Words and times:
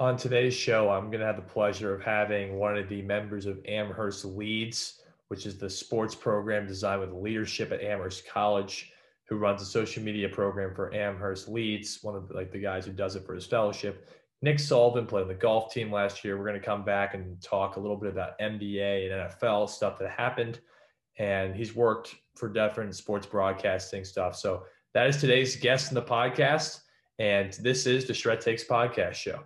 On 0.00 0.16
today's 0.16 0.54
show, 0.54 0.90
I'm 0.90 1.10
going 1.10 1.18
to 1.18 1.26
have 1.26 1.34
the 1.34 1.42
pleasure 1.42 1.92
of 1.92 2.00
having 2.00 2.56
one 2.56 2.76
of 2.76 2.88
the 2.88 3.02
members 3.02 3.46
of 3.46 3.58
Amherst 3.66 4.24
Leads, 4.24 5.00
which 5.26 5.44
is 5.44 5.58
the 5.58 5.68
sports 5.68 6.14
program 6.14 6.68
designed 6.68 7.00
with 7.00 7.10
leadership 7.10 7.72
at 7.72 7.82
Amherst 7.82 8.28
College, 8.28 8.92
who 9.24 9.38
runs 9.38 9.60
a 9.60 9.64
social 9.64 10.00
media 10.04 10.28
program 10.28 10.72
for 10.72 10.94
Amherst 10.94 11.48
Leads, 11.48 11.98
one 12.02 12.14
of 12.14 12.28
the, 12.28 12.34
like 12.34 12.52
the 12.52 12.60
guys 12.60 12.86
who 12.86 12.92
does 12.92 13.16
it 13.16 13.26
for 13.26 13.34
his 13.34 13.44
fellowship. 13.44 14.08
Nick 14.40 14.60
Sullivan 14.60 15.04
played 15.04 15.22
on 15.22 15.28
the 15.28 15.34
golf 15.34 15.74
team 15.74 15.90
last 15.90 16.24
year. 16.24 16.38
We're 16.38 16.46
going 16.46 16.60
to 16.60 16.64
come 16.64 16.84
back 16.84 17.14
and 17.14 17.42
talk 17.42 17.74
a 17.74 17.80
little 17.80 17.96
bit 17.96 18.12
about 18.12 18.38
NBA 18.38 19.10
and 19.10 19.32
NFL 19.32 19.68
stuff 19.68 19.98
that 19.98 20.10
happened. 20.10 20.60
And 21.18 21.56
he's 21.56 21.74
worked 21.74 22.14
for 22.36 22.48
different 22.48 22.94
sports 22.94 23.26
broadcasting 23.26 24.04
stuff. 24.04 24.36
So 24.36 24.62
that 24.94 25.08
is 25.08 25.16
today's 25.16 25.56
guest 25.56 25.90
in 25.90 25.96
the 25.96 26.02
podcast. 26.02 26.82
And 27.18 27.52
this 27.54 27.84
is 27.84 28.04
the 28.04 28.14
Shred 28.14 28.40
Takes 28.40 28.62
podcast 28.62 29.14
show. 29.14 29.40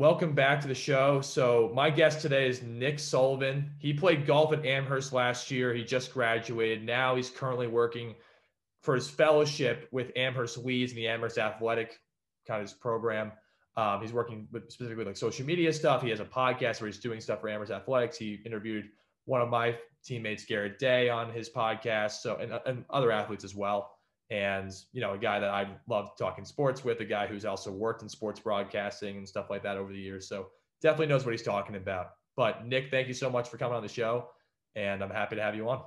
Welcome 0.00 0.32
back 0.32 0.62
to 0.62 0.66
the 0.66 0.74
show. 0.74 1.20
So, 1.20 1.70
my 1.74 1.90
guest 1.90 2.22
today 2.22 2.48
is 2.48 2.62
Nick 2.62 2.98
Sullivan. 2.98 3.72
He 3.76 3.92
played 3.92 4.24
golf 4.24 4.50
at 4.54 4.64
Amherst 4.64 5.12
last 5.12 5.50
year. 5.50 5.74
He 5.74 5.84
just 5.84 6.14
graduated. 6.14 6.86
Now 6.86 7.16
he's 7.16 7.28
currently 7.28 7.66
working 7.66 8.14
for 8.80 8.94
his 8.94 9.10
fellowship 9.10 9.88
with 9.92 10.10
Amherst 10.16 10.56
Leads 10.56 10.92
and 10.92 10.98
the 10.98 11.08
Amherst 11.08 11.36
Athletic 11.36 12.00
kind 12.48 12.62
of 12.62 12.70
his 12.70 12.72
program. 12.72 13.32
Um, 13.76 14.00
he's 14.00 14.14
working 14.14 14.48
with 14.50 14.70
specifically 14.70 14.96
with 14.96 15.06
like 15.06 15.18
social 15.18 15.44
media 15.44 15.70
stuff. 15.70 16.00
He 16.00 16.08
has 16.08 16.20
a 16.20 16.24
podcast 16.24 16.80
where 16.80 16.86
he's 16.86 16.98
doing 16.98 17.20
stuff 17.20 17.42
for 17.42 17.50
Amherst 17.50 17.70
Athletics. 17.70 18.16
He 18.16 18.40
interviewed 18.46 18.86
one 19.26 19.42
of 19.42 19.50
my 19.50 19.76
teammates, 20.02 20.46
Garrett 20.46 20.78
Day, 20.78 21.10
on 21.10 21.30
his 21.30 21.50
podcast. 21.50 22.22
So, 22.22 22.36
and, 22.36 22.58
and 22.64 22.86
other 22.88 23.12
athletes 23.12 23.44
as 23.44 23.54
well 23.54 23.90
and 24.30 24.72
you 24.92 25.00
know 25.00 25.12
a 25.14 25.18
guy 25.18 25.40
that 25.40 25.50
I 25.50 25.68
love 25.88 26.10
talking 26.18 26.44
sports 26.44 26.84
with, 26.84 27.00
a 27.00 27.04
guy 27.04 27.26
who's 27.26 27.44
also 27.44 27.72
worked 27.72 28.02
in 28.02 28.08
sports 28.08 28.40
broadcasting 28.40 29.16
and 29.16 29.28
stuff 29.28 29.50
like 29.50 29.62
that 29.64 29.76
over 29.76 29.92
the 29.92 29.98
years. 29.98 30.28
So 30.28 30.48
definitely 30.80 31.06
knows 31.06 31.24
what 31.24 31.32
he's 31.32 31.42
talking 31.42 31.76
about. 31.76 32.10
But 32.36 32.66
Nick, 32.66 32.90
thank 32.90 33.08
you 33.08 33.14
so 33.14 33.28
much 33.28 33.48
for 33.48 33.58
coming 33.58 33.76
on 33.76 33.82
the 33.82 33.88
show, 33.88 34.28
and 34.76 35.02
I'm 35.02 35.10
happy 35.10 35.36
to 35.36 35.42
have 35.42 35.54
you 35.54 35.68
on. 35.68 35.82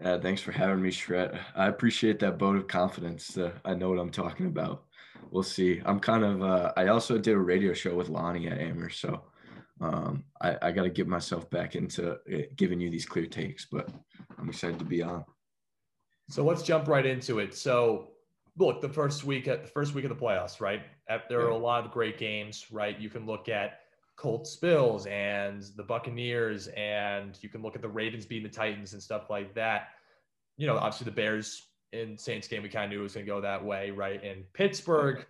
Thanks 0.00 0.40
for 0.40 0.52
having 0.52 0.82
me, 0.82 0.90
Shred. 0.90 1.38
I 1.54 1.68
appreciate 1.68 2.18
that 2.20 2.38
vote 2.38 2.56
of 2.56 2.66
confidence. 2.66 3.36
Uh, 3.36 3.52
I 3.64 3.74
know 3.74 3.90
what 3.90 4.00
I'm 4.00 4.10
talking 4.10 4.46
about. 4.46 4.84
We'll 5.30 5.42
see. 5.42 5.80
I'm 5.84 6.00
kind 6.00 6.24
of. 6.24 6.42
Uh, 6.42 6.72
I 6.76 6.88
also 6.88 7.18
did 7.18 7.34
a 7.34 7.38
radio 7.38 7.72
show 7.72 7.94
with 7.94 8.08
Lonnie 8.08 8.48
at 8.48 8.58
Amherst, 8.58 9.00
so 9.00 9.22
um, 9.80 10.24
I, 10.40 10.56
I 10.60 10.70
got 10.72 10.82
to 10.82 10.90
get 10.90 11.06
myself 11.06 11.48
back 11.50 11.76
into 11.76 12.12
uh, 12.12 12.42
giving 12.56 12.80
you 12.80 12.90
these 12.90 13.06
clear 13.06 13.26
takes. 13.26 13.66
But 13.70 13.90
I'm 14.38 14.48
excited 14.48 14.78
to 14.80 14.84
be 14.84 15.02
on. 15.02 15.24
So 16.28 16.44
let's 16.44 16.62
jump 16.62 16.88
right 16.88 17.04
into 17.04 17.38
it. 17.38 17.54
So 17.54 18.12
look, 18.58 18.80
the 18.80 18.88
first 18.88 19.24
week 19.24 19.48
at 19.48 19.62
the 19.62 19.70
first 19.70 19.94
week 19.94 20.04
of 20.04 20.08
the 20.08 20.16
playoffs, 20.16 20.60
right? 20.60 20.82
There 21.28 21.40
are 21.40 21.48
a 21.48 21.56
lot 21.56 21.84
of 21.84 21.90
great 21.90 22.18
games, 22.18 22.66
right? 22.70 22.98
You 22.98 23.10
can 23.10 23.26
look 23.26 23.48
at 23.48 23.80
Colts 24.16 24.56
Bills 24.56 25.06
and 25.06 25.62
the 25.76 25.82
Buccaneers, 25.82 26.68
and 26.68 27.36
you 27.42 27.48
can 27.48 27.62
look 27.62 27.74
at 27.74 27.82
the 27.82 27.88
Ravens 27.88 28.24
beating 28.24 28.48
the 28.48 28.54
Titans 28.54 28.92
and 28.92 29.02
stuff 29.02 29.30
like 29.30 29.54
that. 29.54 29.88
You 30.56 30.66
know, 30.66 30.76
obviously 30.76 31.06
the 31.06 31.10
Bears 31.10 31.66
in 31.92 32.16
Saints 32.16 32.48
game, 32.48 32.62
we 32.62 32.68
kind 32.68 32.84
of 32.84 32.90
knew 32.90 33.00
it 33.00 33.02
was 33.02 33.14
going 33.14 33.26
to 33.26 33.30
go 33.32 33.40
that 33.40 33.62
way, 33.64 33.90
right? 33.90 34.22
In 34.22 34.44
Pittsburgh, 34.52 35.26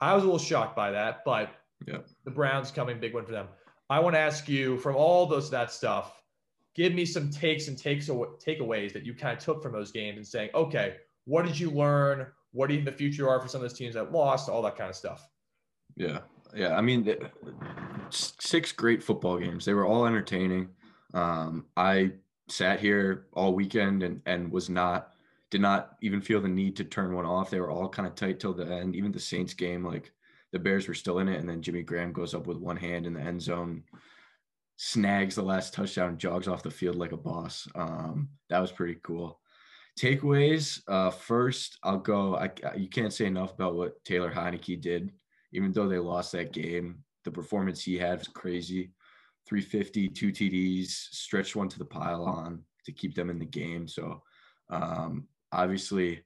I 0.00 0.14
was 0.14 0.22
a 0.22 0.26
little 0.26 0.38
shocked 0.38 0.76
by 0.76 0.90
that, 0.90 1.24
but 1.24 1.50
yeah. 1.86 1.98
the 2.24 2.30
Browns 2.30 2.70
coming 2.70 3.00
big 3.00 3.14
one 3.14 3.24
for 3.24 3.32
them. 3.32 3.48
I 3.90 4.00
want 4.00 4.14
to 4.14 4.20
ask 4.20 4.48
you 4.48 4.78
from 4.78 4.96
all 4.96 5.26
those 5.26 5.50
that 5.50 5.70
stuff, 5.72 6.22
give 6.76 6.92
me 6.92 7.06
some 7.06 7.30
takes 7.30 7.68
and 7.68 7.78
takes 7.78 8.08
takeaways 8.08 8.92
that 8.92 9.04
you 9.04 9.14
kind 9.14 9.36
of 9.36 9.42
took 9.42 9.62
from 9.62 9.72
those 9.72 9.90
games 9.90 10.18
and 10.18 10.26
saying, 10.26 10.50
okay, 10.54 10.96
what 11.24 11.46
did 11.46 11.58
you 11.58 11.70
learn? 11.70 12.26
What 12.52 12.68
do 12.68 12.74
you 12.74 12.82
the 12.82 12.92
future 12.92 13.28
are 13.28 13.40
for 13.40 13.48
some 13.48 13.62
of 13.62 13.68
those 13.68 13.78
teams 13.78 13.94
that 13.94 14.12
lost? 14.12 14.48
All 14.48 14.62
that 14.62 14.76
kind 14.76 14.90
of 14.90 14.96
stuff. 14.96 15.26
Yeah, 15.96 16.20
yeah. 16.54 16.76
I 16.76 16.82
mean, 16.82 17.16
six 18.10 18.72
great 18.72 19.02
football 19.02 19.38
games. 19.38 19.64
They 19.64 19.74
were 19.74 19.86
all 19.86 20.06
entertaining. 20.06 20.68
Um, 21.14 21.64
I 21.76 22.12
sat 22.48 22.78
here 22.78 23.26
all 23.32 23.54
weekend 23.54 24.02
and 24.02 24.20
and 24.26 24.52
was 24.52 24.68
not 24.68 25.12
did 25.50 25.60
not 25.60 25.96
even 26.02 26.20
feel 26.20 26.40
the 26.40 26.48
need 26.48 26.76
to 26.76 26.84
turn 26.84 27.14
one 27.14 27.24
off. 27.24 27.50
They 27.50 27.60
were 27.60 27.70
all 27.70 27.88
kind 27.88 28.06
of 28.06 28.14
tight 28.14 28.38
till 28.38 28.52
the 28.52 28.66
end. 28.66 28.94
Even 28.94 29.12
the 29.12 29.20
Saints 29.20 29.54
game, 29.54 29.84
like 29.84 30.12
the 30.52 30.58
Bears 30.58 30.86
were 30.86 30.94
still 30.94 31.20
in 31.20 31.28
it, 31.28 31.40
and 31.40 31.48
then 31.48 31.62
Jimmy 31.62 31.82
Graham 31.82 32.12
goes 32.12 32.34
up 32.34 32.46
with 32.46 32.58
one 32.58 32.76
hand 32.76 33.06
in 33.06 33.14
the 33.14 33.20
end 33.20 33.40
zone 33.40 33.82
snags 34.76 35.34
the 35.34 35.42
last 35.42 35.74
touchdown, 35.74 36.18
jogs 36.18 36.48
off 36.48 36.62
the 36.62 36.70
field 36.70 36.96
like 36.96 37.12
a 37.12 37.16
boss. 37.16 37.66
Um, 37.74 38.28
that 38.48 38.60
was 38.60 38.72
pretty 38.72 38.98
cool. 39.02 39.40
Takeaways. 39.98 40.80
Uh, 40.86 41.10
first, 41.10 41.78
I'll 41.82 41.98
go. 41.98 42.36
I, 42.36 42.50
you 42.76 42.88
can't 42.88 43.12
say 43.12 43.24
enough 43.24 43.54
about 43.54 43.76
what 43.76 44.04
Taylor 44.04 44.30
Heinicke 44.30 44.80
did. 44.80 45.12
Even 45.52 45.72
though 45.72 45.88
they 45.88 45.98
lost 45.98 46.32
that 46.32 46.52
game, 46.52 47.02
the 47.24 47.30
performance 47.30 47.82
he 47.82 47.96
had 47.96 48.18
was 48.18 48.28
crazy. 48.28 48.90
350, 49.48 50.08
two 50.08 50.32
TDs, 50.32 50.88
stretched 50.88 51.56
one 51.56 51.68
to 51.68 51.78
the 51.78 51.84
pylon 51.84 52.62
to 52.84 52.92
keep 52.92 53.14
them 53.14 53.30
in 53.30 53.38
the 53.38 53.46
game. 53.46 53.86
So, 53.88 54.22
um, 54.70 55.28
obviously, 55.52 56.24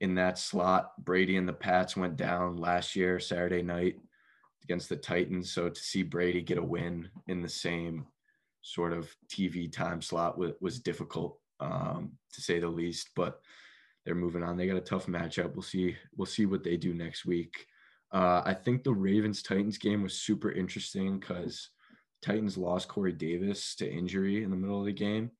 in 0.00 0.16
that 0.16 0.38
slot, 0.38 0.92
Brady 0.98 1.36
and 1.36 1.48
the 1.48 1.52
Pats 1.52 1.96
went 1.96 2.16
down 2.16 2.56
last 2.56 2.96
year, 2.96 3.20
Saturday 3.20 3.62
night 3.62 3.96
against 4.68 4.90
the 4.90 4.96
Titans. 4.96 5.50
So 5.50 5.70
to 5.70 5.80
see 5.80 6.02
Brady 6.02 6.42
get 6.42 6.58
a 6.58 6.62
win 6.62 7.08
in 7.26 7.40
the 7.40 7.48
same 7.48 8.06
sort 8.60 8.92
of 8.92 9.08
TV 9.28 9.72
time 9.72 10.02
slot 10.02 10.36
was, 10.36 10.52
was 10.60 10.78
difficult 10.78 11.38
um, 11.58 12.12
to 12.34 12.42
say 12.42 12.58
the 12.58 12.68
least. 12.68 13.10
But 13.16 13.40
they're 14.04 14.14
moving 14.14 14.42
on. 14.42 14.58
They 14.58 14.66
got 14.66 14.76
a 14.76 14.82
tough 14.82 15.06
matchup. 15.06 15.54
We'll 15.54 15.62
see. 15.62 15.96
We'll 16.16 16.26
see 16.26 16.44
what 16.44 16.64
they 16.64 16.76
do 16.76 16.92
next 16.92 17.24
week. 17.24 17.66
Uh, 18.12 18.42
I 18.44 18.54
think 18.54 18.84
the 18.84 18.92
Ravens 18.92 19.42
Titans 19.42 19.78
game 19.78 20.02
was 20.02 20.14
super 20.14 20.52
interesting 20.52 21.18
because 21.18 21.70
Titans 22.22 22.58
lost 22.58 22.88
Corey 22.88 23.12
Davis 23.12 23.74
to 23.76 23.90
injury 23.90 24.42
in 24.42 24.50
the 24.50 24.56
middle 24.56 24.80
of 24.80 24.86
the 24.86 24.92
game. 24.92 25.30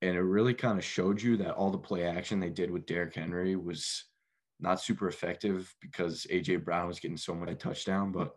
And 0.00 0.16
it 0.16 0.20
really 0.20 0.54
kind 0.54 0.78
of 0.78 0.84
showed 0.84 1.20
you 1.22 1.36
that 1.38 1.54
all 1.54 1.70
the 1.70 1.78
play 1.78 2.04
action 2.04 2.40
they 2.40 2.50
did 2.50 2.70
with 2.70 2.86
Derrick 2.86 3.14
Henry 3.14 3.56
was 3.56 4.04
not 4.62 4.80
super 4.80 5.08
effective 5.08 5.74
because 5.80 6.26
AJ 6.30 6.64
Brown 6.64 6.86
was 6.86 7.00
getting 7.00 7.16
so 7.16 7.34
much 7.34 7.58
touchdown, 7.58 8.12
but 8.12 8.34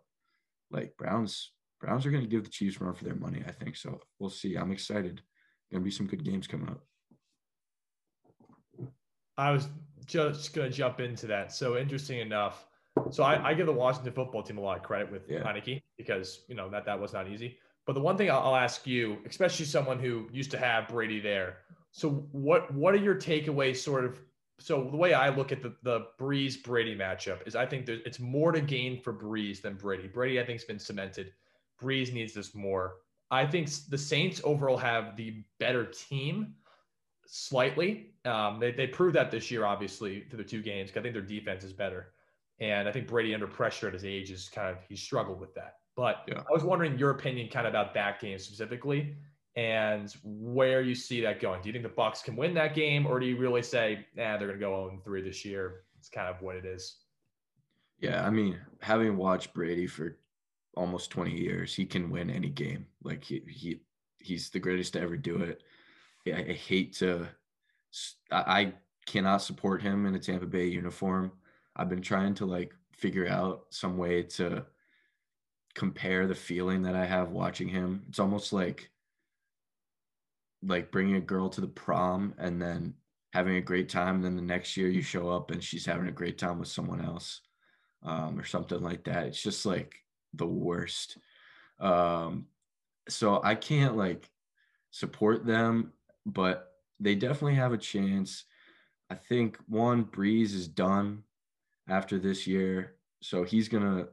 like 0.72 0.97
Browns, 0.97 1.52
Browns 1.80 2.06
are 2.06 2.12
going 2.12 2.24
to 2.24 2.30
give 2.30 2.44
the 2.44 2.50
Chiefs 2.50 2.81
run 2.81 2.96
for 2.96 3.06
their 3.06 3.16
money. 3.16 3.44
I 3.47 3.52
think 3.52 3.75
so. 3.75 4.00
We'll 4.19 4.31
see. 4.31 4.56
I'm 4.56 4.72
excited. 4.72 5.22
Going 5.72 5.81
to 5.81 5.86
be 5.86 5.91
some 5.91 6.08
good 6.08 6.24
games 6.24 6.47
coming 6.47 6.69
up. 6.69 6.81
I 9.38 9.52
was 9.52 9.68
just 10.06 10.53
going 10.53 10.69
to 10.69 10.75
jump 10.75 11.00
into 11.00 11.28
that. 11.28 11.52
So 11.52 11.78
interesting 11.78 12.19
enough. 12.19 12.66
So 13.12 13.24
I, 13.24 13.50
I, 13.50 13.53
give 13.53 13.66
the 13.66 13.74
Washington 13.74 14.13
football 14.13 14.42
team 14.42 14.57
a 14.57 14.62
lot 14.62 14.78
of 14.78 14.84
credit 14.84 15.12
with 15.12 15.30
yeah. 15.30 15.40
Heinicke 15.40 15.81
because 15.97 16.46
you 16.47 16.56
know 16.56 16.69
that 16.69 16.86
that 16.86 17.00
was 17.00 17.12
not 17.12 17.28
easy. 17.28 17.57
But 17.86 17.94
the 17.94 18.00
one 18.00 18.18
thing 18.18 18.31
I'll, 18.31 18.40
I'll 18.40 18.56
ask 18.56 18.88
you, 18.88 19.18
especially 19.28 19.66
someone 19.66 20.00
who 20.00 20.30
used 20.31 20.50
to 20.52 20.57
have 20.57 20.88
Brady 20.88 21.19
there, 21.19 21.57
so 21.92 22.28
what 22.31 22.74
what 22.74 22.94
are 22.94 22.97
your 22.97 23.16
takeaways, 23.16 23.78
sort 23.78 24.06
of 24.06 24.22
so 24.59 24.88
the 24.89 24.97
way 24.97 25.13
I 25.13 25.29
look 25.29 25.51
at 25.51 25.61
the 25.61 25.75
the 25.83 26.07
Brees 26.19 26.61
Brady 26.61 26.95
matchup 26.95 27.45
is 27.45 27.55
I 27.55 27.66
think 27.66 27.85
there's 27.85 28.01
it's 28.05 28.19
more 28.19 28.51
to 28.51 28.61
gain 28.61 29.01
for 29.01 29.13
Brees 29.13 29.61
than 29.61 29.75
Brady. 29.75 30.07
Brady 30.07 30.39
I 30.39 30.45
think's 30.45 30.63
been 30.63 30.79
cemented. 30.79 31.33
Brees 31.81 32.13
needs 32.13 32.33
this 32.33 32.55
more. 32.55 32.97
I 33.31 33.45
think 33.45 33.69
the 33.89 33.97
Saints 33.97 34.39
overall 34.44 34.77
have 34.77 35.17
the 35.17 35.44
better 35.59 35.85
team 35.85 36.55
slightly. 37.25 38.13
Um, 38.23 38.59
they 38.59 38.71
they 38.71 38.88
proved 38.88 39.15
that 39.15 39.31
this 39.31 39.51
year, 39.51 39.65
obviously, 39.65 40.25
through 40.29 40.38
the 40.38 40.44
two 40.44 40.61
games. 40.61 40.91
I 40.95 41.01
think 41.01 41.13
their 41.13 41.21
defense 41.21 41.63
is 41.63 41.74
better, 41.74 42.13
and 42.59 42.88
I 42.88 42.91
think 42.91 43.07
Brady 43.07 43.33
under 43.33 43.47
pressure 43.47 43.88
at 43.88 43.94
his 43.94 44.06
age 44.06 44.31
is 44.31 44.47
kind 44.47 44.69
of 44.69 44.77
he 44.88 44.95
struggled 44.95 45.39
with 45.39 45.53
that. 45.56 45.80
But 45.95 46.24
yeah. 46.27 46.41
I 46.50 46.53
was 46.53 46.63
wondering 46.63 46.97
your 46.97 47.12
opinion 47.12 47.50
kind 47.50 47.68
of 47.68 47.71
about 47.71 47.94
that 47.94 48.19
game 48.19 48.38
specifically 48.39 49.15
and 49.56 50.13
where 50.24 50.81
you 50.81 50.96
see 50.96 51.22
that 51.22 51.40
going. 51.40 51.62
Do 51.62 51.69
you 51.69 51.74
think 51.74 51.84
the 51.84 51.90
Bucks 51.90 52.22
can 52.22 52.36
win 52.36 52.54
that 52.56 52.75
game, 52.75 53.06
or 53.06 53.19
do 53.19 53.25
you 53.25 53.38
really 53.38 53.62
say, 53.62 54.06
nah, 54.16 54.38
they're 54.38 54.48
going 54.48 54.60
to 54.60 54.66
go 54.66 54.90
0 54.90 55.02
3 55.04 55.22
this 55.22 55.46
year? 55.46 55.84
It's 55.98 56.10
kind 56.10 56.28
of 56.28 56.42
what 56.42 56.56
it 56.56 56.66
is. 56.66 56.98
Yeah, 58.00 58.25
I 58.25 58.30
mean, 58.30 58.60
having 58.81 59.16
watched 59.18 59.54
Brady 59.54 59.88
for 59.88 60.18
almost 60.75 61.10
20 61.12 61.31
years, 61.31 61.74
he 61.74 61.86
can 61.86 62.10
win 62.10 62.30
any 62.30 62.50
game. 62.50 62.86
Like 63.04 63.24
he 63.24 63.42
he 63.48 63.81
he's 64.19 64.50
the 64.50 64.60
greatest 64.60 64.94
to 64.94 65.02
ever 65.02 65.18
do 65.18 65.38
it. 65.38 65.63
I, 66.28 66.52
I 66.52 66.54
hate 66.54 66.94
to 66.98 67.28
I, 68.31 68.62
I 68.62 68.74
cannot 69.06 69.42
support 69.42 69.81
him 69.81 70.06
in 70.06 70.16
a 70.16 70.19
Tampa 70.19 70.46
Bay 70.46 70.68
uniform. 70.68 71.31
I've 71.75 71.90
been 71.90 72.02
trying 72.02 72.34
to 72.36 72.46
like 72.46 72.74
figure 72.92 73.28
out 73.28 73.66
some 73.69 73.98
way 73.98 74.24
to 74.24 74.66
compare 75.74 76.28
the 76.28 76.36
feeling 76.36 76.81
that 76.84 76.96
I 76.96 77.06
have 77.06 77.30
watching 77.30 77.68
him. 77.68 78.04
It's 78.10 78.19
almost 78.19 78.54
like 78.54 78.90
like 80.63 80.92
bringing 80.92 81.16
a 81.16 81.22
girl 81.22 81.50
to 81.50 81.62
the 81.62 81.68
prom 81.68 82.34
and 82.38 82.62
then 82.62 82.94
having 83.34 83.57
a 83.57 83.62
great 83.62 83.90
time. 83.90 84.16
And 84.16 84.24
then 84.24 84.36
the 84.36 84.42
next 84.42 84.78
year 84.78 84.88
you 84.88 85.02
show 85.02 85.30
up 85.30 85.52
and 85.52 85.63
she's 85.63 85.86
having 85.86 86.07
a 86.07 86.12
great 86.12 86.38
time 86.38 86.60
with 86.60 86.68
someone 86.68 87.04
else 87.04 87.42
um, 88.04 88.40
or 88.40 88.46
something 88.46 88.81
like 88.81 89.04
that. 89.06 89.28
It's 89.28 89.42
just 89.42 89.66
like 89.66 89.96
the 90.34 90.46
worst. 90.46 91.18
Um, 91.80 92.48
so 93.10 93.42
I 93.44 93.56
can't 93.56 93.98
like 93.98 94.30
support 94.92 95.46
them, 95.46 95.92
but 96.25 96.72
they 97.00 97.16
definitely 97.16 97.56
have 97.56 97.74
a 97.74 97.78
chance. 97.78 98.46
I 99.10 99.16
think 99.16 99.57
one 99.68 100.06
Brees 100.06 100.54
is 100.54 100.68
done 100.68 101.24
after 101.88 102.18
this 102.18 102.48
year, 102.48 102.96
so 103.22 103.44
he's 103.44 103.68
gonna. 103.68 104.07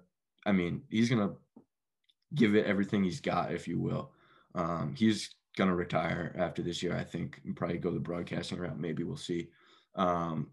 I 0.45 0.53
mean, 0.53 0.83
he's 0.91 1.09
gonna 1.09 1.33
give 2.35 2.55
it 2.55 2.67
everything 2.67 3.05
he's 3.05 3.21
got, 3.21 3.53
if 3.53 3.69
you 3.69 3.79
will. 3.79 4.11
Um, 4.55 4.95
he's 4.97 5.35
gonna 5.57 5.75
retire 5.75 6.35
after 6.39 6.63
this 6.63 6.83
year, 6.83 6.97
I 6.97 7.05
think, 7.05 7.41
and 7.45 7.57
probably 7.57 7.79
go 7.79 7.91
the 7.91 8.01
broadcasting 8.01 8.59
route. 8.59 8.79
Maybe 8.79 9.05
we'll 9.05 9.17
see. 9.17 9.49
Um, 9.95 10.51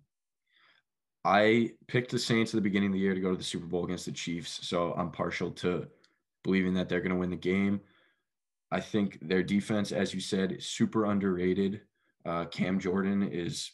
I 1.25 1.71
picked 1.87 2.11
the 2.11 2.19
Saints 2.19 2.53
at 2.53 2.57
the 2.57 2.61
beginning 2.61 2.89
of 2.89 2.93
the 2.93 2.99
year 2.99 3.13
to 3.13 3.21
go 3.21 3.31
to 3.31 3.37
the 3.37 3.43
Super 3.43 3.65
Bowl 3.65 3.85
against 3.85 4.05
the 4.05 4.11
Chiefs, 4.11 4.67
so 4.67 4.93
I'm 4.93 5.11
partial 5.11 5.51
to 5.51 5.87
believing 6.43 6.73
that 6.75 6.87
they're 6.87 7.01
going 7.01 7.11
to 7.11 7.19
win 7.19 7.29
the 7.29 7.35
game. 7.35 7.81
I 8.71 8.79
think 8.79 9.19
their 9.21 9.43
defense, 9.43 9.91
as 9.91 10.13
you 10.13 10.21
said, 10.21 10.53
is 10.53 10.65
super 10.65 11.05
underrated. 11.05 11.81
Uh, 12.25 12.45
Cam 12.45 12.79
Jordan 12.79 13.23
is, 13.23 13.71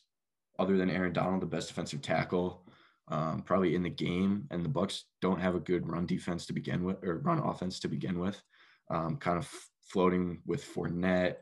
other 0.58 0.78
than 0.78 0.90
Aaron 0.90 1.14
Donald, 1.14 1.42
the 1.42 1.48
best 1.48 1.68
defensive 1.68 2.02
tackle 2.02 2.66
um, 3.10 3.42
probably 3.44 3.76
in 3.76 3.84
the 3.84 3.90
game. 3.90 4.48
And 4.52 4.64
the 4.64 4.70
Bucks 4.70 5.06
don't 5.22 5.40
have 5.40 5.56
a 5.56 5.60
good 5.60 5.88
run 5.88 6.06
defense 6.06 6.46
to 6.48 6.54
begin 6.54 6.84
with, 6.84 7.04
or 7.04 7.20
run 7.20 7.40
offense 7.40 7.80
to 7.82 7.88
begin 7.88 8.20
with. 8.20 8.42
Um, 8.90 9.18
kind 9.18 9.38
of 9.38 9.52
floating 9.86 10.42
with 10.46 10.64
Fournette. 10.64 11.38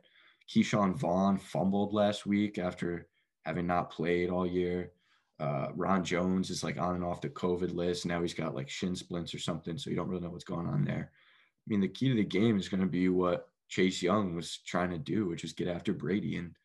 Ke'Shawn 0.49 0.95
Vaughn 0.95 1.37
fumbled 1.37 1.93
last 1.93 2.25
week 2.25 2.57
after 2.57 3.07
having 3.45 3.67
not 3.67 3.91
played 3.91 4.29
all 4.29 4.45
year. 4.45 4.91
Uh, 5.39 5.67
Ron 5.75 6.03
Jones 6.03 6.49
is 6.49 6.63
like 6.63 6.77
on 6.77 6.95
and 6.95 7.03
off 7.03 7.21
the 7.21 7.29
COVID 7.29 7.73
list. 7.73 8.05
Now 8.05 8.21
he's 8.21 8.33
got 8.33 8.55
like 8.55 8.69
shin 8.69 8.95
splints 8.95 9.33
or 9.33 9.39
something, 9.39 9.77
so 9.77 9.89
you 9.89 9.95
don't 9.95 10.07
really 10.07 10.21
know 10.21 10.29
what's 10.29 10.43
going 10.43 10.67
on 10.67 10.83
there. 10.83 11.11
I 11.11 11.65
mean, 11.67 11.81
the 11.81 11.87
key 11.87 12.09
to 12.09 12.15
the 12.15 12.23
game 12.23 12.57
is 12.57 12.69
going 12.69 12.81
to 12.81 12.87
be 12.87 13.09
what 13.09 13.49
Chase 13.69 14.01
Young 14.01 14.35
was 14.35 14.57
trying 14.57 14.91
to 14.91 14.97
do, 14.97 15.25
which 15.25 15.43
is 15.43 15.53
get 15.53 15.67
after 15.67 15.93
Brady. 15.93 16.37
And 16.37 16.55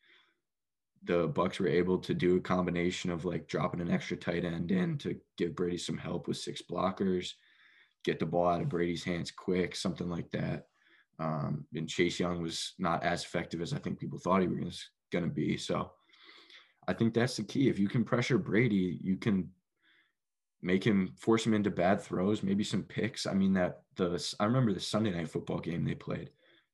the 1.03 1.27
Bucks 1.27 1.59
were 1.59 1.67
able 1.67 1.97
to 1.99 2.13
do 2.13 2.35
a 2.35 2.41
combination 2.41 3.09
of 3.09 3.25
like 3.25 3.47
dropping 3.47 3.81
an 3.81 3.91
extra 3.91 4.17
tight 4.17 4.45
end 4.45 4.71
in 4.71 4.97
to 4.99 5.19
give 5.37 5.55
Brady 5.55 5.77
some 5.77 5.97
help 5.97 6.27
with 6.27 6.37
six 6.37 6.61
blockers, 6.61 7.33
get 8.03 8.19
the 8.19 8.25
ball 8.25 8.49
out 8.49 8.61
of 8.61 8.69
Brady's 8.69 9.03
hands 9.03 9.31
quick, 9.31 9.75
something 9.75 10.09
like 10.09 10.29
that. 10.31 10.67
Um, 11.19 11.65
and 11.75 11.89
Chase 11.89 12.19
Young 12.19 12.41
was 12.41 12.73
not 12.79 13.03
as 13.03 13.23
effective 13.23 13.61
as 13.61 13.73
I 13.73 13.77
think 13.77 13.99
people 13.99 14.19
thought 14.19 14.41
he 14.41 14.47
was 14.47 14.89
going 15.11 15.25
to 15.25 15.29
be. 15.29 15.57
So 15.57 15.91
I 16.87 16.93
think 16.93 17.13
that's 17.13 17.37
the 17.37 17.43
key. 17.43 17.69
If 17.69 17.77
you 17.77 17.89
can 17.89 18.03
pressure 18.03 18.37
Brady, 18.37 18.99
you 19.01 19.17
can 19.17 19.49
make 20.61 20.83
him 20.83 21.13
force 21.17 21.45
him 21.45 21.53
into 21.53 21.69
bad 21.69 22.01
throws, 22.01 22.43
maybe 22.43 22.63
some 22.63 22.83
picks. 22.83 23.25
I 23.25 23.33
mean 23.33 23.53
that 23.53 23.81
the 23.95 24.33
I 24.39 24.45
remember 24.45 24.73
the 24.73 24.79
Sunday 24.79 25.11
night 25.11 25.29
football 25.29 25.59
game 25.59 25.85
they 25.85 25.95
played. 25.95 26.29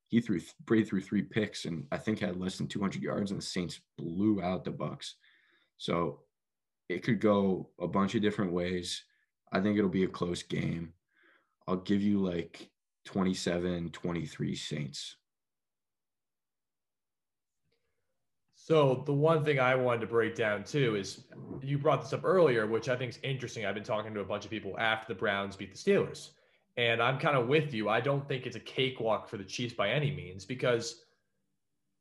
He 0.08 0.22
threw 0.22 0.40
Brady 0.66 0.84
threw 0.84 1.02
three 1.02 1.24
picks 1.24 1.66
and 1.66 1.86
I 1.92 1.98
think 1.98 2.20
had 2.20 2.40
less 2.40 2.58
than 2.58 2.68
200 2.68 3.02
yards, 3.02 3.32
and 3.32 3.42
the 3.42 3.46
Saints 3.46 3.80
blew 3.98 4.42
out 4.42 4.64
the 4.64 4.72
Bucks. 4.72 5.16
So 5.78 6.22
it 6.88 7.04
could 7.04 7.20
go 7.20 7.70
a 7.80 7.88
bunch 7.88 8.16
of 8.16 8.22
different 8.22 8.54
ways. 8.54 9.04
I 9.52 9.60
think 9.60 9.78
it'll 9.78 9.90
be 9.90 10.04
a 10.04 10.08
close 10.08 10.44
game. 10.44 10.94
I'll 11.68 11.78
give 11.78 12.02
you 12.02 12.20
like 12.20 12.70
27 13.06 13.92
23 13.92 14.56
Saints. 14.56 15.16
So 18.56 19.04
the 19.06 19.14
one 19.14 19.46
thing 19.46 19.60
I 19.60 19.76
wanted 19.76 20.02
to 20.02 20.08
break 20.08 20.34
down 20.34 20.64
too 20.64 20.96
is 20.96 21.26
you 21.62 21.78
brought 21.78 22.02
this 22.02 22.14
up 22.14 22.22
earlier, 22.24 22.66
which 22.66 22.90
I 22.90 22.96
think 22.96 23.12
is 23.12 23.20
interesting. 23.22 23.64
I've 23.64 23.76
been 23.76 23.84
talking 23.84 24.12
to 24.16 24.22
a 24.22 24.26
bunch 24.26 24.44
of 24.44 24.50
people 24.50 24.76
after 24.80 25.14
the 25.14 25.20
Browns 25.20 25.56
beat 25.56 25.72
the 25.72 25.78
Steelers. 25.78 26.32
And 26.76 27.02
I'm 27.02 27.20
kind 27.20 27.38
of 27.38 27.48
with 27.48 27.76
you. 27.76 27.90
I 27.90 28.02
don't 28.02 28.28
think 28.28 28.48
it's 28.48 28.56
a 28.56 28.62
cakewalk 28.62 29.30
for 29.30 29.38
the 29.38 29.44
Chiefs 29.44 29.76
by 29.76 29.92
any 29.92 30.10
means 30.10 30.46
because 30.46 31.04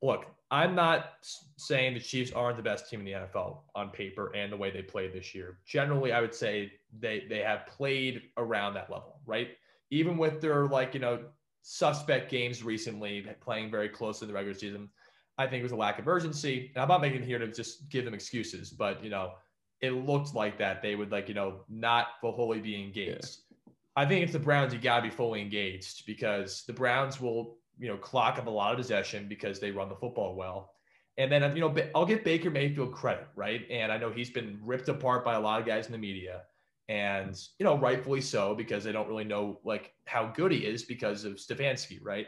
look, 0.00 0.24
I'm 0.50 0.74
not 0.74 1.26
saying 1.58 1.94
the 1.94 2.00
Chiefs 2.00 2.32
aren't 2.32 2.56
the 2.56 2.62
best 2.62 2.88
team 2.88 3.00
in 3.00 3.06
the 3.06 3.12
NFL 3.12 3.58
on 3.74 3.90
paper 3.90 4.34
and 4.34 4.50
the 4.50 4.56
way 4.56 4.70
they 4.70 4.82
played 4.82 5.12
this 5.12 5.34
year. 5.34 5.58
Generally, 5.66 6.12
I 6.12 6.20
would 6.22 6.34
say 6.34 6.72
they 6.98 7.26
they 7.28 7.40
have 7.40 7.66
played 7.66 8.22
around 8.36 8.72
that 8.74 8.90
level, 8.90 9.20
right? 9.26 9.48
Even 9.94 10.18
with 10.18 10.40
their 10.40 10.66
like, 10.66 10.94
you 10.94 11.00
know, 11.00 11.20
suspect 11.62 12.30
games 12.30 12.62
recently, 12.62 13.26
playing 13.40 13.70
very 13.70 13.88
close 13.88 14.18
to 14.18 14.26
the 14.26 14.32
regular 14.32 14.58
season 14.58 14.88
I 15.36 15.46
think 15.46 15.60
it 15.60 15.64
was 15.64 15.72
a 15.72 15.76
lack 15.76 15.98
of 15.98 16.06
urgency. 16.06 16.70
And 16.74 16.82
I'm 16.82 16.88
not 16.88 17.00
making 17.00 17.22
it 17.22 17.26
here 17.26 17.38
to 17.38 17.48
just 17.48 17.88
give 17.88 18.04
them 18.04 18.14
excuses, 18.14 18.70
but 18.70 19.02
you 19.02 19.10
know, 19.10 19.32
it 19.80 19.90
looked 19.90 20.34
like 20.34 20.58
that 20.58 20.82
they 20.82 20.94
would 20.94 21.10
like, 21.10 21.28
you 21.28 21.34
know, 21.34 21.64
not 21.68 22.06
fully 22.20 22.60
be 22.60 22.80
engaged. 22.80 23.38
Yeah. 23.50 23.72
I 23.96 24.06
think 24.06 24.24
it's 24.24 24.32
the 24.32 24.38
Browns, 24.38 24.72
you 24.72 24.80
gotta 24.80 25.02
be 25.02 25.10
fully 25.10 25.40
engaged 25.40 26.06
because 26.06 26.64
the 26.66 26.72
Browns 26.72 27.20
will, 27.20 27.58
you 27.78 27.88
know, 27.88 27.96
clock 27.96 28.38
up 28.38 28.46
a 28.46 28.50
lot 28.50 28.72
of 28.72 28.78
possession 28.78 29.28
because 29.28 29.60
they 29.60 29.70
run 29.70 29.88
the 29.88 29.96
football 29.96 30.34
well. 30.34 30.70
And 31.16 31.30
then, 31.30 31.42
you 31.56 31.60
know, 31.60 31.74
I'll 31.94 32.06
give 32.06 32.24
Baker 32.24 32.50
Mayfield 32.50 32.92
credit, 32.92 33.28
right? 33.36 33.66
And 33.70 33.92
I 33.92 33.98
know 33.98 34.10
he's 34.10 34.30
been 34.30 34.58
ripped 34.62 34.88
apart 34.88 35.24
by 35.24 35.34
a 35.34 35.40
lot 35.40 35.60
of 35.60 35.66
guys 35.66 35.86
in 35.86 35.92
the 35.92 35.98
media, 35.98 36.42
and 36.88 37.40
you 37.58 37.64
know, 37.64 37.78
rightfully 37.78 38.20
so 38.20 38.54
because 38.54 38.84
they 38.84 38.92
don't 38.92 39.08
really 39.08 39.24
know 39.24 39.60
like 39.64 39.92
how 40.06 40.26
good 40.26 40.52
he 40.52 40.58
is 40.58 40.84
because 40.84 41.24
of 41.24 41.34
Stefanski, 41.34 41.98
right? 42.02 42.26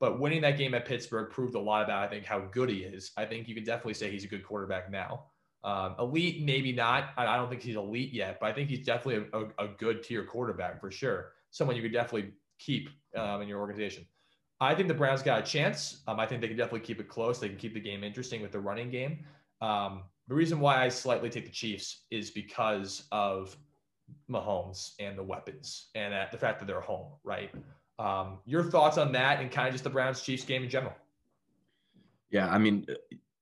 But 0.00 0.20
winning 0.20 0.42
that 0.42 0.56
game 0.56 0.74
at 0.74 0.84
Pittsburgh 0.84 1.30
proved 1.30 1.54
a 1.54 1.60
lot 1.60 1.84
about, 1.84 2.04
I 2.04 2.08
think, 2.08 2.24
how 2.24 2.40
good 2.40 2.70
he 2.70 2.78
is. 2.78 3.10
I 3.16 3.24
think 3.24 3.48
you 3.48 3.54
can 3.54 3.64
definitely 3.64 3.94
say 3.94 4.10
he's 4.10 4.24
a 4.24 4.28
good 4.28 4.44
quarterback 4.44 4.90
now. 4.90 5.24
Um, 5.64 5.96
elite, 5.98 6.44
maybe 6.44 6.72
not. 6.72 7.10
I, 7.16 7.26
I, 7.26 7.36
don't 7.36 7.48
think 7.48 7.62
he's 7.62 7.74
elite 7.74 8.12
yet, 8.12 8.38
but 8.40 8.46
I 8.46 8.52
think 8.52 8.68
he's 8.68 8.86
definitely 8.86 9.28
a, 9.32 9.38
a, 9.38 9.64
a 9.66 9.68
good 9.76 10.04
tier 10.04 10.24
quarterback 10.24 10.80
for 10.80 10.90
sure. 10.92 11.32
Someone 11.50 11.74
you 11.74 11.82
could 11.82 11.92
definitely 11.92 12.30
keep 12.60 12.88
um, 13.16 13.42
in 13.42 13.48
your 13.48 13.58
organization. 13.58 14.06
I 14.60 14.74
think 14.74 14.86
the 14.86 14.94
Browns 14.94 15.22
got 15.22 15.40
a 15.40 15.42
chance. 15.42 16.02
Um, 16.06 16.20
I 16.20 16.26
think 16.26 16.40
they 16.40 16.48
can 16.48 16.56
definitely 16.56 16.80
keep 16.80 17.00
it 17.00 17.08
close. 17.08 17.40
They 17.40 17.48
can 17.48 17.58
keep 17.58 17.74
the 17.74 17.80
game 17.80 18.04
interesting 18.04 18.40
with 18.40 18.52
the 18.52 18.60
running 18.60 18.90
game. 18.90 19.24
Um, 19.60 20.04
the 20.28 20.34
reason 20.34 20.60
why 20.60 20.84
I 20.84 20.88
slightly 20.88 21.30
take 21.30 21.46
the 21.46 21.50
Chiefs 21.52 22.04
is 22.10 22.30
because 22.30 23.04
of 23.10 23.56
Mahomes 24.30 24.92
and 24.98 25.18
the 25.18 25.22
weapons 25.22 25.88
and 25.94 26.14
the 26.30 26.38
fact 26.38 26.58
that 26.60 26.66
they're 26.66 26.80
home, 26.80 27.12
right? 27.24 27.50
Um, 27.98 28.38
your 28.44 28.62
thoughts 28.62 28.98
on 28.98 29.12
that 29.12 29.40
and 29.40 29.50
kind 29.50 29.68
of 29.68 29.74
just 29.74 29.84
the 29.84 29.90
Browns 29.90 30.22
Chiefs 30.22 30.44
game 30.44 30.62
in 30.62 30.70
general? 30.70 30.94
Yeah, 32.30 32.48
I 32.48 32.58
mean, 32.58 32.86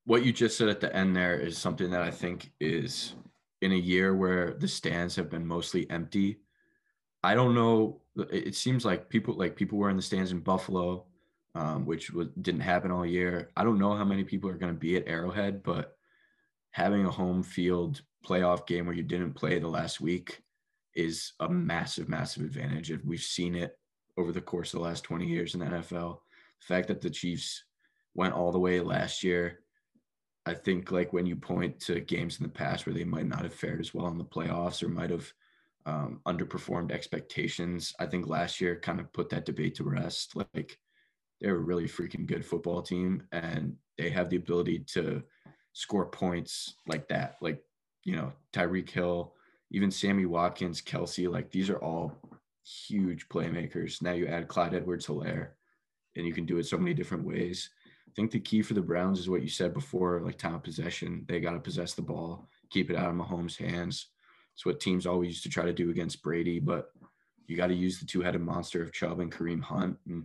what 0.04 0.24
you 0.24 0.32
just 0.32 0.56
said 0.56 0.68
at 0.68 0.80
the 0.80 0.94
end 0.94 1.14
there 1.14 1.38
is 1.38 1.58
something 1.58 1.90
that 1.90 2.02
I 2.02 2.10
think 2.10 2.52
is 2.60 3.14
in 3.60 3.72
a 3.72 3.76
year 3.76 4.14
where 4.14 4.54
the 4.54 4.68
stands 4.68 5.16
have 5.16 5.28
been 5.28 5.46
mostly 5.46 5.88
empty. 5.90 6.38
I 7.22 7.34
don't 7.34 7.54
know. 7.54 8.00
It 8.30 8.54
seems 8.54 8.84
like 8.84 9.08
people 9.08 9.34
like 9.34 9.56
people 9.56 9.78
were 9.78 9.90
in 9.90 9.96
the 9.96 10.02
stands 10.02 10.30
in 10.30 10.40
Buffalo, 10.40 11.04
um, 11.54 11.84
which 11.84 12.10
was, 12.12 12.28
didn't 12.40 12.60
happen 12.60 12.90
all 12.90 13.04
year. 13.04 13.50
I 13.56 13.64
don't 13.64 13.78
know 13.78 13.94
how 13.94 14.04
many 14.04 14.24
people 14.24 14.48
are 14.48 14.58
going 14.58 14.72
to 14.72 14.78
be 14.78 14.96
at 14.96 15.08
Arrowhead, 15.08 15.62
but 15.62 15.96
having 16.70 17.04
a 17.04 17.10
home 17.10 17.42
field 17.42 18.02
playoff 18.24 18.66
game 18.66 18.86
where 18.86 18.94
you 18.94 19.02
didn't 19.02 19.34
play 19.34 19.58
the 19.58 19.68
last 19.68 20.00
week 20.00 20.42
is 20.96 21.32
a 21.40 21.48
massive, 21.48 22.08
massive 22.08 22.42
advantage. 22.42 22.92
We've 23.04 23.20
seen 23.20 23.54
it 23.54 23.78
over 24.16 24.32
the 24.32 24.40
course 24.40 24.72
of 24.72 24.80
the 24.80 24.84
last 24.84 25.04
20 25.04 25.26
years 25.26 25.54
in 25.54 25.60
the 25.60 25.66
NFL. 25.66 26.18
The 26.60 26.66
fact 26.66 26.88
that 26.88 27.00
the 27.00 27.10
Chiefs 27.10 27.64
went 28.14 28.34
all 28.34 28.50
the 28.50 28.58
way 28.58 28.80
last 28.80 29.22
year, 29.22 29.60
I 30.46 30.54
think 30.54 30.90
like 30.90 31.12
when 31.12 31.26
you 31.26 31.36
point 31.36 31.78
to 31.80 32.00
games 32.00 32.38
in 32.38 32.44
the 32.44 32.52
past 32.52 32.86
where 32.86 32.94
they 32.94 33.04
might 33.04 33.26
not 33.26 33.42
have 33.42 33.52
fared 33.52 33.80
as 33.80 33.92
well 33.92 34.06
in 34.08 34.16
the 34.16 34.24
playoffs 34.24 34.82
or 34.82 34.88
might 34.88 35.10
have 35.10 35.30
um, 35.84 36.20
underperformed 36.26 36.92
expectations, 36.92 37.92
I 38.00 38.06
think 38.06 38.26
last 38.26 38.60
year 38.60 38.76
kind 38.80 38.98
of 38.98 39.12
put 39.12 39.28
that 39.30 39.44
debate 39.44 39.74
to 39.76 39.84
rest. 39.84 40.34
Like 40.34 40.78
they're 41.40 41.56
a 41.56 41.58
really 41.58 41.84
freaking 41.84 42.26
good 42.26 42.44
football 42.44 42.80
team 42.80 43.24
and 43.32 43.76
they 43.98 44.08
have 44.10 44.30
the 44.30 44.36
ability 44.36 44.80
to 44.94 45.22
score 45.72 46.06
points 46.06 46.74
like 46.86 47.08
that. 47.08 47.36
Like, 47.40 47.62
you 48.04 48.16
know, 48.16 48.32
Tyreek 48.52 48.88
Hill, 48.88 49.34
even 49.70 49.90
Sammy 49.90 50.26
Watkins, 50.26 50.80
Kelce, 50.80 51.30
like 51.30 51.50
these 51.50 51.70
are 51.70 51.82
all 51.82 52.12
huge 52.88 53.28
playmakers. 53.28 54.02
Now 54.02 54.12
you 54.12 54.26
add 54.26 54.48
Clyde 54.48 54.74
Edwards 54.74 55.06
Helaire, 55.06 55.50
and 56.16 56.26
you 56.26 56.32
can 56.32 56.46
do 56.46 56.58
it 56.58 56.66
so 56.66 56.78
many 56.78 56.94
different 56.94 57.24
ways. 57.24 57.70
I 58.08 58.12
think 58.14 58.30
the 58.30 58.40
key 58.40 58.62
for 58.62 58.74
the 58.74 58.80
Browns 58.80 59.18
is 59.18 59.28
what 59.28 59.42
you 59.42 59.48
said 59.48 59.74
before, 59.74 60.20
like 60.24 60.38
time 60.38 60.54
of 60.54 60.62
possession. 60.62 61.24
They 61.28 61.40
got 61.40 61.52
to 61.52 61.60
possess 61.60 61.94
the 61.94 62.02
ball, 62.02 62.48
keep 62.70 62.90
it 62.90 62.96
out 62.96 63.10
of 63.10 63.16
Mahomes' 63.16 63.56
hands. 63.56 64.08
It's 64.54 64.64
what 64.64 64.80
teams 64.80 65.06
always 65.06 65.28
used 65.28 65.42
to 65.42 65.50
try 65.50 65.64
to 65.64 65.72
do 65.72 65.90
against 65.90 66.22
Brady, 66.22 66.58
but 66.58 66.90
you 67.46 67.56
got 67.56 67.66
to 67.66 67.74
use 67.74 68.00
the 68.00 68.06
two-headed 68.06 68.40
monster 68.40 68.82
of 68.82 68.92
Chubb 68.92 69.20
and 69.20 69.30
Kareem 69.30 69.62
Hunt. 69.62 69.98
And 70.08 70.24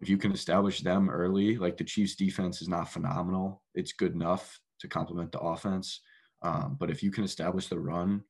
if 0.00 0.08
you 0.08 0.18
can 0.18 0.32
establish 0.32 0.80
them 0.80 1.08
early, 1.08 1.56
like 1.56 1.76
the 1.78 1.84
Chiefs' 1.84 2.14
defense 2.14 2.60
is 2.60 2.68
not 2.68 2.92
phenomenal. 2.92 3.62
It's 3.74 3.92
good 3.92 4.14
enough 4.14 4.60
to 4.80 4.88
complement 4.88 5.32
the 5.32 5.40
offense. 5.40 6.00
Um, 6.42 6.76
but 6.78 6.90
if 6.90 7.02
you 7.02 7.10
can 7.10 7.24
establish 7.24 7.68
the 7.68 7.80
run, 7.80 8.22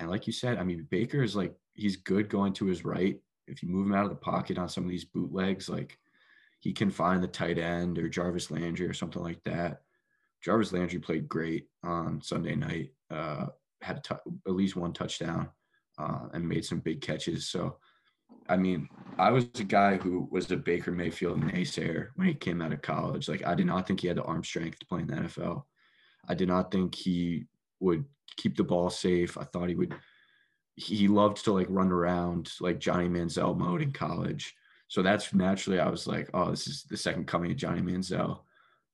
and 0.00 0.10
like 0.10 0.26
you 0.26 0.32
said, 0.32 0.58
I 0.58 0.64
mean, 0.64 0.86
Baker 0.90 1.22
is 1.22 1.36
like 1.36 1.54
he's 1.74 1.96
good 1.96 2.28
going 2.28 2.54
to 2.54 2.66
his 2.66 2.84
right. 2.84 3.20
If 3.46 3.62
you 3.62 3.68
move 3.68 3.86
him 3.86 3.94
out 3.94 4.04
of 4.04 4.10
the 4.10 4.16
pocket 4.16 4.58
on 4.58 4.68
some 4.68 4.84
of 4.84 4.90
these 4.90 5.04
bootlegs, 5.04 5.68
like 5.68 5.96
he 6.60 6.72
can 6.72 6.90
find 6.90 7.22
the 7.22 7.28
tight 7.28 7.58
end 7.58 7.98
or 7.98 8.08
Jarvis 8.08 8.50
Landry 8.50 8.86
or 8.86 8.94
something 8.94 9.22
like 9.22 9.42
that. 9.44 9.82
Jarvis 10.42 10.72
Landry 10.72 10.98
played 10.98 11.28
great 11.28 11.66
on 11.84 12.22
Sunday 12.22 12.54
night. 12.54 12.92
Uh, 13.10 13.46
had 13.82 14.06
at 14.10 14.52
least 14.52 14.76
one 14.76 14.92
touchdown 14.92 15.48
uh, 15.98 16.28
and 16.32 16.48
made 16.48 16.64
some 16.64 16.80
big 16.80 17.00
catches. 17.00 17.48
So, 17.48 17.76
I 18.48 18.56
mean, 18.56 18.88
I 19.18 19.30
was 19.30 19.46
a 19.58 19.64
guy 19.64 19.96
who 19.96 20.28
was 20.30 20.50
a 20.50 20.56
Baker 20.56 20.92
Mayfield 20.92 21.40
naysayer 21.40 22.08
when 22.16 22.28
he 22.28 22.34
came 22.34 22.62
out 22.62 22.72
of 22.72 22.82
college. 22.82 23.28
Like, 23.28 23.46
I 23.46 23.54
did 23.54 23.66
not 23.66 23.86
think 23.86 24.00
he 24.00 24.08
had 24.08 24.16
the 24.16 24.22
arm 24.22 24.44
strength 24.44 24.78
to 24.80 24.86
play 24.86 25.00
in 25.00 25.06
the 25.06 25.14
NFL. 25.14 25.64
I 26.28 26.34
did 26.34 26.48
not 26.48 26.70
think 26.70 26.94
he 26.94 27.46
would 27.80 28.04
keep 28.40 28.56
the 28.56 28.64
ball 28.64 28.90
safe. 28.90 29.36
I 29.36 29.44
thought 29.44 29.68
he 29.68 29.74
would. 29.74 29.94
He 30.76 31.08
loved 31.08 31.44
to 31.44 31.52
like 31.52 31.66
run 31.68 31.92
around 31.92 32.50
like 32.60 32.80
Johnny 32.80 33.08
Manziel 33.08 33.56
mode 33.56 33.82
in 33.82 33.92
college. 33.92 34.54
So 34.88 35.02
that's 35.02 35.34
naturally 35.34 35.78
I 35.78 35.88
was 35.88 36.06
like, 36.06 36.30
oh, 36.34 36.50
this 36.50 36.66
is 36.66 36.84
the 36.84 36.96
second 36.96 37.26
coming 37.26 37.50
of 37.50 37.56
Johnny 37.56 37.80
Manziel. 37.80 38.40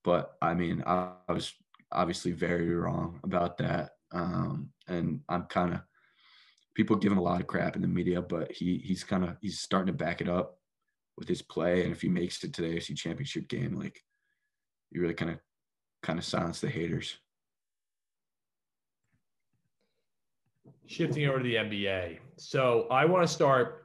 But 0.04 0.32
I 0.42 0.54
mean, 0.54 0.82
I, 0.86 1.12
I 1.28 1.32
was 1.32 1.52
obviously 1.92 2.32
very 2.32 2.74
wrong 2.74 3.20
about 3.22 3.58
that. 3.58 3.90
Um, 4.12 4.70
and 4.88 5.20
I'm 5.28 5.44
kind 5.44 5.74
of 5.74 5.80
people 6.74 6.96
give 6.96 7.12
him 7.12 7.18
a 7.18 7.22
lot 7.22 7.40
of 7.40 7.46
crap 7.46 7.76
in 7.76 7.82
the 7.82 7.88
media, 7.88 8.20
but 8.20 8.52
he 8.52 8.78
he's 8.78 9.04
kind 9.04 9.24
of 9.24 9.36
he's 9.40 9.60
starting 9.60 9.86
to 9.86 10.04
back 10.04 10.20
it 10.20 10.28
up 10.28 10.58
with 11.16 11.28
his 11.28 11.42
play. 11.42 11.84
And 11.84 11.92
if 11.92 12.02
he 12.02 12.08
makes 12.08 12.42
it 12.42 12.52
to 12.54 12.62
the 12.62 12.68
AFC 12.68 12.96
Championship 12.96 13.48
game, 13.48 13.74
like 13.74 14.02
you 14.90 15.00
really 15.00 15.14
kind 15.14 15.30
of 15.30 15.38
kind 16.02 16.18
of 16.18 16.24
silence 16.24 16.60
the 16.60 16.68
haters. 16.68 17.16
Shifting 20.87 21.26
over 21.26 21.38
to 21.38 21.44
the 21.44 21.54
NBA. 21.56 22.18
So 22.37 22.87
I 22.90 23.04
want 23.04 23.26
to 23.26 23.32
start. 23.32 23.82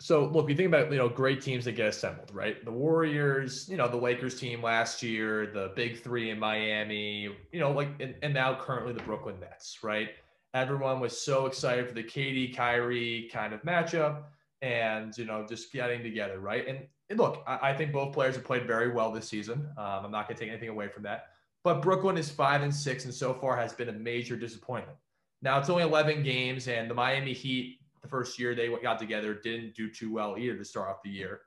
So 0.00 0.26
look, 0.26 0.48
you 0.48 0.54
think 0.54 0.68
about 0.68 0.90
you 0.90 0.98
know 0.98 1.08
great 1.08 1.42
teams 1.42 1.64
that 1.64 1.72
get 1.72 1.88
assembled, 1.88 2.30
right? 2.32 2.64
The 2.64 2.70
Warriors, 2.70 3.68
you 3.68 3.76
know, 3.76 3.88
the 3.88 3.96
Lakers 3.96 4.38
team 4.38 4.62
last 4.62 5.02
year, 5.02 5.46
the 5.46 5.72
Big 5.74 6.02
Three 6.02 6.30
in 6.30 6.38
Miami, 6.38 7.28
you 7.52 7.60
know, 7.60 7.72
like 7.72 7.88
and, 8.00 8.14
and 8.22 8.32
now 8.32 8.58
currently 8.58 8.92
the 8.92 9.02
Brooklyn 9.02 9.40
Nets, 9.40 9.78
right? 9.82 10.10
Everyone 10.54 11.00
was 11.00 11.20
so 11.20 11.46
excited 11.46 11.86
for 11.88 11.94
the 11.94 12.02
Katie 12.02 12.48
Kyrie 12.48 13.28
kind 13.32 13.52
of 13.52 13.62
matchup, 13.62 14.22
and 14.62 15.16
you 15.18 15.24
know 15.24 15.44
just 15.46 15.72
getting 15.72 16.02
together, 16.02 16.38
right? 16.38 16.66
And, 16.66 16.86
and 17.10 17.18
look, 17.18 17.42
I, 17.46 17.70
I, 17.70 17.76
think 17.76 17.92
both 17.92 18.12
players 18.12 18.36
have 18.36 18.44
played 18.44 18.66
very 18.66 18.90
well 18.90 19.10
this 19.10 19.28
season. 19.28 19.68
Um, 19.76 20.04
I'm 20.04 20.10
not 20.10 20.28
going 20.28 20.36
to 20.36 20.44
take 20.44 20.50
anything 20.50 20.68
away 20.68 20.88
from 20.88 21.02
that. 21.04 21.28
But 21.64 21.82
Brooklyn 21.82 22.16
is 22.16 22.30
five 22.30 22.62
and 22.62 22.74
six, 22.74 23.04
and 23.04 23.12
so 23.12 23.34
far 23.34 23.56
has 23.56 23.72
been 23.72 23.88
a 23.88 23.92
major 23.92 24.36
disappointment. 24.36 24.96
Now 25.42 25.58
it's 25.58 25.70
only 25.70 25.84
11 25.84 26.22
games, 26.22 26.68
and 26.68 26.90
the 26.90 26.94
Miami 26.94 27.32
Heat, 27.32 27.78
the 28.02 28.08
first 28.08 28.38
year 28.38 28.54
they 28.54 28.68
got 28.82 28.98
together, 28.98 29.34
didn't 29.34 29.74
do 29.74 29.90
too 29.90 30.12
well 30.12 30.36
either 30.38 30.56
to 30.56 30.64
start 30.64 30.88
off 30.88 31.02
the 31.02 31.10
year. 31.10 31.42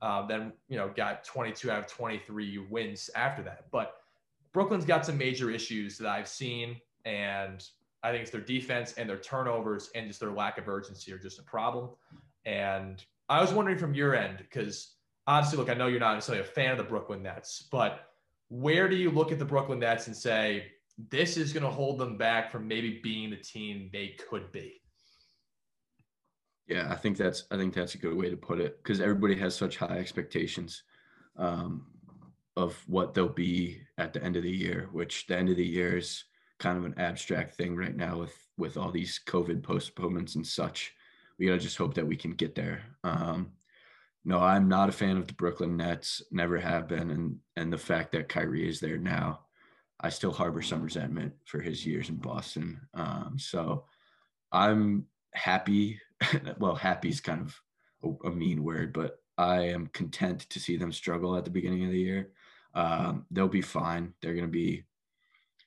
Um, 0.00 0.26
then 0.28 0.52
you 0.68 0.76
know 0.76 0.90
got 0.94 1.24
22 1.24 1.70
out 1.70 1.78
of 1.78 1.86
23 1.86 2.58
wins 2.70 3.10
after 3.14 3.42
that. 3.42 3.70
But 3.70 3.94
Brooklyn's 4.52 4.84
got 4.84 5.06
some 5.06 5.16
major 5.16 5.50
issues 5.50 5.98
that 5.98 6.08
I've 6.08 6.28
seen, 6.28 6.80
and 7.04 7.64
I 8.02 8.10
think 8.10 8.22
it's 8.22 8.30
their 8.30 8.40
defense 8.40 8.94
and 8.94 9.08
their 9.08 9.18
turnovers 9.18 9.90
and 9.94 10.08
just 10.08 10.20
their 10.20 10.32
lack 10.32 10.58
of 10.58 10.68
urgency 10.68 11.12
are 11.12 11.18
just 11.18 11.38
a 11.38 11.42
problem. 11.42 11.90
And 12.44 13.04
I 13.28 13.40
was 13.40 13.52
wondering 13.52 13.78
from 13.78 13.94
your 13.94 14.14
end 14.14 14.38
because 14.38 14.94
obviously, 15.26 15.58
look, 15.58 15.70
I 15.70 15.74
know 15.74 15.86
you're 15.86 16.00
not 16.00 16.14
necessarily 16.14 16.42
a 16.42 16.46
fan 16.46 16.72
of 16.72 16.78
the 16.78 16.84
Brooklyn 16.84 17.22
Nets, 17.22 17.68
but 17.70 18.08
where 18.48 18.88
do 18.88 18.96
you 18.96 19.10
look 19.10 19.32
at 19.32 19.38
the 19.38 19.44
Brooklyn 19.44 19.78
Nets 19.78 20.08
and 20.08 20.16
say 20.16 20.66
this 21.10 21.36
is 21.36 21.52
going 21.52 21.64
to 21.64 21.70
hold 21.70 21.98
them 21.98 22.16
back 22.16 22.50
from 22.50 22.68
maybe 22.68 23.00
being 23.02 23.30
the 23.30 23.36
team 23.36 23.90
they 23.92 24.16
could 24.28 24.52
be. 24.52 24.80
Yeah, 26.66 26.90
I 26.90 26.96
think 26.96 27.16
that's 27.16 27.44
I 27.50 27.56
think 27.56 27.74
that's 27.74 27.94
a 27.94 27.98
good 27.98 28.16
way 28.16 28.30
to 28.30 28.36
put 28.36 28.60
it 28.60 28.82
because 28.82 29.00
everybody 29.00 29.34
has 29.36 29.54
such 29.54 29.76
high 29.76 29.98
expectations 29.98 30.84
um, 31.36 31.86
of 32.56 32.82
what 32.86 33.14
they'll 33.14 33.28
be 33.28 33.82
at 33.98 34.12
the 34.12 34.22
end 34.22 34.36
of 34.36 34.42
the 34.42 34.50
year, 34.50 34.88
which 34.92 35.26
the 35.26 35.36
end 35.36 35.48
of 35.48 35.56
the 35.56 35.66
year 35.66 35.98
is 35.98 36.24
kind 36.60 36.78
of 36.78 36.84
an 36.84 36.94
abstract 36.98 37.56
thing 37.56 37.74
right 37.76 37.96
now 37.96 38.18
with 38.18 38.34
with 38.56 38.76
all 38.76 38.90
these 38.92 39.20
COVID 39.26 39.62
postponements 39.62 40.36
and 40.36 40.46
such. 40.46 40.94
We 41.38 41.46
gotta 41.46 41.58
just 41.58 41.78
hope 41.78 41.94
that 41.94 42.06
we 42.06 42.16
can 42.16 42.32
get 42.32 42.54
there. 42.54 42.82
Um, 43.02 43.52
no, 44.24 44.38
I'm 44.38 44.68
not 44.68 44.88
a 44.88 44.92
fan 44.92 45.16
of 45.16 45.26
the 45.26 45.34
Brooklyn 45.34 45.76
Nets. 45.76 46.22
Never 46.30 46.58
have 46.58 46.86
been, 46.86 47.10
and 47.10 47.38
and 47.56 47.72
the 47.72 47.78
fact 47.78 48.12
that 48.12 48.28
Kyrie 48.28 48.68
is 48.68 48.78
there 48.78 48.98
now 48.98 49.40
I 50.02 50.08
still 50.08 50.32
harbor 50.32 50.62
some 50.62 50.82
resentment 50.82 51.32
for 51.44 51.60
his 51.60 51.86
years 51.86 52.08
in 52.08 52.16
Boston. 52.16 52.80
Um, 52.94 53.36
so 53.38 53.84
I'm 54.50 55.06
happy. 55.32 56.00
well, 56.58 56.74
happy 56.74 57.08
is 57.08 57.20
kind 57.20 57.40
of 57.40 57.60
a, 58.02 58.28
a, 58.28 58.30
mean 58.30 58.64
word, 58.64 58.92
but 58.92 59.18
I 59.38 59.68
am 59.68 59.88
content 59.88 60.40
to 60.50 60.60
see 60.60 60.76
them 60.76 60.92
struggle 60.92 61.36
at 61.36 61.44
the 61.44 61.50
beginning 61.50 61.84
of 61.84 61.92
the 61.92 62.00
year. 62.00 62.30
Um, 62.74 63.26
they'll 63.30 63.48
be 63.48 63.62
fine. 63.62 64.14
They're 64.20 64.34
going 64.34 64.46
to 64.46 64.50
be 64.50 64.84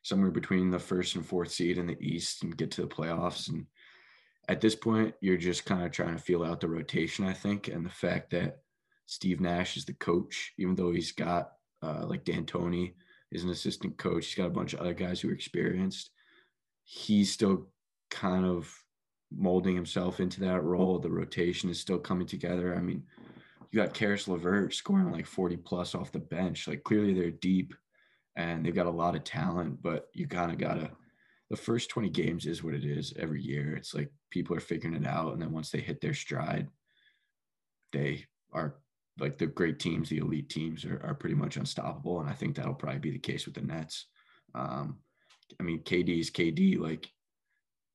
somewhere 0.01 0.32
between 0.32 0.70
the 0.70 0.80
first 0.80 1.15
and 1.15 1.25
fourth 1.25 1.51
seed 1.51 1.77
in 1.77 1.88
the 1.88 1.98
East 2.00 2.44
and 2.44 2.58
get 2.58 2.72
to 2.72 2.82
the 2.82 2.88
playoffs. 2.88 3.50
And 3.50 3.65
at 4.50 4.62
this 4.62 4.75
point, 4.75 5.15
you're 5.22 5.38
just 5.38 5.65
kind 5.65 5.84
of 5.84 5.92
trying 5.92 6.15
to 6.15 6.22
feel 6.22 6.44
out 6.44 6.60
the 6.60 6.68
rotation, 6.68 7.25
I 7.25 7.34
think, 7.34 7.70
and 7.70 7.86
the 7.86 7.89
fact 7.89 8.32
that 8.32 8.60
Steve 9.08 9.39
Nash 9.39 9.77
is 9.77 9.86
the 9.86 9.94
coach, 9.94 10.54
even 10.58 10.75
though 10.75 10.92
he's 10.92 11.12
got 11.12 11.54
uh, 11.82 12.06
like 12.06 12.25
D'Antoni 12.25 12.94
is 13.32 13.44
an 13.44 13.50
assistant 13.50 13.98
coach. 13.98 14.25
He's 14.27 14.36
got 14.36 14.48
a 14.48 14.51
bunch 14.51 14.74
of 14.74 14.79
other 14.79 14.94
guys 14.94 15.20
who 15.20 15.29
are 15.29 15.34
experienced. 15.34 16.12
He's 16.84 17.32
still 17.32 17.67
kind 18.10 18.46
of 18.46 18.72
molding 19.32 19.75
himself 19.75 20.20
into 20.20 20.39
that 20.41 20.63
role. 20.63 21.00
The 21.00 21.10
rotation 21.10 21.70
is 21.70 21.79
still 21.79 21.98
coming 21.98 22.27
together. 22.27 22.75
I 22.75 22.82
mean, 22.82 23.03
you 23.72 23.82
got 23.82 23.94
Caris 23.94 24.27
LeVert 24.27 24.74
scoring 24.74 25.12
like 25.12 25.25
40 25.25 25.58
plus 25.58 25.96
off 25.96 26.12
the 26.12 26.20
bench. 26.20 26.67
Like 26.67 26.84
clearly 26.84 27.13
they're 27.13 27.32
deep 27.32 27.74
and 28.36 28.65
they've 28.65 28.75
got 28.75 28.86
a 28.86 28.91
lot 28.91 29.15
of 29.15 29.24
talent, 29.24 29.82
but 29.82 30.08
you 30.13 30.27
kind 30.27 30.51
of 30.51 30.58
gotta 30.58 30.91
the 31.50 31.55
first 31.55 31.89
20 31.89 32.10
games 32.10 32.46
is 32.46 32.63
what 32.63 32.74
it 32.74 32.84
is 32.84 33.13
every 33.20 33.41
year. 33.41 33.75
It's 33.75 33.94
like 33.94 34.12
people 34.32 34.55
are 34.55 34.62
figuring 34.62 34.96
it 34.96 35.05
out. 35.05 35.34
And 35.34 35.41
then 35.41 35.51
once 35.51 35.70
they 35.70 35.79
hit 35.79 36.01
their 36.01 36.13
stride, 36.13 36.67
they 37.91 38.25
are 38.51 38.77
like 39.19 39.38
the 39.38 39.48
great 39.48 39.79
teams, 39.79 40.10
the 40.10 40.17
elite 40.17 40.50
teams 40.50 40.86
are, 40.86 41.01
are 41.03 41.13
pretty 41.13 41.36
much 41.36 41.57
unstoppable. 41.57 42.19
And 42.19 42.29
I 42.29 42.34
think 42.34 42.55
that'll 42.55 42.74
probably 42.74 43.00
be 43.00 43.12
the 43.12 43.19
case 43.19 43.45
with 43.45 43.55
the 43.55 43.62
Nets. 43.62 44.05
Um, 44.53 44.98
I 45.60 45.63
mean, 45.63 45.84
KD 45.84 46.19
is 46.19 46.31
KD, 46.31 46.79
like 46.79 47.10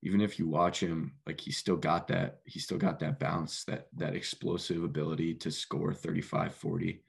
even 0.03 0.21
if 0.21 0.39
you 0.39 0.49
watch 0.49 0.81
him, 0.81 1.13
like 1.27 1.41
he's 1.41 1.59
still 1.59 1.77
got 1.77 2.09
that, 2.09 2.41
he's 2.47 2.65
still 2.65 2.79
got 2.79 2.99
that 3.01 3.19
bounce, 3.19 3.65
that, 3.65 3.89
that 3.97 4.15
explosive 4.15 4.83
ability 4.83 5.35
to 5.35 5.51
score 5.51 5.93
35, 5.93 6.55
40 6.55 7.03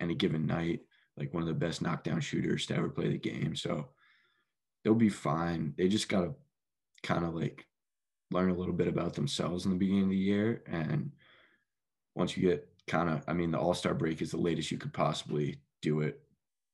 any 0.00 0.14
given 0.14 0.46
night, 0.46 0.80
like 1.16 1.34
one 1.34 1.42
of 1.42 1.48
the 1.48 1.54
best 1.54 1.82
knockdown 1.82 2.20
shooters 2.20 2.66
to 2.66 2.76
ever 2.76 2.88
play 2.88 3.08
the 3.08 3.18
game. 3.18 3.54
So 3.54 3.88
they'll 4.82 4.94
be 4.94 5.10
fine. 5.10 5.74
They 5.76 5.88
just 5.88 6.08
got 6.08 6.22
to 6.22 6.34
kind 7.02 7.24
of 7.24 7.34
like 7.34 7.66
learn 8.30 8.50
a 8.50 8.54
little 8.54 8.74
bit 8.74 8.88
about 8.88 9.14
themselves 9.14 9.64
in 9.64 9.72
the 9.72 9.78
beginning 9.78 10.04
of 10.04 10.10
the 10.10 10.16
year. 10.16 10.62
And 10.66 11.12
once 12.14 12.36
you 12.36 12.48
get 12.48 12.67
kind 12.88 13.10
of, 13.10 13.22
I 13.28 13.32
mean, 13.32 13.50
the 13.50 13.58
All 13.58 13.74
Star 13.74 13.94
break 13.94 14.22
is 14.22 14.30
the 14.30 14.38
latest 14.38 14.70
you 14.70 14.78
could 14.78 14.92
possibly 14.92 15.60
do 15.82 16.00
it. 16.00 16.20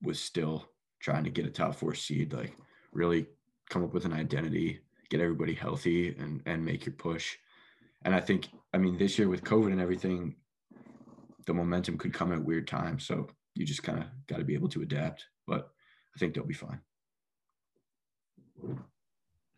Was 0.03 0.21
still 0.21 0.69
trying 1.01 1.25
to 1.25 1.31
get 1.31 1.47
a 1.47 1.51
top 1.51 1.75
four 1.75 1.95
seed, 1.95 2.33
like 2.33 2.55
really 2.93 3.27
come 3.71 3.83
up 3.85 3.95
with 3.95 4.05
an 4.05 4.13
identity, 4.13 4.81
get 5.09 5.21
everybody 5.21 5.55
healthy, 5.55 6.15
and 6.19 6.43
and 6.45 6.65
make 6.65 6.85
your 6.85 6.95
push. 6.95 7.37
And 8.05 8.15
I 8.15 8.21
think, 8.21 8.49
I 8.75 8.79
mean, 8.79 8.99
this 8.99 9.19
year 9.19 9.29
with 9.29 9.45
COVID 9.45 9.73
and 9.73 9.81
everything, 9.81 10.35
the 11.47 11.55
momentum 11.55 11.97
could 11.97 12.13
come 12.13 12.33
at 12.33 12.45
weird 12.45 12.67
times. 12.67 13.07
So 13.07 13.29
you 13.55 13.65
just 13.65 13.83
kind 13.83 13.99
of 13.99 14.05
got 14.27 14.39
to 14.39 14.45
be 14.45 14.55
able 14.55 14.69
to 14.71 14.83
adapt. 14.83 15.25
But 15.47 15.71
I 16.15 16.19
think 16.19 16.35
they'll 16.35 16.45
be 16.45 16.55
fine. 16.55 16.81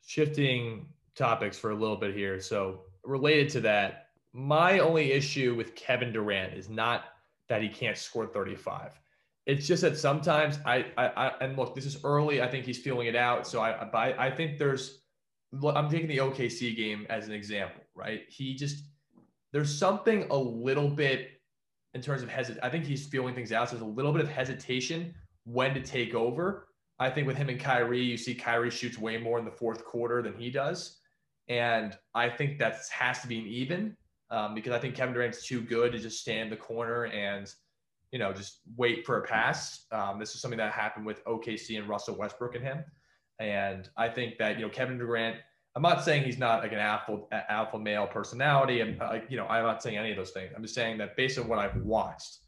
Shifting 0.06 0.86
topics 1.16 1.58
for 1.58 1.70
a 1.70 1.74
little 1.74 1.96
bit 1.96 2.14
here. 2.14 2.40
So 2.40 2.82
related 3.04 3.48
to 3.50 3.60
that, 3.62 4.05
my 4.36 4.80
only 4.80 5.12
issue 5.12 5.54
with 5.54 5.74
Kevin 5.74 6.12
Durant 6.12 6.52
is 6.52 6.68
not 6.68 7.04
that 7.48 7.62
he 7.62 7.70
can't 7.70 7.96
score 7.96 8.26
35. 8.26 9.00
It's 9.46 9.66
just 9.66 9.80
that 9.80 9.96
sometimes 9.96 10.58
I, 10.66 10.84
I, 10.98 11.06
I 11.06 11.32
and 11.40 11.56
look, 11.56 11.74
this 11.74 11.86
is 11.86 12.04
early. 12.04 12.42
I 12.42 12.48
think 12.48 12.66
he's 12.66 12.76
feeling 12.76 13.06
it 13.06 13.16
out. 13.16 13.46
So 13.46 13.62
I, 13.62 13.88
I, 13.94 14.26
I 14.26 14.30
think 14.30 14.58
there's, 14.58 15.04
I'm 15.64 15.88
taking 15.88 16.08
the 16.08 16.18
OKC 16.18 16.76
game 16.76 17.06
as 17.08 17.28
an 17.28 17.32
example, 17.32 17.82
right? 17.94 18.24
He 18.28 18.54
just, 18.54 18.84
there's 19.52 19.74
something 19.74 20.26
a 20.28 20.36
little 20.36 20.90
bit 20.90 21.30
in 21.94 22.02
terms 22.02 22.22
of 22.22 22.28
hesitation. 22.28 22.62
I 22.62 22.68
think 22.68 22.84
he's 22.84 23.06
feeling 23.06 23.34
things 23.34 23.52
out. 23.52 23.70
So 23.70 23.76
there's 23.76 23.88
a 23.88 23.90
little 23.90 24.12
bit 24.12 24.20
of 24.20 24.28
hesitation 24.28 25.14
when 25.44 25.72
to 25.72 25.80
take 25.80 26.14
over. 26.14 26.68
I 26.98 27.08
think 27.08 27.26
with 27.26 27.38
him 27.38 27.48
and 27.48 27.58
Kyrie, 27.58 28.02
you 28.02 28.18
see 28.18 28.34
Kyrie 28.34 28.70
shoots 28.70 28.98
way 28.98 29.16
more 29.16 29.38
in 29.38 29.46
the 29.46 29.50
fourth 29.50 29.82
quarter 29.82 30.20
than 30.20 30.34
he 30.34 30.50
does. 30.50 30.98
And 31.48 31.96
I 32.14 32.28
think 32.28 32.58
that 32.58 32.80
has 32.90 33.22
to 33.22 33.28
be 33.28 33.38
an 33.38 33.46
even 33.46 33.96
um, 34.30 34.54
because 34.54 34.72
I 34.72 34.78
think 34.78 34.94
Kevin 34.94 35.14
Durant's 35.14 35.46
too 35.46 35.60
good 35.60 35.92
to 35.92 35.98
just 35.98 36.20
stand 36.20 36.50
the 36.50 36.56
corner 36.56 37.04
and, 37.06 37.52
you 38.12 38.18
know, 38.18 38.32
just 38.32 38.60
wait 38.76 39.04
for 39.04 39.18
a 39.18 39.22
pass. 39.26 39.86
Um, 39.92 40.18
this 40.18 40.34
is 40.34 40.40
something 40.40 40.58
that 40.58 40.72
happened 40.72 41.06
with 41.06 41.24
OKC 41.24 41.78
and 41.78 41.88
Russell 41.88 42.16
Westbrook 42.16 42.54
and 42.54 42.64
him. 42.64 42.84
And 43.38 43.88
I 43.96 44.08
think 44.08 44.38
that, 44.38 44.56
you 44.58 44.64
know, 44.64 44.70
Kevin 44.70 44.98
Durant, 44.98 45.36
I'm 45.74 45.82
not 45.82 46.02
saying 46.02 46.24
he's 46.24 46.38
not 46.38 46.62
like 46.62 46.72
an 46.72 46.78
alpha, 46.78 47.20
alpha 47.50 47.78
male 47.78 48.06
personality. 48.06 48.80
And, 48.80 49.00
uh, 49.00 49.18
you 49.28 49.36
know, 49.36 49.46
I'm 49.46 49.64
not 49.64 49.82
saying 49.82 49.98
any 49.98 50.10
of 50.10 50.16
those 50.16 50.30
things. 50.30 50.52
I'm 50.56 50.62
just 50.62 50.74
saying 50.74 50.98
that 50.98 51.16
based 51.16 51.38
on 51.38 51.48
what 51.48 51.58
I've 51.58 51.76
watched, 51.82 52.38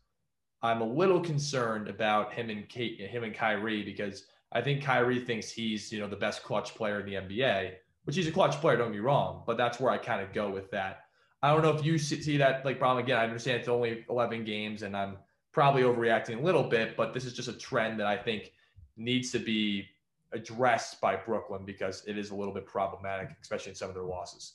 I'm 0.62 0.80
a 0.80 0.86
little 0.86 1.20
concerned 1.20 1.88
about 1.88 2.32
him 2.32 2.50
and 2.50 2.68
Kate, 2.68 2.98
him 2.98 3.22
and 3.22 3.34
Kyrie 3.34 3.82
because 3.82 4.24
I 4.52 4.60
think 4.60 4.82
Kyrie 4.82 5.20
thinks 5.20 5.50
he's 5.50 5.92
you 5.92 6.00
know 6.00 6.08
the 6.08 6.16
best 6.16 6.42
clutch 6.42 6.74
player 6.74 7.00
in 7.00 7.06
the 7.06 7.14
NBA, 7.14 7.72
which 8.04 8.16
he's 8.16 8.26
a 8.26 8.32
clutch 8.32 8.56
player. 8.56 8.76
Don't 8.76 8.92
me 8.92 8.98
wrong, 8.98 9.42
but 9.46 9.56
that's 9.56 9.78
where 9.78 9.92
I 9.92 9.98
kind 9.98 10.22
of 10.22 10.32
go 10.32 10.50
with 10.50 10.70
that. 10.70 11.04
I 11.42 11.52
don't 11.52 11.62
know 11.62 11.70
if 11.70 11.84
you 11.84 11.98
see 11.98 12.36
that 12.38 12.64
like 12.64 12.78
problem 12.78 13.04
again. 13.04 13.18
I 13.18 13.24
understand 13.24 13.60
it's 13.60 13.68
only 13.68 14.04
11 14.10 14.44
games, 14.44 14.82
and 14.82 14.96
I'm 14.96 15.18
probably 15.52 15.82
overreacting 15.82 16.38
a 16.38 16.42
little 16.42 16.64
bit, 16.64 16.96
but 16.96 17.14
this 17.14 17.24
is 17.24 17.32
just 17.32 17.48
a 17.48 17.52
trend 17.52 18.00
that 18.00 18.06
I 18.06 18.16
think 18.16 18.52
needs 18.96 19.30
to 19.32 19.38
be 19.38 19.86
addressed 20.32 21.00
by 21.00 21.16
Brooklyn 21.16 21.64
because 21.64 22.04
it 22.06 22.18
is 22.18 22.30
a 22.30 22.34
little 22.34 22.52
bit 22.52 22.66
problematic, 22.66 23.30
especially 23.40 23.70
in 23.70 23.76
some 23.76 23.88
of 23.88 23.94
their 23.94 24.04
losses. 24.04 24.54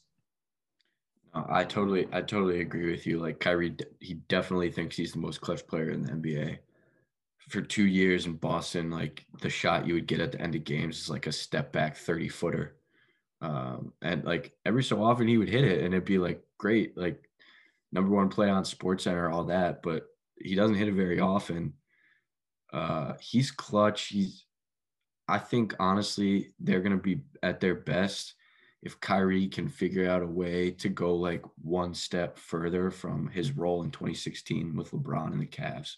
I 1.34 1.64
totally, 1.64 2.08
I 2.12 2.22
totally 2.22 2.62
agree 2.62 2.92
with 2.92 3.08
you. 3.08 3.20
Like 3.20 3.40
Kyrie, 3.40 3.76
he 4.00 4.16
definitely 4.28 4.72
thinks 4.72 4.96
he's 4.96 5.14
the 5.14 5.20
most 5.20 5.42
clutch 5.42 5.66
player 5.66 5.90
in 5.90 6.04
the 6.04 6.12
NBA. 6.12 6.60
For 7.50 7.62
two 7.62 7.86
years 7.86 8.28
in 8.28 8.34
Boston, 8.34 8.92
like 8.92 9.26
the 9.42 9.50
shot 9.50 9.88
you 9.88 9.96
would 9.96 10.06
get 10.06 10.20
at 10.20 10.34
the 10.34 10.42
end 10.42 10.54
of 10.56 10.64
games 10.64 11.00
is 11.00 11.10
like 11.10 11.26
a 11.26 11.32
step 11.32 11.72
back 11.72 11.98
30 11.98 12.30
footer. 12.30 12.76
Um, 13.42 13.94
and 14.02 14.24
like 14.24 14.54
every 14.66 14.84
so 14.84 15.04
often 15.04 15.28
he 15.28 15.38
would 15.38 15.50
hit 15.50 15.66
it 15.66 15.84
and 15.84 15.94
it'd 15.94 16.06
be 16.06 16.20
like 16.20 16.42
great, 16.64 16.98
like 16.98 17.30
number 17.92 18.10
one 18.10 18.30
play 18.30 18.50
on 18.50 18.64
Sports 18.64 19.04
Center, 19.04 19.30
all 19.30 19.44
that. 19.44 19.84
But 19.84 20.06
he 20.40 20.56
doesn't 20.56 20.78
hit 20.78 20.88
it 20.88 20.94
very 20.94 21.20
often. 21.20 21.74
Uh, 22.72 23.14
he's 23.20 23.52
clutch. 23.52 24.08
He's, 24.08 24.46
I 25.28 25.40
think 25.40 25.76
honestly, 25.78 26.54
they're 26.60 26.80
gonna 26.80 26.96
be 26.98 27.20
at 27.44 27.60
their 27.60 27.76
best 27.76 28.36
if 28.82 29.00
Kyrie 29.02 29.48
can 29.48 29.68
figure 29.68 30.10
out 30.10 30.24
a 30.24 30.28
way 30.28 30.72
to 30.72 30.90
go 30.90 31.14
like 31.16 31.44
one 31.62 31.94
step 31.94 32.38
further 32.38 32.90
from 32.90 33.28
his 33.28 33.52
role 33.52 33.84
in 33.84 33.92
2016 33.92 34.76
with 34.76 34.92
LeBron 34.92 35.34
and 35.34 35.42
the 35.42 35.46
Cavs. 35.46 35.96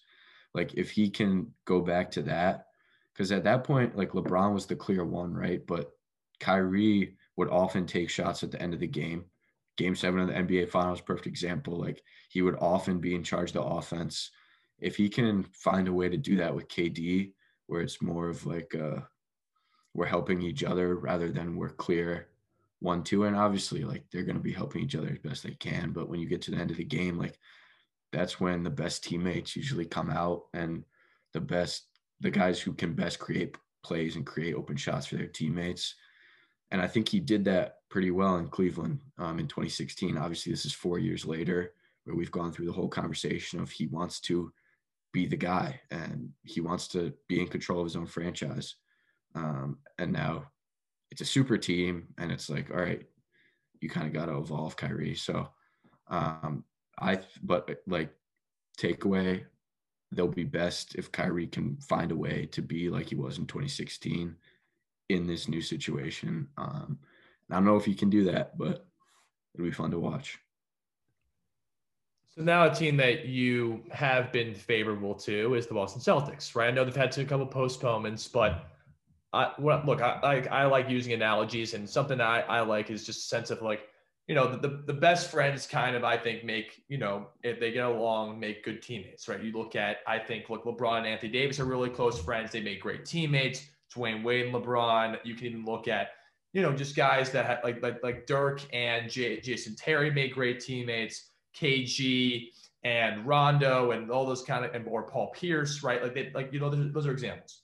Like 0.56 0.74
if 0.74 0.90
he 0.90 1.12
can 1.12 1.52
go 1.66 1.80
back 1.80 2.10
to 2.12 2.24
that, 2.24 2.68
because 3.14 3.32
at 3.32 3.44
that 3.44 3.64
point, 3.64 3.96
like 3.96 4.12
LeBron 4.12 4.54
was 4.54 4.66
the 4.66 4.76
clear 4.76 5.06
one, 5.06 5.34
right? 5.34 5.66
But 5.66 5.92
Kyrie 6.40 7.18
would 7.38 7.50
often 7.50 7.86
take 7.86 8.10
shots 8.10 8.44
at 8.44 8.52
the 8.52 8.62
end 8.62 8.74
of 8.74 8.80
the 8.80 8.88
game. 8.88 9.26
Game 9.77 9.96
seven 9.96 10.22
of 10.22 10.27
the 10.27 10.34
NBA 10.34 10.70
Finals, 10.70 11.01
perfect 11.01 11.27
example. 11.27 11.79
Like 11.79 12.01
he 12.29 12.41
would 12.41 12.55
often 12.55 13.00
be 13.00 13.15
in 13.15 13.24
charge 13.24 13.50
of 13.50 13.55
the 13.55 13.63
offense. 13.63 14.32
If 14.79 14.96
he 14.96 15.10
can 15.10 15.44
find 15.44 15.88
a 15.88 15.94
way 15.94 16.10
to 16.10 16.17
do 16.17 16.38
that 16.38 16.53
with 16.53 16.67
KD, 16.67 17.32
where 17.67 17.82
it's 17.82 18.01
more 18.01 18.29
of 18.29 18.46
like 18.46 18.75
uh, 18.75 19.01
we're 19.94 20.05
helping 20.05 20.41
each 20.41 20.63
other 20.63 20.96
rather 20.96 21.32
than 21.32 21.55
we're 21.55 21.70
clear 21.70 22.27
one 22.79 23.03
two 23.03 23.24
and 23.24 23.36
obviously 23.36 23.84
like 23.84 24.03
they're 24.12 24.24
going 24.24 24.36
to 24.36 24.41
be 24.41 24.51
helping 24.51 24.84
each 24.84 24.96
other 24.96 25.10
as 25.10 25.17
best 25.20 25.44
they 25.44 25.51
can 25.51 25.91
but 25.91 26.10
when 26.10 26.20
you 26.20 26.27
get 26.27 26.41
to 26.41 26.51
the 26.51 26.58
end 26.58 26.70
of 26.70 26.77
the 26.77 26.84
game 26.84 27.17
like 27.17 27.39
that's 28.12 28.39
when 28.39 28.63
the 28.63 28.70
best 28.70 29.03
teammates 29.03 29.55
usually 29.55 29.86
come 29.86 30.10
out 30.10 30.44
and 30.53 30.84
the 31.34 31.39
best 31.39 31.86
the 32.20 32.29
guys 32.29 32.60
who 32.60 32.74
can 32.74 32.94
best 32.94 33.17
create 33.17 33.55
plays 33.84 34.15
and 34.15 34.25
create 34.25 34.55
open 34.55 34.75
shots 34.75 35.08
for 35.08 35.15
their 35.15 35.27
teammates 35.27 35.96
and 36.72 36.82
i 36.82 36.88
think 36.88 37.08
he 37.08 37.20
did 37.20 37.46
that 37.46 37.78
pretty 37.90 38.12
well 38.12 38.38
in 38.38 38.48
cleveland 38.48 39.00
um, 39.18 39.40
in 39.40 39.48
2016 39.48 40.18
obviously 40.18 40.52
this 40.52 40.66
is 40.66 40.74
four 40.74 41.00
years 41.00 41.26
later 41.26 41.74
where 42.06 42.16
we've 42.16 42.32
gone 42.32 42.52
through 42.52 42.66
the 42.66 42.72
whole 42.72 42.88
conversation 42.88 43.60
of 43.60 43.70
he 43.70 43.88
wants 43.88 44.20
to 44.20 44.52
be 45.12 45.26
the 45.26 45.36
guy 45.36 45.80
and 45.92 46.30
he 46.44 46.62
wants 46.62 46.88
to 46.90 47.14
be 47.28 47.40
in 47.40 47.48
control 47.48 47.80
of 47.80 47.86
his 47.86 47.96
own 47.96 48.06
franchise. 48.06 48.76
Um, 49.34 49.78
and 49.98 50.12
now 50.12 50.46
it's 51.10 51.22
a 51.22 51.26
super 51.26 51.58
team 51.58 52.08
and 52.18 52.32
it's 52.32 52.50
like 52.50 52.70
all 52.70 52.78
right 52.82 53.06
you 53.82 53.90
kind 53.90 54.08
of 54.08 54.14
got 54.14 54.26
to 54.26 54.38
evolve 54.38 54.76
Kyrie. 54.76 55.16
So 55.16 55.50
um 56.08 56.64
I 57.00 57.20
but 57.44 57.78
like 57.88 58.14
takeaway 58.78 59.46
they'll 60.12 60.28
be 60.28 60.44
best 60.44 60.96
if 60.96 61.12
Kyrie 61.12 61.48
can 61.48 61.78
find 61.78 62.12
a 62.12 62.16
way 62.16 62.48
to 62.52 62.62
be 62.62 62.90
like 62.90 63.10
he 63.10 63.16
was 63.16 63.38
in 63.38 63.48
2016 63.48 64.36
in 65.10 65.28
this 65.28 65.48
new 65.48 65.62
situation 65.62 66.48
um 66.58 66.98
I 67.50 67.56
don't 67.56 67.66
know 67.66 67.78
if 67.78 67.86
he 67.86 67.96
can 67.96 68.10
do 68.10 68.24
that 68.26 68.58
but 68.58 68.86
it'll 69.54 69.66
be 69.66 69.72
fun 69.72 69.92
to 69.92 70.00
watch 70.00 70.40
so 72.36 72.42
now 72.44 72.66
a 72.66 72.75
team 72.75 72.98
that 72.98 73.25
you 73.25 73.82
have 73.92 74.32
been 74.34 74.53
favorable 74.53 75.16
to 75.16 75.53
is 75.53 75.68
the 75.68 75.74
Boston 75.74 76.01
Celtics, 76.01 76.53
right? 76.53 76.68
I 76.68 76.72
know 76.72 76.84
they've 76.84 76.94
had 76.94 77.10
to, 77.14 77.22
a 77.22 77.25
couple 77.25 77.46
postponements, 77.46 78.27
but 78.27 78.66
I 79.32 79.53
well, 79.58 79.82
look, 79.86 80.01
I, 80.01 80.20
I, 80.51 80.64
I 80.64 80.66
like 80.66 80.90
using 80.90 81.14
analogies, 81.14 81.74
and 81.74 81.90
something 81.90 82.20
I, 82.20 82.42
I 82.42 82.60
like 82.60 82.90
is 82.90 83.06
just 83.06 83.20
a 83.20 83.27
sense 83.27 83.51
of 83.51 83.62
like, 83.62 83.88
you 84.27 84.36
know, 84.36 84.53
the, 84.53 84.84
the 84.86 84.94
best 84.94 85.32
friends 85.32 85.66
kind 85.66 85.96
of 85.96 86.03
I 86.03 86.18
think 86.18 86.44
make 86.44 86.84
you 86.90 86.98
know 86.98 87.27
if 87.44 87.60
they 87.60 87.72
get 87.72 87.86
along, 87.86 88.38
make 88.38 88.66
good 88.66 88.82
teammates, 88.82 89.29
right? 89.29 89.42
You 89.42 89.53
look 89.53 89.77
at 89.77 89.98
I 90.06 90.20
think 90.20 90.50
look, 90.50 90.66
LeBron 90.66 91.00
and 91.00 91.08
Anthony 91.08 91.32
Davis 91.32 91.62
are 91.62 91.66
really 91.66 91.90
close 91.90 92.20
friends. 92.20 92.51
They 92.51 92.62
make 92.62 92.82
great 92.82 93.06
teammates. 93.06 93.66
Dwyane 93.94 94.24
Wade 94.24 94.48
and 94.48 94.56
LeBron. 94.56 95.18
You 95.24 95.36
can 95.36 95.48
even 95.48 95.66
look 95.66 95.88
at 95.88 96.10
you 96.54 96.62
know 96.62 96.74
just 96.74 96.96
guys 96.96 97.32
that 97.32 97.46
have, 97.46 97.60
like 97.64 97.82
like 97.82 98.02
like 98.04 98.28
Dirk 98.28 98.62
and 98.74 99.10
J, 99.10 99.42
Jason 99.42 99.76
Terry 99.76 100.12
made 100.12 100.34
great 100.34 100.60
teammates. 100.60 101.32
KG 101.56 102.50
and 102.84 103.26
Rondo 103.26 103.92
and 103.92 104.12
all 104.12 104.26
those 104.26 104.44
kind 104.44 104.66
of 104.66 104.74
and 104.76 104.88
or 104.88 105.04
Paul 105.04 105.32
Pierce, 105.32 105.84
right? 105.84 106.04
Like 106.04 106.14
they 106.14 106.32
like 106.34 106.54
you 106.54 106.60
know 106.60 106.70
those 106.70 107.08
are 107.08 107.12
examples. 107.12 107.62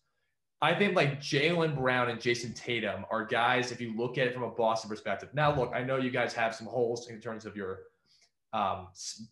I 0.64 0.76
think 0.76 0.96
like 0.96 1.20
Jaylen 1.20 1.76
Brown 1.76 2.10
and 2.10 2.20
Jayson 2.20 2.54
Tatum 2.54 3.06
are 3.10 3.26
guys, 3.26 3.72
if 3.72 3.82
you 3.82 3.98
look 3.98 4.18
at 4.18 4.28
it 4.28 4.34
from 4.34 4.44
a 4.44 4.50
Boston 4.50 4.90
perspective. 4.90 5.30
Now, 5.34 5.56
look, 5.56 5.72
I 5.74 5.84
know 5.84 5.98
you 5.98 6.12
guys 6.12 6.34
have 6.34 6.54
some 6.54 6.68
holes 6.68 7.10
in 7.10 7.20
terms 7.20 7.46
of 7.46 7.56
your 7.56 7.80
um, 8.54 8.88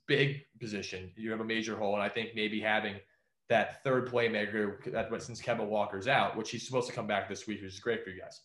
big 0.08 0.42
position. 0.60 1.12
You 1.16 1.30
have 1.30 1.40
a 1.40 1.46
major 1.46 1.78
hole, 1.78 1.94
and 1.94 2.02
I 2.02 2.10
think 2.10 2.30
maybe 2.34 2.60
having 2.60 2.96
that 3.50 3.84
third 3.84 4.08
playmaker 4.08 4.92
that 4.92 5.10
since 5.24 5.42
Kemba 5.42 5.66
Walker's 5.66 6.08
out, 6.08 6.38
which 6.38 6.52
he's 6.52 6.66
supposed 6.66 6.88
to 6.88 6.94
come 6.94 7.08
back 7.08 7.28
this 7.28 7.48
week, 7.48 7.62
which 7.62 7.74
is 7.74 7.80
great 7.80 8.04
for 8.04 8.12
you 8.12 8.22
guys. 8.22 8.42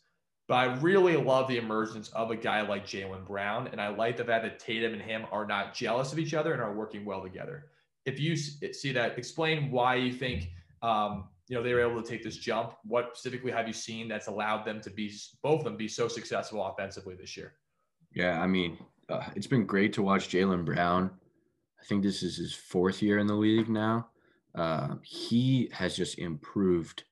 But 0.48 0.54
I 0.54 0.64
really 0.76 1.16
love 1.16 1.48
the 1.48 1.56
emergence 1.56 2.10
of 2.10 2.30
a 2.30 2.36
guy 2.36 2.60
like 2.62 2.86
Jaylen 2.86 3.26
Brown, 3.26 3.68
and 3.68 3.80
I 3.80 3.88
like 3.88 4.16
the 4.16 4.24
fact 4.24 4.44
that 4.44 4.58
Tatum 4.58 4.92
and 4.92 5.02
him 5.02 5.24
are 5.32 5.46
not 5.46 5.74
jealous 5.74 6.12
of 6.12 6.18
each 6.18 6.34
other 6.34 6.52
and 6.52 6.60
are 6.60 6.74
working 6.74 7.04
well 7.04 7.22
together. 7.22 7.66
If 8.04 8.20
you 8.20 8.36
see 8.36 8.92
that, 8.92 9.16
explain 9.16 9.70
why 9.70 9.94
you 9.94 10.12
think 10.12 10.50
um, 10.82 11.28
you 11.48 11.56
know 11.56 11.62
they 11.62 11.72
were 11.74 11.80
able 11.80 12.02
to 12.02 12.08
take 12.08 12.22
this 12.22 12.36
jump 12.36 12.74
what 12.84 13.16
specifically 13.16 13.52
have 13.52 13.66
you 13.66 13.72
seen 13.72 14.08
that's 14.08 14.28
allowed 14.28 14.64
them 14.64 14.80
to 14.80 14.90
be 14.90 15.12
both 15.42 15.60
of 15.60 15.64
them 15.64 15.76
be 15.76 15.88
so 15.88 16.08
successful 16.08 16.64
offensively 16.64 17.14
this 17.14 17.36
year 17.36 17.52
yeah 18.12 18.40
i 18.40 18.46
mean 18.46 18.78
uh, 19.08 19.24
it's 19.34 19.46
been 19.46 19.66
great 19.66 19.92
to 19.92 20.02
watch 20.02 20.28
Jaylen 20.28 20.64
brown 20.64 21.10
i 21.80 21.84
think 21.84 22.02
this 22.02 22.22
is 22.22 22.36
his 22.36 22.54
fourth 22.54 23.02
year 23.02 23.18
in 23.18 23.26
the 23.26 23.34
league 23.34 23.68
now 23.68 24.08
uh, 24.54 24.94
he 25.02 25.68
has 25.72 25.96
just 25.96 26.18
improved 26.18 27.04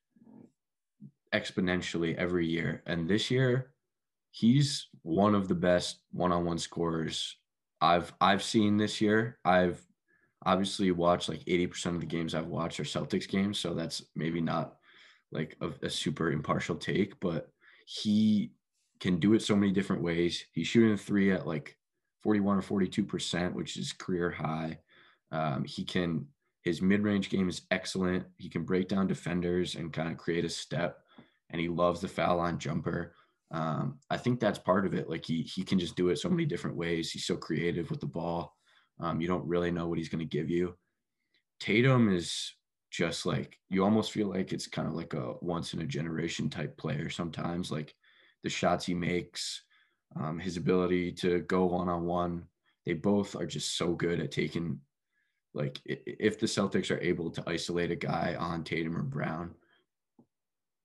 exponentially 1.34 2.14
every 2.16 2.46
year 2.46 2.82
and 2.86 3.08
this 3.08 3.30
year 3.30 3.72
he's 4.30 4.88
one 5.02 5.34
of 5.34 5.48
the 5.48 5.54
best 5.54 6.00
one-on-one 6.12 6.58
scorers 6.58 7.36
i've 7.80 8.12
i've 8.20 8.42
seen 8.42 8.76
this 8.76 9.00
year 9.00 9.38
i've 9.44 9.82
obviously 10.44 10.90
watched 10.90 11.28
like 11.28 11.44
80% 11.44 11.86
of 11.86 12.00
the 12.00 12.06
games 12.06 12.34
I've 12.34 12.46
watched 12.46 12.80
are 12.80 12.84
Celtics 12.84 13.28
games. 13.28 13.58
So 13.58 13.74
that's 13.74 14.02
maybe 14.14 14.40
not 14.40 14.76
like 15.30 15.56
a, 15.60 15.70
a, 15.82 15.90
super 15.90 16.32
impartial 16.32 16.76
take, 16.76 17.18
but 17.20 17.48
he 17.86 18.52
can 19.00 19.18
do 19.18 19.34
it 19.34 19.42
so 19.42 19.56
many 19.56 19.72
different 19.72 20.02
ways. 20.02 20.44
He's 20.52 20.66
shooting 20.66 20.92
a 20.92 20.96
three 20.96 21.32
at 21.32 21.46
like 21.46 21.76
41 22.22 22.58
or 22.58 22.62
42%, 22.62 23.52
which 23.52 23.76
is 23.76 23.92
career 23.92 24.30
high. 24.30 24.78
Um, 25.30 25.64
he 25.64 25.84
can, 25.84 26.26
his 26.62 26.80
mid 26.80 27.02
range 27.02 27.28
game 27.28 27.48
is 27.48 27.62
excellent. 27.70 28.24
He 28.38 28.48
can 28.48 28.64
break 28.64 28.88
down 28.88 29.06
defenders 29.06 29.74
and 29.74 29.92
kind 29.92 30.10
of 30.10 30.16
create 30.16 30.44
a 30.44 30.48
step, 30.48 31.00
and 31.50 31.60
he 31.60 31.68
loves 31.68 32.00
the 32.00 32.08
foul 32.08 32.38
line 32.38 32.58
jumper. 32.58 33.14
Um, 33.50 33.98
I 34.08 34.16
think 34.16 34.40
that's 34.40 34.58
part 34.58 34.86
of 34.86 34.94
it. 34.94 35.10
Like 35.10 35.26
he 35.26 35.42
he 35.42 35.62
can 35.64 35.78
just 35.78 35.96
do 35.96 36.08
it 36.08 36.18
so 36.18 36.30
many 36.30 36.46
different 36.46 36.76
ways. 36.76 37.10
He's 37.10 37.26
so 37.26 37.36
creative 37.36 37.90
with 37.90 38.00
the 38.00 38.06
ball. 38.06 38.56
Um, 39.00 39.20
you 39.20 39.28
don't 39.28 39.46
really 39.46 39.70
know 39.70 39.88
what 39.88 39.98
he's 39.98 40.08
going 40.08 40.26
to 40.26 40.36
give 40.36 40.48
you. 40.48 40.76
Tatum 41.60 42.14
is 42.14 42.54
just 42.90 43.26
like 43.26 43.58
you 43.68 43.82
almost 43.82 44.12
feel 44.12 44.28
like 44.28 44.52
it's 44.52 44.66
kind 44.66 44.86
of 44.86 44.94
like 44.94 45.14
a 45.14 45.34
once 45.40 45.74
in 45.74 45.80
a 45.80 45.86
generation 45.86 46.48
type 46.48 46.76
player 46.76 47.10
sometimes. 47.10 47.70
Like 47.70 47.94
the 48.42 48.50
shots 48.50 48.86
he 48.86 48.94
makes, 48.94 49.62
um, 50.14 50.38
his 50.38 50.56
ability 50.56 51.12
to 51.12 51.40
go 51.40 51.66
one 51.66 51.88
on 51.88 52.04
one. 52.04 52.44
They 52.86 52.94
both 52.94 53.36
are 53.36 53.46
just 53.46 53.76
so 53.76 53.94
good 53.94 54.20
at 54.20 54.30
taking. 54.30 54.80
Like 55.54 55.80
if 55.84 56.38
the 56.38 56.46
Celtics 56.46 56.90
are 56.90 57.00
able 57.00 57.30
to 57.30 57.44
isolate 57.46 57.90
a 57.90 57.96
guy 57.96 58.36
on 58.38 58.64
Tatum 58.64 58.96
or 58.96 59.02
Brown, 59.02 59.54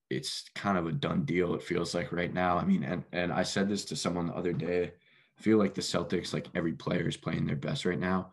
it's 0.10 0.50
kind 0.56 0.78
of 0.78 0.88
a 0.88 0.92
done 0.92 1.24
deal. 1.24 1.54
It 1.56 1.64
feels 1.64 1.94
like 1.94 2.12
right 2.12 2.34
now. 2.34 2.58
I 2.58 2.66
mean, 2.66 2.84
and 2.84 3.04
and 3.12 3.32
I 3.32 3.44
said 3.44 3.70
this 3.70 3.86
to 3.86 3.96
someone 3.96 4.28
the 4.28 4.36
other 4.36 4.54
day. 4.54 4.92
I 5.38 5.42
feel 5.42 5.58
like 5.58 5.74
the 5.74 5.82
Celtics, 5.82 6.34
like 6.34 6.48
every 6.56 6.74
player 6.74 7.08
is 7.08 7.18
playing 7.18 7.46
their 7.46 7.56
best 7.56 7.86
right 7.86 8.00
now. 8.00 8.32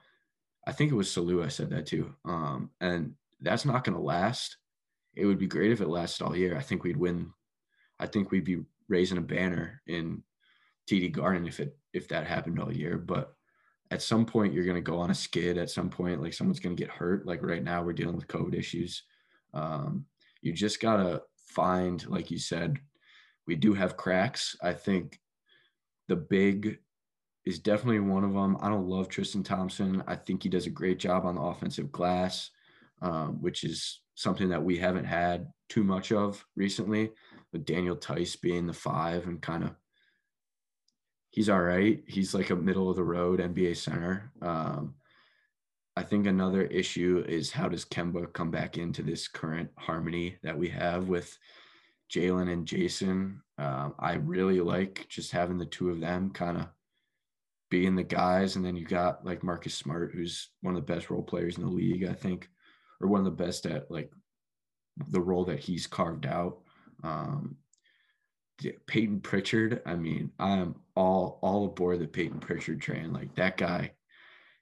I 0.66 0.72
think 0.72 0.90
it 0.90 0.96
was 0.96 1.08
Salou 1.08 1.44
I 1.44 1.48
said 1.48 1.70
that 1.70 1.86
too. 1.86 2.14
Um, 2.24 2.70
and 2.80 3.14
that's 3.40 3.64
not 3.64 3.84
going 3.84 3.96
to 3.96 4.02
last. 4.02 4.56
It 5.14 5.26
would 5.26 5.38
be 5.38 5.46
great 5.46 5.70
if 5.70 5.80
it 5.80 5.88
lasted 5.88 6.24
all 6.24 6.36
year. 6.36 6.56
I 6.56 6.62
think 6.62 6.82
we'd 6.82 6.96
win. 6.96 7.32
I 8.00 8.06
think 8.06 8.30
we'd 8.30 8.44
be 8.44 8.62
raising 8.88 9.18
a 9.18 9.22
banner 9.22 9.82
in 9.86 10.22
TD 10.90 11.12
Garden 11.12 11.46
if 11.46 11.60
it 11.60 11.76
if 11.92 12.08
that 12.08 12.26
happened 12.26 12.58
all 12.58 12.72
year. 12.72 12.96
But 12.96 13.34
at 13.90 14.02
some 14.02 14.24
point 14.24 14.52
you're 14.52 14.64
going 14.64 14.74
to 14.76 14.80
go 14.80 14.98
on 14.98 15.10
a 15.10 15.14
skid 15.14 15.58
at 15.58 15.70
some 15.70 15.90
point 15.90 16.22
like 16.22 16.34
someone's 16.34 16.60
going 16.60 16.76
to 16.76 16.82
get 16.82 16.92
hurt. 16.92 17.26
Like 17.26 17.42
right 17.42 17.62
now 17.62 17.82
we're 17.82 17.92
dealing 17.92 18.16
with 18.16 18.28
covid 18.28 18.54
issues. 18.54 19.02
Um, 19.52 20.06
you 20.40 20.52
just 20.52 20.80
got 20.80 20.96
to 20.96 21.22
find 21.48 22.06
like 22.08 22.30
you 22.30 22.38
said 22.38 22.78
we 23.46 23.56
do 23.56 23.74
have 23.74 23.96
cracks. 23.96 24.56
I 24.62 24.72
think 24.72 25.20
the 26.08 26.16
big 26.16 26.78
is 27.44 27.58
definitely 27.58 28.00
one 28.00 28.24
of 28.24 28.32
them 28.32 28.56
i 28.60 28.68
don't 28.68 28.88
love 28.88 29.08
tristan 29.08 29.42
thompson. 29.42 30.02
I 30.06 30.16
think 30.16 30.42
he 30.42 30.48
does 30.48 30.66
a 30.66 30.70
great 30.70 30.98
job 30.98 31.24
on 31.24 31.36
the 31.36 31.42
offensive 31.42 31.92
glass 31.92 32.50
um, 33.02 33.40
which 33.42 33.64
is 33.64 34.00
something 34.14 34.48
that 34.48 34.62
we 34.62 34.78
haven't 34.78 35.04
had 35.04 35.48
too 35.68 35.84
much 35.84 36.12
of 36.12 36.44
recently 36.56 37.10
with 37.52 37.64
daniel 37.64 37.96
Theis 37.96 38.36
being 38.40 38.66
the 38.66 38.72
five 38.72 39.26
and 39.26 39.40
kind 39.42 39.64
of 39.64 39.70
he's 41.34 41.48
all 41.48 41.62
right. 41.62 42.00
He's 42.06 42.32
like 42.32 42.50
a 42.50 42.56
middle 42.56 42.88
of 42.88 42.94
the 42.94 43.02
road 43.02 43.40
NBA 43.40 43.76
center. 43.76 44.30
Um, 44.40 44.94
I 45.96 46.04
think 46.04 46.28
another 46.28 46.62
issue 46.62 47.24
is 47.26 47.50
how 47.50 47.68
does 47.68 47.84
Kemba 47.84 48.32
come 48.32 48.52
back 48.52 48.78
into 48.78 49.02
this 49.02 49.26
current 49.26 49.68
harmony 49.76 50.36
that 50.44 50.56
we 50.56 50.68
have 50.68 51.08
with 51.08 51.36
Jaylen 52.08 52.52
and 52.52 52.64
Jayson? 52.64 53.40
Um, 53.58 53.94
I 53.98 54.14
really 54.14 54.60
like 54.60 55.06
just 55.08 55.32
having 55.32 55.58
the 55.58 55.66
two 55.66 55.90
of 55.90 55.98
them 55.98 56.30
kind 56.30 56.56
of 56.56 56.68
being 57.68 57.96
the 57.96 58.04
guys, 58.04 58.54
and 58.54 58.64
then 58.64 58.76
you 58.76 58.86
got 58.86 59.26
like 59.26 59.42
Marcus 59.42 59.74
Smart, 59.74 60.12
who's 60.14 60.50
one 60.60 60.76
of 60.76 60.86
the 60.86 60.94
best 60.94 61.10
role 61.10 61.22
players 61.22 61.58
in 61.58 61.64
the 61.64 61.68
league, 61.68 62.04
I 62.04 62.12
think, 62.12 62.48
or 63.00 63.08
one 63.08 63.18
of 63.18 63.24
the 63.24 63.44
best 63.44 63.66
at 63.66 63.90
like 63.90 64.12
the 65.08 65.20
role 65.20 65.44
that 65.46 65.58
he's 65.58 65.88
carved 65.88 66.26
out. 66.26 66.58
Um, 67.02 67.56
Payton 68.86 69.20
Pritchard, 69.20 69.82
I 69.84 69.94
mean, 69.96 70.30
I'm 70.38 70.76
all 70.96 71.38
all 71.42 71.66
aboard 71.66 72.00
the 72.00 72.06
Payton 72.06 72.40
Pritchard 72.40 72.80
train. 72.80 73.12
Like 73.12 73.34
that 73.34 73.56
guy 73.56 73.92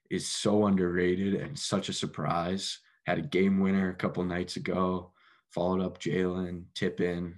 is 0.09 0.27
so 0.27 0.65
underrated 0.65 1.35
and 1.35 1.57
such 1.57 1.89
a 1.89 1.93
surprise. 1.93 2.79
Had 3.05 3.19
a 3.19 3.23
game 3.23 3.59
winner 3.59 3.89
a 3.89 3.95
couple 3.95 4.23
nights 4.23 4.55
ago. 4.55 5.11
Followed 5.51 5.81
up 5.81 5.99
Jaylen 5.99 6.65
Tippin, 6.73 7.35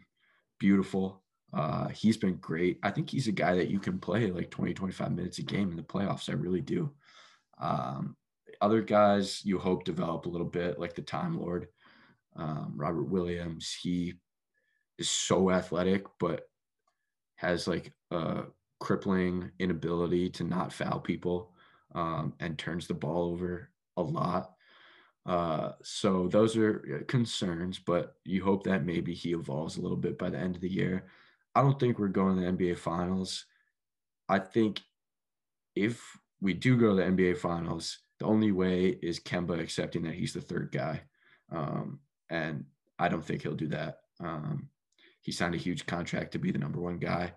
beautiful. 0.60 1.22
Uh, 1.54 1.88
he's 1.90 2.18
been 2.18 2.36
great. 2.36 2.80
I 2.84 2.92
think 2.92 3.10
he's 3.10 3.28
a 3.28 3.34
guy 3.34 3.56
that 3.56 3.70
you 3.70 3.80
can 3.80 4.00
play 4.00 4.30
like 4.32 4.52
20, 4.52 4.74
25 4.74 5.12
minutes 5.12 5.40
a 5.40 5.44
game 5.44 5.72
in 5.72 5.78
the 5.78 5.84
playoffs. 5.84 6.30
I 6.30 6.34
really 6.34 6.62
do. 6.62 6.92
Um, 7.60 8.16
other 8.62 8.82
guys 8.82 9.44
you 9.46 9.60
hope 9.60 9.84
develop 9.84 10.26
a 10.26 10.30
little 10.30 10.48
bit, 10.48 10.80
like 10.80 10.96
the 10.96 11.02
Time 11.02 11.40
Lord, 11.40 11.68
um, 12.36 12.74
Robert 12.76 13.06
Williams. 13.06 13.76
He 13.82 14.16
is 14.98 15.10
so 15.10 15.52
athletic, 15.52 16.06
but 16.20 16.48
has 17.36 17.68
like 17.68 17.92
a 18.12 18.44
crippling 18.80 19.52
inability 19.60 20.30
to 20.30 20.44
not 20.44 20.74
foul 20.74 21.00
people 21.00 21.54
um, 21.94 22.34
and 22.40 22.58
turns 22.58 22.88
the 22.88 22.94
ball 22.94 23.32
over 23.32 23.70
a 23.98 24.02
lot. 24.02 24.52
Uh, 25.26 25.72
so 25.82 26.28
those 26.28 26.56
are 26.56 27.00
uh, 27.02 27.04
concerns, 27.08 27.80
but 27.80 28.16
you 28.26 28.44
hope 28.44 28.64
that 28.64 28.86
maybe 28.86 29.14
he 29.14 29.34
evolves 29.34 29.78
a 29.78 29.82
little 29.82 29.98
bit 29.98 30.18
by 30.18 30.30
the 30.30 30.38
end 30.38 30.56
of 30.56 30.62
the 30.62 30.70
year. 30.72 31.06
I 31.56 31.62
don't 31.62 31.80
think 31.80 31.98
we're 31.98 32.10
going 32.10 32.36
to 32.36 32.42
the 32.42 32.52
NBA 32.52 32.78
Finals. 32.78 33.46
I 34.30 34.40
think 34.40 34.82
if 35.76 36.02
we 36.42 36.54
do 36.54 36.78
go 36.78 36.90
to 36.90 36.96
the 36.96 37.04
NBA 37.04 37.38
Finals, 37.38 38.00
the 38.20 38.26
only 38.26 38.52
way 38.52 39.00
is 39.02 39.20
Kemba 39.20 39.60
accepting 39.60 40.04
that 40.04 40.14
he's 40.14 40.34
the 40.34 40.42
third 40.42 40.72
guy. 40.72 41.02
Um, 41.52 42.00
and 42.30 42.66
I 43.00 43.08
don't 43.08 43.24
think 43.24 43.42
he'll 43.42 43.56
do 43.56 43.68
that. 43.70 44.00
Um, 44.20 44.70
he 45.26 45.32
signed 45.32 45.56
a 45.56 45.58
huge 45.58 45.88
contract 45.88 46.34
to 46.34 46.38
be 46.38 46.52
the 46.52 46.60
number 46.60 46.80
one 46.80 47.00
guy. 47.00 47.34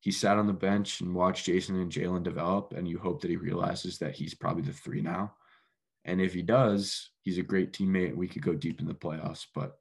He 0.00 0.10
sat 0.10 0.38
on 0.38 0.48
the 0.48 0.52
bench 0.52 1.00
and 1.00 1.14
watched 1.14 1.46
Jayson 1.46 1.80
and 1.80 1.90
Jaylen 1.90 2.24
develop, 2.24 2.72
and 2.76 2.88
you 2.88 2.98
hope 2.98 3.20
that 3.20 3.30
he 3.30 3.36
realizes 3.36 3.98
that 3.98 4.16
he's 4.16 4.34
probably 4.34 4.62
the 4.62 4.72
three 4.72 5.00
now. 5.00 5.34
And 6.04 6.20
if 6.20 6.34
he 6.34 6.42
does, 6.42 7.10
he's 7.22 7.38
a 7.38 7.42
great 7.42 7.72
teammate. 7.72 8.16
We 8.16 8.26
could 8.26 8.42
go 8.42 8.54
deep 8.54 8.80
in 8.80 8.88
the 8.88 8.94
playoffs. 8.94 9.46
But 9.54 9.78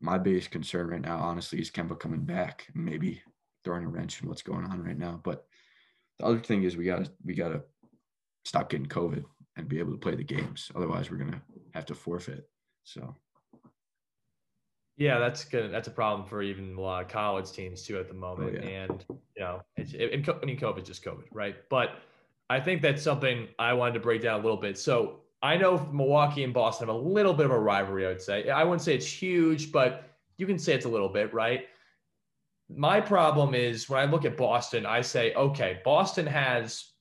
my 0.00 0.18
biggest 0.18 0.52
concern 0.52 0.86
right 0.86 1.00
now, 1.00 1.18
honestly, 1.18 1.60
is 1.60 1.68
Kemba 1.68 1.98
coming 1.98 2.24
back 2.24 2.68
maybe 2.74 3.22
throwing 3.64 3.84
a 3.84 3.88
wrench 3.88 4.22
in 4.22 4.28
what's 4.28 4.42
going 4.42 4.64
on 4.64 4.84
right 4.84 4.98
now. 4.98 5.20
But 5.24 5.44
the 6.20 6.26
other 6.26 6.38
thing 6.38 6.62
is 6.62 6.76
we 6.76 6.84
gotta 6.84 7.10
we 7.24 7.34
gotta 7.34 7.62
stop 8.44 8.70
getting 8.70 8.86
COVID 8.86 9.24
and 9.56 9.68
be 9.68 9.80
able 9.80 9.92
to 9.92 9.98
play 9.98 10.14
the 10.14 10.22
games. 10.22 10.70
Otherwise, 10.76 11.10
we're 11.10 11.16
gonna 11.16 11.42
have 11.74 11.86
to 11.86 11.96
forfeit. 11.96 12.48
So 12.84 13.16
yeah, 14.96 15.18
that's 15.18 15.44
good. 15.44 15.72
That's 15.72 15.88
a 15.88 15.92
problem 15.92 16.28
for 16.28 16.42
even 16.42 16.76
a 16.76 16.80
lot 16.80 17.04
of 17.04 17.08
college 17.10 17.50
teams 17.52 17.82
too 17.82 17.98
at 17.98 18.08
the 18.08 18.14
oh, 18.14 18.18
moment. 18.18 18.58
Oh, 18.62 18.68
yeah. 18.68 18.82
And 18.84 19.04
you 19.08 19.42
know, 19.42 19.62
it's, 19.76 19.92
it, 19.94 20.12
and, 20.12 20.28
I 20.28 20.44
mean, 20.44 20.58
COVID 20.58 20.84
just 20.84 21.04
COVID, 21.04 21.24
right? 21.32 21.56
But 21.70 21.98
I 22.50 22.60
think 22.60 22.82
that's 22.82 23.02
something 23.02 23.48
I 23.58 23.72
wanted 23.72 23.94
to 23.94 24.00
break 24.00 24.22
down 24.22 24.40
a 24.40 24.42
little 24.42 24.58
bit. 24.58 24.78
So 24.78 25.20
I 25.42 25.56
know 25.56 25.88
Milwaukee 25.92 26.44
and 26.44 26.52
Boston 26.52 26.88
have 26.88 26.94
a 26.94 26.98
little 26.98 27.34
bit 27.34 27.46
of 27.46 27.52
a 27.52 27.58
rivalry. 27.58 28.06
I 28.06 28.10
would 28.10 28.22
say 28.22 28.50
I 28.50 28.62
wouldn't 28.64 28.82
say 28.82 28.94
it's 28.94 29.06
huge, 29.06 29.72
but 29.72 30.04
you 30.36 30.46
can 30.46 30.58
say 30.58 30.74
it's 30.74 30.84
a 30.84 30.90
little 30.90 31.08
bit, 31.08 31.32
right? 31.32 31.66
My 32.68 33.00
problem 33.00 33.54
is 33.54 33.88
when 33.88 34.00
I 34.00 34.10
look 34.10 34.24
at 34.24 34.36
Boston, 34.36 34.86
I 34.86 35.02
say, 35.02 35.34
okay, 35.34 35.80
Boston 35.84 36.26
has 36.26 36.92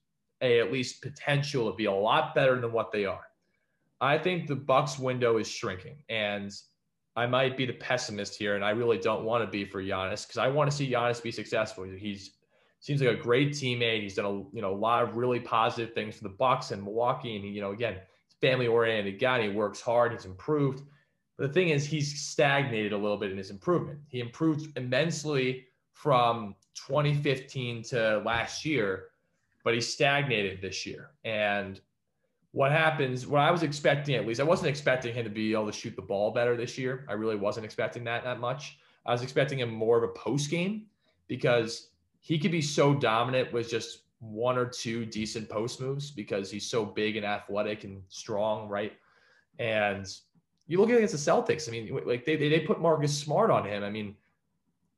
a 0.42 0.60
at 0.60 0.72
least 0.72 1.02
potential 1.02 1.70
to 1.70 1.76
be 1.76 1.86
a 1.86 1.92
lot 1.92 2.34
better 2.34 2.60
than 2.60 2.72
what 2.72 2.92
they 2.92 3.06
are. 3.06 3.26
I 4.02 4.18
think 4.18 4.48
the 4.48 4.56
Bucks 4.56 4.98
window 4.98 5.38
is 5.38 5.48
shrinking, 5.48 5.98
and 6.10 6.52
I 7.16 7.26
might 7.26 7.58
be 7.58 7.66
the 7.66 7.74
pessimist 7.74 8.38
here, 8.38 8.56
and 8.56 8.64
I 8.64 8.70
really 8.70 8.98
don't 8.98 9.26
want 9.26 9.44
to 9.44 9.50
be 9.50 9.66
for 9.66 9.84
Giannis 9.84 10.26
because 10.26 10.38
I 10.38 10.48
want 10.48 10.72
to 10.72 10.76
see 10.76 10.90
Giannis 10.90 11.22
be 11.22 11.32
successful. 11.32 11.84
He's 11.84 12.32
seems 12.80 13.02
like 13.02 13.18
a 13.18 13.22
great 13.22 13.52
teammate. 13.52 14.02
He's 14.02 14.16
done 14.16 14.26
a 14.26 14.56
you 14.56 14.62
know 14.62 14.74
a 14.74 14.76
lot 14.76 15.04
of 15.04 15.16
really 15.16 15.40
positive 15.40 15.94
things 15.94 16.16
for 16.16 16.24
the 16.24 16.30
Bucks 16.30 16.72
and 16.72 16.84
Milwaukee, 16.84 17.36
and 17.36 17.46
you 17.54 17.62
know 17.62 17.72
again, 17.72 17.98
family 18.40 18.68
oriented 18.68 19.20
guy. 19.20 19.42
He 19.44 19.50
works 19.50 19.82
hard. 19.82 20.14
He's 20.14 20.26
improved. 20.26 20.84
But 21.38 21.48
the 21.48 21.54
thing 21.54 21.70
is, 21.70 21.86
he's 21.86 22.22
stagnated 22.22 22.94
a 22.94 22.98
little 22.98 23.18
bit 23.18 23.32
in 23.32 23.38
his 23.38 23.50
improvement. 23.50 24.00
He 24.08 24.20
improved 24.20 24.78
immensely 24.78 25.66
from 25.94 26.56
2015 26.76 27.84
to 27.84 28.22
last 28.26 28.66
year, 28.66 29.08
but 29.64 29.74
he 29.74 29.82
stagnated 29.82 30.62
this 30.62 30.86
year. 30.86 31.12
And 31.24 31.80
what 32.54 32.72
happens, 32.72 33.26
what 33.26 33.42
I 33.42 33.52
was 33.52 33.64
expecting 33.64 34.16
at 34.16 34.28
least, 34.28 34.40
I 34.40 34.44
wasn't 34.44 34.70
expecting 34.70 35.14
him 35.14 35.24
to 35.24 35.30
be 35.30 35.54
able 35.54 35.68
to 35.68 35.72
shoot 35.72 35.96
the 35.96 36.02
ball 36.02 36.32
better 36.32 36.58
this 36.58 36.78
year. 36.78 37.06
I 37.08 37.14
really 37.14 37.36
wasn't 37.38 37.66
expecting 37.66 38.04
that 38.06 38.24
that 38.24 38.40
much. 38.40 38.78
I 39.06 39.12
was 39.12 39.22
expecting 39.22 39.60
him 39.60 39.70
more 39.70 39.98
of 39.98 40.04
a 40.04 40.14
post 40.14 40.50
game 40.50 40.88
because 41.28 41.90
he 42.20 42.38
could 42.38 42.52
be 42.52 42.62
so 42.62 42.94
dominant 42.94 43.52
with 43.54 43.70
just 43.70 44.04
one 44.20 44.58
or 44.58 44.66
two 44.66 45.06
decent 45.06 45.50
post 45.50 45.82
moves 45.82 46.12
because 46.12 46.52
he's 46.52 46.70
so 46.70 46.86
big 46.86 47.16
and 47.16 47.26
athletic 47.26 47.84
and 47.84 48.04
strong, 48.10 48.70
right? 48.70 48.94
And 49.58 50.06
you 50.68 50.80
look 50.80 50.90
against 50.90 51.14
the 51.14 51.32
Celtics. 51.32 51.68
I 51.68 51.72
mean, 51.72 52.00
like 52.06 52.26
they 52.26 52.36
they 52.36 52.60
put 52.60 52.82
Marcus 52.82 53.18
Smart 53.18 53.50
on 53.50 53.66
him. 53.66 53.84
I 53.84 53.90
mean, 53.90 54.16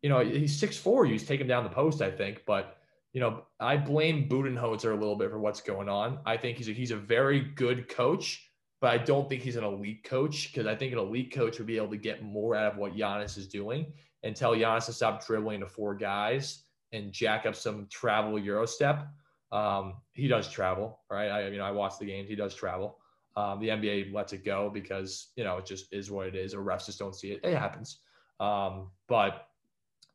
you 0.01 0.09
know, 0.09 0.19
he's 0.19 0.57
six 0.57 0.75
four. 0.77 1.05
You 1.05 1.17
take 1.19 1.39
him 1.39 1.47
down 1.47 1.63
the 1.63 1.69
post, 1.69 2.01
I 2.01 2.11
think, 2.11 2.43
but 2.45 2.77
you 3.13 3.21
know, 3.21 3.43
I 3.59 3.77
blame 3.77 4.27
Budenholzer 4.27 4.91
a 4.91 4.95
little 4.95 5.15
bit 5.15 5.29
for 5.29 5.39
what's 5.39 5.61
going 5.61 5.87
on. 5.87 6.19
I 6.25 6.35
think 6.35 6.57
he's 6.57 6.67
a, 6.67 6.71
he's 6.71 6.91
a 6.91 6.97
very 6.97 7.39
good 7.39 7.87
coach, 7.87 8.49
but 8.81 8.91
I 8.91 8.97
don't 8.97 9.29
think 9.29 9.43
he's 9.43 9.55
an 9.55 9.63
elite 9.63 10.03
coach 10.03 10.51
because 10.51 10.65
I 10.65 10.75
think 10.75 10.93
an 10.93 10.99
elite 10.99 11.31
coach 11.31 11.59
would 11.59 11.67
be 11.67 11.77
able 11.77 11.91
to 11.91 11.97
get 11.97 12.23
more 12.23 12.55
out 12.55 12.73
of 12.73 12.77
what 12.77 12.95
Giannis 12.95 13.37
is 13.37 13.47
doing 13.47 13.93
and 14.23 14.35
tell 14.35 14.53
Giannis 14.53 14.87
to 14.87 14.93
stop 14.93 15.25
dribbling 15.25 15.59
to 15.59 15.67
four 15.67 15.93
guys 15.93 16.63
and 16.91 17.11
jack 17.11 17.45
up 17.45 17.55
some 17.55 17.87
travel 17.91 18.39
Euro 18.39 18.65
step. 18.65 19.07
Um, 19.51 19.95
he 20.13 20.27
does 20.27 20.49
travel, 20.49 20.99
right? 21.11 21.29
I 21.29 21.47
you 21.49 21.57
know 21.59 21.65
I 21.65 21.71
watch 21.71 21.99
the 21.99 22.05
games. 22.05 22.27
He 22.27 22.35
does 22.35 22.55
travel. 22.55 22.97
Um, 23.35 23.59
the 23.59 23.69
NBA 23.69 24.13
lets 24.13 24.33
it 24.33 24.43
go 24.43 24.71
because 24.73 25.29
you 25.35 25.43
know 25.43 25.57
it 25.57 25.65
just 25.65 25.93
is 25.93 26.09
what 26.09 26.27
it 26.27 26.35
is, 26.35 26.55
or 26.55 26.63
refs 26.63 26.87
just 26.87 26.97
don't 26.97 27.15
see 27.15 27.31
it. 27.33 27.41
It 27.43 27.55
happens. 27.55 27.99
Um, 28.39 28.89
but 29.07 29.47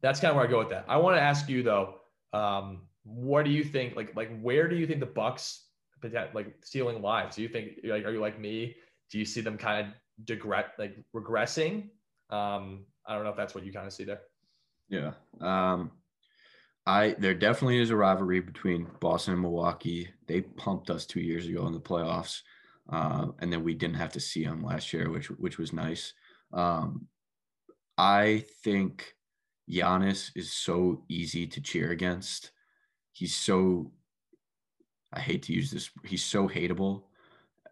that's 0.00 0.18
kind 0.18 0.30
of 0.30 0.37
where 0.37 0.46
I 0.46 0.50
go 0.50 0.58
with 0.58 0.70
that. 0.70 0.87
I 0.88 0.96
want 0.96 1.16
to 1.16 1.22
ask 1.22 1.48
you 1.48 1.62
though. 1.62 2.00
Um, 2.32 2.82
what 3.08 3.44
do 3.44 3.50
you 3.50 3.64
think? 3.64 3.96
Like, 3.96 4.14
like 4.14 4.38
where 4.40 4.68
do 4.68 4.76
you 4.76 4.86
think 4.86 5.00
the 5.00 5.06
Bucks 5.06 5.64
like 6.02 6.54
stealing 6.62 7.02
lives? 7.02 7.36
Do 7.36 7.42
you 7.42 7.48
think 7.48 7.80
like 7.84 8.04
are 8.04 8.12
you 8.12 8.20
like 8.20 8.38
me? 8.38 8.76
Do 9.10 9.18
you 9.18 9.24
see 9.24 9.40
them 9.40 9.56
kind 9.56 9.86
of 9.86 10.26
degret 10.26 10.66
like 10.78 10.96
regressing? 11.14 11.88
Um, 12.30 12.84
I 13.06 13.14
don't 13.14 13.24
know 13.24 13.30
if 13.30 13.36
that's 13.36 13.54
what 13.54 13.64
you 13.64 13.72
kind 13.72 13.86
of 13.86 13.92
see 13.92 14.04
there. 14.04 14.20
Yeah. 14.88 15.12
Um, 15.40 15.90
I 16.86 17.16
there 17.18 17.34
definitely 17.34 17.80
is 17.80 17.90
a 17.90 17.96
rivalry 17.96 18.40
between 18.40 18.86
Boston 19.00 19.34
and 19.34 19.42
Milwaukee. 19.42 20.08
They 20.26 20.42
pumped 20.42 20.90
us 20.90 21.06
two 21.06 21.20
years 21.20 21.46
ago 21.46 21.66
in 21.66 21.72
the 21.72 21.80
playoffs, 21.80 22.42
uh, 22.90 23.28
and 23.40 23.52
then 23.52 23.64
we 23.64 23.74
didn't 23.74 23.96
have 23.96 24.12
to 24.12 24.20
see 24.20 24.44
them 24.44 24.64
last 24.64 24.92
year, 24.92 25.10
which 25.10 25.26
which 25.30 25.58
was 25.58 25.72
nice. 25.72 26.12
Um, 26.52 27.08
I 27.98 28.44
think 28.62 29.14
Giannis 29.70 30.30
is 30.34 30.52
so 30.52 31.04
easy 31.08 31.46
to 31.46 31.60
cheer 31.60 31.90
against 31.90 32.52
he's 33.18 33.35
so 33.35 33.90
I 35.12 35.20
hate 35.20 35.42
to 35.44 35.52
use 35.52 35.70
this, 35.70 35.90
he's 36.04 36.24
so 36.24 36.48
hateable 36.48 37.04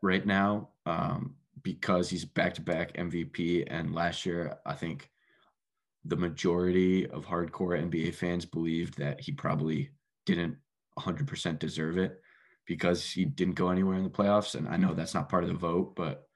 right 0.03 0.25
now 0.25 0.71
um, 0.87 1.35
because 1.63 2.09
he's 2.09 2.25
back 2.25 2.55
to 2.55 2.63
back 2.63 2.95
MVP. 2.95 3.65
And 3.67 3.95
last 3.95 4.25
year, 4.25 4.59
I 4.65 4.73
think 4.73 5.11
the 6.05 6.17
majority 6.17 7.07
of 7.09 7.27
hardcore 7.27 7.79
NBA 7.79 8.15
fans 8.15 8.47
believed 8.47 8.97
that 8.99 9.21
he 9.21 9.33
probably 9.33 9.91
didn't 10.25 10.57
100% 10.99 11.59
deserve 11.59 11.99
it. 11.99 12.21
because 12.67 13.09
he 13.09 13.25
didn't 13.25 13.55
go 13.55 13.71
anywhere 13.71 13.97
in 13.97 14.03
the 14.03 14.11
playoffs. 14.11 14.57
And 14.57 14.69
I 14.69 14.77
know 14.77 14.93
that's 14.93 15.15
not 15.15 15.29
part 15.29 15.45
of 15.45 15.49
the 15.51 15.55
vote, 15.57 15.95
but 15.95 16.27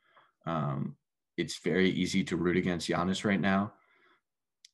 um, 0.46 0.96
it's 1.36 1.58
very 1.58 1.90
easy 1.90 2.22
to 2.24 2.36
root 2.36 2.56
against 2.56 2.88
Giannis 2.88 3.24
right 3.24 3.40
now. 3.40 3.72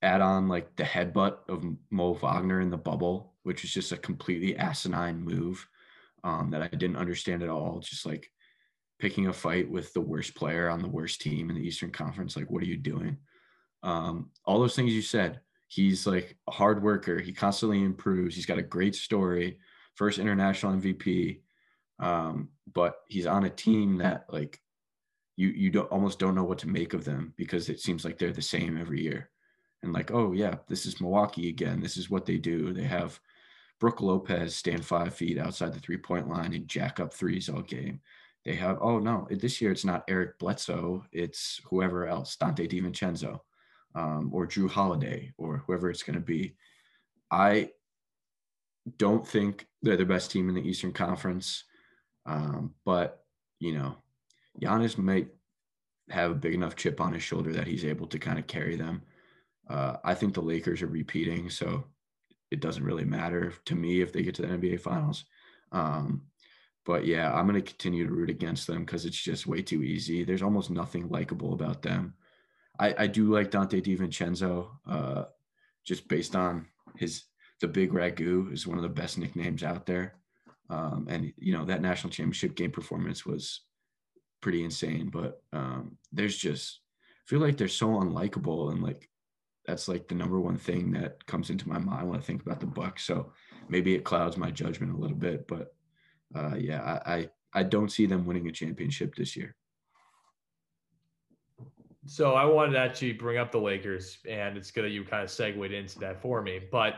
Add 0.02 0.20
on 0.20 0.48
like 0.48 0.76
the 0.76 0.82
headbutt 0.84 1.48
of 1.48 1.64
Mo 1.90 2.12
Wagner 2.12 2.60
in 2.60 2.70
the 2.70 2.76
bubble, 2.76 3.32
which 3.46 3.62
is 3.62 3.72
just 3.72 3.92
a 3.92 3.96
completely 3.96 4.56
asinine 4.56 5.22
move 5.22 5.68
um, 6.24 6.50
that 6.50 6.62
I 6.62 6.66
didn't 6.66 6.96
understand 6.96 7.44
at 7.44 7.48
all. 7.48 7.78
Just 7.78 8.04
like 8.04 8.28
picking 8.98 9.28
a 9.28 9.32
fight 9.32 9.70
with 9.70 9.92
the 9.92 10.00
worst 10.00 10.34
player 10.34 10.68
on 10.68 10.82
the 10.82 10.88
worst 10.88 11.20
team 11.20 11.48
in 11.48 11.54
the 11.54 11.62
Eastern 11.62 11.92
Conference. 11.92 12.36
Like, 12.36 12.50
what 12.50 12.60
are 12.60 12.66
you 12.66 12.76
doing? 12.76 13.18
Um, 13.84 14.30
all 14.44 14.58
those 14.58 14.74
things 14.74 14.92
you 14.92 15.00
said. 15.00 15.40
He's 15.68 16.08
like 16.08 16.36
a 16.48 16.50
hard 16.50 16.82
worker. 16.82 17.20
He 17.20 17.32
constantly 17.32 17.84
improves. 17.84 18.34
He's 18.34 18.46
got 18.46 18.58
a 18.58 18.62
great 18.62 18.96
story. 18.96 19.60
First 19.94 20.18
international 20.18 20.72
MVP. 20.72 21.42
Um, 22.00 22.48
but 22.74 22.96
he's 23.06 23.26
on 23.26 23.44
a 23.44 23.50
team 23.50 23.98
that 23.98 24.26
like 24.28 24.60
you 25.36 25.48
you 25.48 25.70
don't 25.70 25.90
almost 25.92 26.18
don't 26.18 26.34
know 26.34 26.44
what 26.44 26.58
to 26.58 26.68
make 26.68 26.94
of 26.94 27.04
them 27.04 27.32
because 27.36 27.68
it 27.68 27.78
seems 27.78 28.04
like 28.04 28.18
they're 28.18 28.32
the 28.32 28.42
same 28.42 28.76
every 28.76 29.02
year. 29.02 29.30
And 29.84 29.92
like, 29.92 30.10
oh 30.10 30.32
yeah, 30.32 30.56
this 30.68 30.84
is 30.84 31.00
Milwaukee 31.00 31.48
again. 31.48 31.80
This 31.80 31.96
is 31.96 32.10
what 32.10 32.26
they 32.26 32.38
do. 32.38 32.72
They 32.72 32.82
have 32.82 33.20
Brook 33.78 34.00
Lopez 34.00 34.54
stand 34.54 34.84
five 34.84 35.14
feet 35.14 35.38
outside 35.38 35.72
the 35.74 35.80
three 35.80 35.98
point 35.98 36.28
line 36.28 36.54
and 36.54 36.68
jack 36.68 37.00
up 37.00 37.12
threes 37.12 37.48
all 37.48 37.62
game. 37.62 38.00
They 38.44 38.54
have, 38.54 38.78
oh 38.80 38.98
no, 38.98 39.26
this 39.30 39.60
year 39.60 39.72
it's 39.72 39.84
not 39.84 40.04
Eric 40.08 40.38
Bledsoe, 40.38 41.04
it's 41.12 41.60
whoever 41.64 42.06
else, 42.06 42.36
Donte 42.36 42.70
DiVincenzo, 42.70 43.40
um, 43.94 44.30
or 44.32 44.46
Jrue 44.46 44.70
Holiday, 44.70 45.32
or 45.36 45.58
whoever 45.66 45.90
it's 45.90 46.04
going 46.04 46.14
to 46.14 46.24
be. 46.24 46.54
I 47.30 47.70
don't 48.98 49.26
think 49.26 49.66
they're 49.82 49.96
the 49.96 50.04
best 50.04 50.30
team 50.30 50.48
in 50.48 50.54
the 50.54 50.66
Eastern 50.66 50.92
Conference, 50.92 51.64
um, 52.24 52.74
but 52.84 53.24
you 53.58 53.72
know, 53.72 53.96
Giannis 54.62 54.96
might 54.96 55.28
have 56.08 56.30
a 56.30 56.34
big 56.34 56.54
enough 56.54 56.76
chip 56.76 57.00
on 57.00 57.12
his 57.12 57.22
shoulder 57.24 57.52
that 57.52 57.66
he's 57.66 57.84
able 57.84 58.06
to 58.06 58.18
kind 58.18 58.38
of 58.38 58.46
carry 58.46 58.76
them. 58.76 59.02
Uh, 59.68 59.96
I 60.04 60.14
think 60.14 60.34
the 60.34 60.40
Lakers 60.40 60.82
are 60.82 60.86
repeating, 60.86 61.50
so 61.50 61.84
it 62.50 62.60
doesn't 62.60 62.84
really 62.84 63.04
matter 63.04 63.52
to 63.64 63.74
me 63.74 64.00
if 64.00 64.12
they 64.12 64.22
get 64.22 64.34
to 64.36 64.42
the 64.42 64.48
NBA 64.48 64.80
Finals. 64.80 65.24
Um, 65.72 66.22
but 66.84 67.04
yeah, 67.04 67.32
I'm 67.32 67.48
going 67.48 67.60
to 67.60 67.68
continue 67.68 68.06
to 68.06 68.12
root 68.12 68.30
against 68.30 68.66
them 68.66 68.84
because 68.84 69.04
it's 69.04 69.20
just 69.20 69.46
way 69.46 69.60
too 69.60 69.82
easy. 69.82 70.22
There's 70.22 70.42
almost 70.42 70.70
nothing 70.70 71.08
likable 71.08 71.52
about 71.52 71.82
them. 71.82 72.14
I, 72.78 72.94
I 72.98 73.06
do 73.08 73.32
like 73.32 73.50
Donte 73.50 73.82
DiVincenzo, 73.82 74.68
uh, 74.88 75.24
just 75.84 76.08
based 76.08 76.36
on 76.36 76.66
his 76.96 77.24
the 77.60 77.68
big 77.68 77.92
ragu 77.92 78.52
is 78.52 78.66
one 78.66 78.76
of 78.76 78.82
the 78.82 78.88
best 78.88 79.18
nicknames 79.18 79.62
out 79.62 79.86
there. 79.86 80.14
Um, 80.68 81.06
and 81.08 81.32
you 81.36 81.52
know 81.52 81.64
that 81.64 81.80
national 81.80 82.10
championship 82.10 82.54
game 82.54 82.70
performance 82.70 83.24
was 83.24 83.62
pretty 84.40 84.64
insane. 84.64 85.10
But 85.10 85.42
um, 85.52 85.96
there's 86.12 86.36
just 86.36 86.80
I 87.10 87.24
feel 87.26 87.40
like 87.40 87.56
they're 87.56 87.68
so 87.68 87.88
unlikable, 87.88 88.72
and 88.72 88.82
like 88.82 89.08
that's 89.66 89.88
like 89.88 90.08
the 90.08 90.14
number 90.14 90.40
one 90.40 90.56
thing 90.56 90.92
that 90.92 91.24
comes 91.26 91.50
into 91.50 91.68
my 91.68 91.78
mind 91.78 92.08
when 92.08 92.18
I 92.18 92.22
think 92.22 92.42
about 92.42 92.60
the 92.60 92.66
Bucks. 92.66 93.04
So 93.04 93.32
maybe 93.68 93.94
it 93.94 94.04
clouds 94.04 94.36
my 94.36 94.50
judgment 94.50 94.94
a 94.94 94.96
little 94.96 95.16
bit, 95.16 95.46
but 95.48 95.74
uh, 96.34 96.54
yeah, 96.56 97.00
I, 97.04 97.14
I 97.14 97.28
I 97.54 97.62
don't 97.62 97.90
see 97.90 98.06
them 98.06 98.26
winning 98.26 98.48
a 98.48 98.52
championship 98.52 99.14
this 99.14 99.36
year. 99.36 99.56
So 102.04 102.34
I 102.34 102.44
wanted 102.44 102.72
to 102.72 102.78
actually 102.78 103.12
bring 103.12 103.38
up 103.38 103.50
the 103.50 103.58
Lakers, 103.58 104.18
and 104.28 104.56
it's 104.56 104.70
good 104.70 104.84
that 104.84 104.90
you 104.90 105.04
kind 105.04 105.24
of 105.24 105.30
segued 105.30 105.72
into 105.72 105.98
that 106.00 106.22
for 106.22 106.40
me. 106.42 106.60
But 106.70 106.96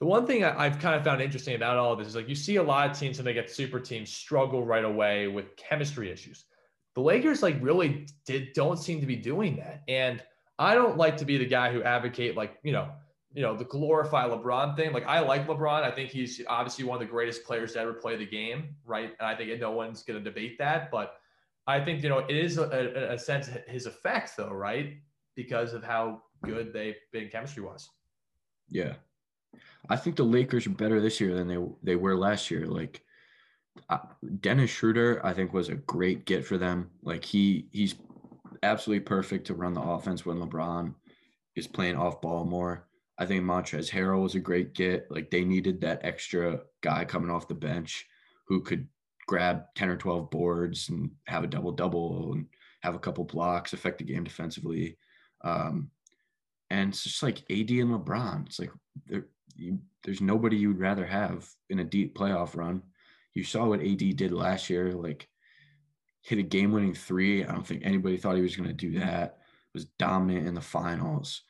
the 0.00 0.06
one 0.06 0.26
thing 0.26 0.44
I've 0.44 0.78
kind 0.78 0.96
of 0.96 1.04
found 1.04 1.22
interesting 1.22 1.54
about 1.54 1.76
all 1.76 1.92
of 1.92 1.98
this 1.98 2.08
is 2.08 2.16
like 2.16 2.28
you 2.28 2.34
see 2.34 2.56
a 2.56 2.62
lot 2.62 2.90
of 2.90 2.98
teams 2.98 3.18
when 3.18 3.24
they 3.24 3.32
get 3.32 3.50
super 3.50 3.80
teams 3.80 4.10
struggle 4.10 4.64
right 4.64 4.84
away 4.84 5.28
with 5.28 5.56
chemistry 5.56 6.10
issues. 6.10 6.44
The 6.94 7.00
Lakers 7.00 7.42
like 7.42 7.56
really 7.62 8.08
did 8.26 8.52
don't 8.52 8.78
seem 8.78 9.00
to 9.00 9.06
be 9.06 9.16
doing 9.16 9.56
that, 9.56 9.82
and 9.88 10.22
I 10.60 10.76
don't 10.76 10.96
like 10.96 11.16
to 11.16 11.24
be 11.24 11.38
the 11.38 11.46
guy 11.46 11.72
who 11.72 11.82
advocate 11.82 12.36
like 12.36 12.58
you 12.62 12.70
know 12.70 12.90
you 13.32 13.42
know, 13.42 13.54
the 13.56 13.64
glorify 13.64 14.28
LeBron 14.28 14.74
thing. 14.74 14.92
Like 14.92 15.06
I 15.06 15.20
like 15.20 15.46
LeBron. 15.46 15.82
I 15.82 15.90
think 15.90 16.10
he's 16.10 16.40
obviously 16.48 16.84
one 16.84 17.00
of 17.00 17.00
the 17.00 17.10
greatest 17.10 17.44
players 17.44 17.74
to 17.74 17.80
ever 17.80 17.92
play 17.92 18.16
the 18.16 18.26
game, 18.26 18.74
right? 18.84 19.14
And 19.20 19.28
I 19.28 19.36
think 19.36 19.58
no 19.60 19.70
one's 19.70 20.02
going 20.02 20.18
to 20.18 20.24
debate 20.24 20.58
that. 20.58 20.90
But 20.90 21.14
I 21.66 21.80
think 21.80 22.02
you 22.02 22.08
know 22.08 22.18
it 22.18 22.36
is 22.36 22.58
a, 22.58 22.64
a, 22.64 23.14
a 23.14 23.18
sense 23.18 23.48
his 23.68 23.86
effect 23.86 24.36
though, 24.36 24.50
right? 24.50 24.96
Because 25.36 25.74
of 25.74 25.84
how 25.84 26.22
good 26.42 26.72
they've 26.72 26.96
been 27.12 27.28
chemistry 27.28 27.62
wise. 27.62 27.88
Yeah, 28.68 28.94
I 29.88 29.96
think 29.96 30.16
the 30.16 30.24
Lakers 30.24 30.66
are 30.66 30.70
better 30.70 31.00
this 31.00 31.20
year 31.20 31.34
than 31.34 31.46
they 31.46 31.58
they 31.84 31.96
were 31.96 32.16
last 32.16 32.50
year. 32.50 32.66
Like 32.66 33.00
uh, 33.88 33.98
Dennis 34.40 34.70
Schroeder, 34.70 35.24
I 35.24 35.34
think 35.34 35.52
was 35.52 35.68
a 35.68 35.76
great 35.76 36.24
get 36.24 36.44
for 36.44 36.58
them. 36.58 36.90
Like 37.04 37.24
he 37.24 37.68
he's 37.70 37.94
absolutely 38.62 39.04
perfect 39.04 39.46
to 39.46 39.54
run 39.54 39.74
the 39.74 39.80
offense 39.80 40.24
when 40.24 40.38
LeBron 40.38 40.94
is 41.56 41.66
playing 41.66 41.96
off 41.96 42.20
ball 42.20 42.44
more. 42.44 42.86
I 43.18 43.26
think 43.26 43.44
Montrezl 43.44 43.90
Harrell 43.90 44.22
was 44.22 44.34
a 44.34 44.40
great 44.40 44.74
get. 44.74 45.10
Like 45.10 45.30
they 45.30 45.44
needed 45.44 45.80
that 45.80 46.04
extra 46.04 46.60
guy 46.80 47.04
coming 47.04 47.30
off 47.30 47.48
the 47.48 47.54
bench 47.54 48.06
who 48.46 48.62
could 48.62 48.88
grab 49.26 49.64
10 49.76 49.90
or 49.90 49.96
12 49.96 50.30
boards 50.30 50.88
and 50.88 51.10
have 51.26 51.44
a 51.44 51.46
double 51.46 51.72
double 51.72 52.32
and 52.32 52.46
have 52.80 52.94
a 52.94 52.98
couple 52.98 53.24
blocks, 53.24 53.72
affect 53.72 53.98
the 53.98 54.04
game 54.04 54.24
defensively. 54.24 54.96
Um, 55.42 55.90
and 56.70 56.90
it's 56.90 57.04
just 57.04 57.22
like 57.22 57.38
AD 57.50 57.70
and 57.70 57.90
LeBron. 57.90 58.46
It's 58.46 58.58
like 58.58 58.70
you, 59.54 59.78
there's 60.02 60.20
nobody 60.20 60.56
you'd 60.56 60.80
rather 60.80 61.04
have 61.04 61.48
in 61.68 61.80
a 61.80 61.84
deep 61.84 62.16
playoff 62.16 62.56
run. 62.56 62.82
You 63.34 63.44
saw 63.44 63.66
what 63.66 63.82
AD 63.82 64.16
did 64.16 64.32
last 64.32 64.70
year, 64.70 64.92
like 64.92 65.28
hit 66.22 66.38
a 66.38 66.42
game 66.42 66.72
winning 66.72 66.94
three. 66.94 67.44
I 67.44 67.52
don't 67.52 67.66
think 67.66 67.82
anybody 67.84 68.16
thought 68.16 68.36
he 68.36 68.42
was 68.42 68.56
going 68.56 68.68
to 68.68 68.74
do 68.74 68.98
that. 68.98 69.38
Was 69.74 69.86
dominant 69.98 70.48
in 70.48 70.54
the 70.54 70.60
finals. 70.60 71.42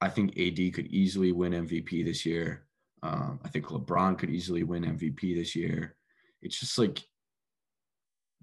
I 0.00 0.08
think 0.08 0.38
AD 0.38 0.74
could 0.74 0.88
easily 0.88 1.30
win 1.30 1.52
MVP 1.52 2.04
this 2.04 2.26
year. 2.26 2.66
Um, 3.04 3.40
I 3.44 3.48
think 3.48 3.66
LeBron 3.66 4.18
could 4.18 4.30
easily 4.30 4.64
win 4.64 4.84
MVP 4.84 5.36
this 5.36 5.54
year. 5.54 5.96
It's 6.42 6.58
just 6.58 6.76
like 6.76 7.04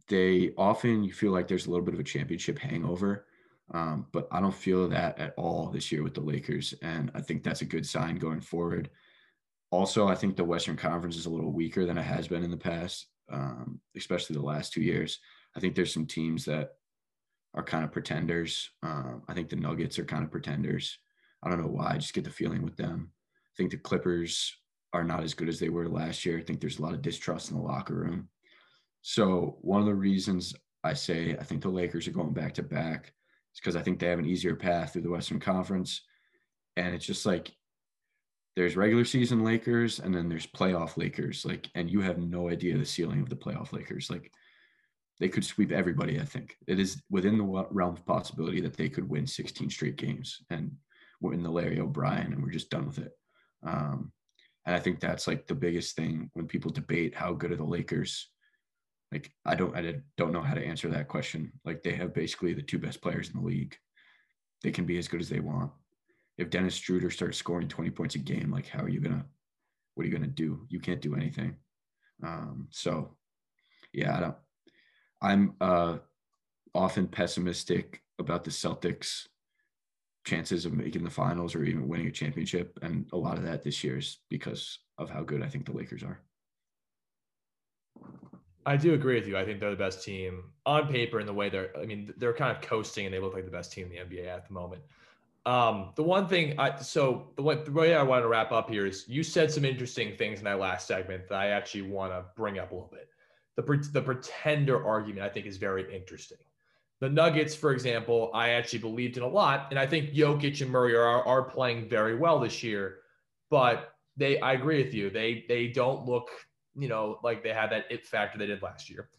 they 0.07 0.51
often 0.57 1.03
you 1.03 1.13
feel 1.13 1.31
like 1.31 1.47
there's 1.47 1.67
a 1.67 1.69
little 1.69 1.85
bit 1.85 1.93
of 1.93 1.99
a 1.99 2.03
championship 2.03 2.57
hangover, 2.59 3.25
um, 3.71 4.07
but 4.11 4.27
I 4.31 4.39
don't 4.39 4.55
feel 4.55 4.89
that 4.89 5.19
at 5.19 5.33
all 5.37 5.67
this 5.67 5.91
year 5.91 6.01
with 6.01 6.13
the 6.13 6.21
Lakers, 6.21 6.73
and 6.81 7.11
I 7.13 7.21
think 7.21 7.43
that's 7.43 7.61
a 7.61 7.65
good 7.65 7.85
sign 7.85 8.15
going 8.15 8.41
forward. 8.41 8.89
Also, 9.71 10.07
I 10.07 10.15
think 10.15 10.35
the 10.35 10.43
Western 10.43 10.75
Conference 10.75 11.15
is 11.15 11.27
a 11.27 11.29
little 11.29 11.51
weaker 11.51 11.85
than 11.85 11.97
it 11.97 12.03
has 12.03 12.27
been 12.27 12.43
in 12.43 12.51
the 12.51 12.57
past, 12.57 13.07
um, 13.31 13.79
especially 13.95 14.35
the 14.35 14.41
last 14.41 14.73
two 14.73 14.81
years. 14.81 15.19
I 15.55 15.59
think 15.59 15.75
there's 15.75 15.93
some 15.93 16.05
teams 16.05 16.45
that 16.45 16.75
are 17.53 17.63
kind 17.63 17.83
of 17.83 17.91
pretenders. 17.91 18.69
Um, 18.83 19.23
I 19.27 19.33
think 19.33 19.49
the 19.49 19.55
Nuggets 19.55 19.97
are 19.99 20.05
kind 20.05 20.23
of 20.23 20.31
pretenders. 20.31 20.97
I 21.43 21.49
don't 21.49 21.61
know 21.61 21.67
why. 21.67 21.93
I 21.93 21.97
just 21.97 22.13
get 22.13 22.23
the 22.23 22.29
feeling 22.29 22.61
with 22.61 22.75
them. 22.77 23.11
I 23.45 23.53
think 23.57 23.71
the 23.71 23.77
Clippers 23.77 24.55
are 24.93 25.03
not 25.03 25.23
as 25.23 25.33
good 25.33 25.49
as 25.49 25.59
they 25.59 25.69
were 25.69 25.87
last 25.87 26.25
year. 26.25 26.37
I 26.37 26.41
think 26.41 26.59
there's 26.59 26.79
a 26.79 26.81
lot 26.81 26.93
of 26.93 27.01
distrust 27.01 27.51
in 27.51 27.57
the 27.57 27.63
locker 27.63 27.95
room. 27.95 28.27
So 29.01 29.57
one 29.61 29.81
of 29.81 29.87
the 29.87 29.93
reasons 29.93 30.53
I 30.83 30.93
say 30.93 31.35
I 31.39 31.43
think 31.43 31.61
the 31.61 31.69
Lakers 31.69 32.07
are 32.07 32.11
going 32.11 32.33
back 32.33 32.53
to 32.55 32.63
back 32.63 33.13
is 33.53 33.59
because 33.59 33.75
I 33.75 33.81
think 33.81 33.99
they 33.99 34.07
have 34.07 34.19
an 34.19 34.25
easier 34.25 34.55
path 34.55 34.93
through 34.93 35.03
the 35.03 35.09
Western 35.09 35.39
Conference. 35.39 36.01
And 36.75 36.93
it's 36.93 37.05
just 37.05 37.25
like 37.25 37.51
there's 38.55 38.75
regular 38.75 39.05
season 39.05 39.43
Lakers 39.43 39.99
and 39.99 40.13
then 40.13 40.27
there's 40.27 40.47
playoff 40.47 40.97
Lakers. 40.97 41.45
Like, 41.45 41.69
and 41.75 41.89
you 41.89 42.01
have 42.01 42.17
no 42.17 42.49
idea 42.49 42.77
the 42.77 42.85
ceiling 42.85 43.21
of 43.21 43.29
the 43.29 43.35
playoff 43.35 43.73
Lakers. 43.73 44.09
Like 44.09 44.31
they 45.19 45.29
could 45.29 45.43
sweep 45.43 45.71
everybody, 45.71 46.19
I 46.19 46.25
think. 46.25 46.57
It 46.67 46.79
is 46.79 47.01
within 47.09 47.37
the 47.37 47.65
realm 47.71 47.95
of 47.95 48.05
possibility 48.05 48.61
that 48.61 48.77
they 48.77 48.89
could 48.89 49.07
win 49.07 49.27
16 49.27 49.69
straight 49.69 49.97
games. 49.97 50.41
And 50.49 50.71
in 51.21 51.43
the 51.43 51.49
Larry 51.49 51.79
O'Brien 51.79 52.33
and 52.33 52.41
we're 52.41 52.49
just 52.49 52.69
done 52.69 52.87
with 52.87 52.99
it. 52.99 53.11
Um, 53.63 54.11
and 54.65 54.75
I 54.75 54.79
think 54.79 54.99
that's 54.99 55.27
like 55.27 55.47
the 55.47 55.55
biggest 55.55 55.95
thing 55.95 56.29
when 56.33 56.47
people 56.47 56.71
debate 56.71 57.15
how 57.15 57.33
good 57.33 57.51
are 57.51 57.57
the 57.57 57.63
Lakers. 57.63 58.29
Like 59.11 59.31
I 59.45 59.55
don't 59.55 59.75
I 59.75 59.95
don't 60.17 60.31
know 60.31 60.41
how 60.41 60.53
to 60.53 60.65
answer 60.65 60.87
that 60.89 61.07
question. 61.07 61.51
Like 61.65 61.83
they 61.83 61.93
have 61.93 62.13
basically 62.13 62.53
the 62.53 62.61
two 62.61 62.77
best 62.77 63.01
players 63.01 63.29
in 63.29 63.39
the 63.39 63.45
league. 63.45 63.75
They 64.63 64.71
can 64.71 64.85
be 64.85 64.97
as 64.97 65.07
good 65.07 65.21
as 65.21 65.29
they 65.29 65.39
want. 65.39 65.71
If 66.37 66.49
Dennis 66.49 66.75
Schroeder 66.75 67.09
starts 67.09 67.37
scoring 67.37 67.67
20 67.67 67.89
points 67.91 68.15
a 68.15 68.19
game, 68.19 68.51
like 68.51 68.67
how 68.67 68.83
are 68.83 68.89
you 68.89 69.01
gonna 69.01 69.25
what 69.95 70.03
are 70.03 70.07
you 70.07 70.13
gonna 70.13 70.27
do? 70.27 70.65
You 70.69 70.79
can't 70.79 71.01
do 71.01 71.15
anything. 71.15 71.55
Um, 72.23 72.67
so 72.69 73.17
yeah, 73.91 74.15
I 74.15 74.19
don't 74.19 74.35
I'm 75.21 75.55
uh 75.59 75.97
often 76.73 77.07
pessimistic 77.07 78.01
about 78.19 78.43
the 78.43 78.51
Celtics 78.51 79.27
chances 80.25 80.65
of 80.65 80.73
making 80.73 81.03
the 81.03 81.09
finals 81.09 81.55
or 81.55 81.63
even 81.63 81.87
winning 81.87 82.07
a 82.07 82.11
championship. 82.11 82.77
And 82.81 83.07
a 83.13 83.17
lot 83.17 83.37
of 83.37 83.43
that 83.43 83.63
this 83.63 83.83
year 83.83 83.97
is 83.97 84.19
because 84.29 84.79
of 84.97 85.09
how 85.09 85.23
good 85.23 85.41
I 85.41 85.47
think 85.47 85.65
the 85.65 85.71
Lakers 85.71 86.03
are. 86.03 86.19
I 88.65 88.77
do 88.77 88.93
agree 88.93 89.15
with 89.15 89.27
you. 89.27 89.37
I 89.37 89.45
think 89.45 89.59
they're 89.59 89.71
the 89.71 89.77
best 89.77 90.03
team 90.03 90.43
on 90.65 90.87
paper 90.89 91.19
in 91.19 91.25
the 91.25 91.33
way 91.33 91.49
they're, 91.49 91.75
I 91.75 91.85
mean, 91.85 92.13
they're 92.17 92.33
kind 92.33 92.55
of 92.55 92.61
coasting 92.61 93.05
and 93.05 93.13
they 93.13 93.19
look 93.19 93.33
like 93.33 93.45
the 93.45 93.51
best 93.51 93.71
team 93.71 93.87
in 93.87 93.91
the 94.09 94.15
NBA 94.15 94.27
at 94.27 94.47
the 94.47 94.53
moment. 94.53 94.83
Um, 95.45 95.93
the 95.95 96.03
one 96.03 96.27
thing 96.27 96.59
I, 96.59 96.79
so 96.79 97.31
the 97.35 97.41
way, 97.41 97.55
the 97.55 97.71
way 97.71 97.95
I 97.95 98.03
want 98.03 98.23
to 98.23 98.27
wrap 98.27 98.51
up 98.51 98.69
here 98.69 98.85
is 98.85 99.05
you 99.07 99.23
said 99.23 99.49
some 99.51 99.65
interesting 99.65 100.15
things 100.17 100.39
in 100.39 100.45
that 100.45 100.59
last 100.59 100.85
segment 100.85 101.27
that 101.29 101.39
I 101.39 101.47
actually 101.47 101.83
want 101.83 102.11
to 102.11 102.25
bring 102.35 102.59
up 102.59 102.71
a 102.71 102.75
little 102.75 102.91
bit. 102.91 103.09
The 103.61 103.89
the 103.91 104.01
pretender 104.01 104.85
argument 104.85 105.25
I 105.25 105.29
think 105.29 105.45
is 105.45 105.57
very 105.57 105.93
interesting. 105.93 106.37
The 106.99 107.09
Nuggets, 107.09 107.55
for 107.55 107.71
example, 107.71 108.29
I 108.33 108.49
actually 108.49 108.79
believed 108.79 109.17
in 109.17 109.23
a 109.23 109.27
lot, 109.27 109.67
and 109.69 109.79
I 109.79 109.87
think 109.87 110.11
Jokic 110.11 110.61
and 110.61 110.69
Murray 110.69 110.95
are 110.95 111.23
are 111.23 111.43
playing 111.43 111.87
very 111.87 112.15
well 112.15 112.39
this 112.39 112.63
year. 112.63 112.97
But 113.49 113.93
they, 114.17 114.39
I 114.39 114.53
agree 114.53 114.83
with 114.83 114.93
you. 114.93 115.09
They 115.09 115.45
they 115.47 115.67
don't 115.67 116.05
look, 116.05 116.29
you 116.77 116.87
know, 116.87 117.19
like 117.23 117.43
they 117.43 117.53
had 117.53 117.71
that 117.71 117.85
it 117.89 118.05
factor 118.05 118.37
they 118.37 118.47
did 118.47 118.61
last 118.61 118.89
year. 118.89 119.09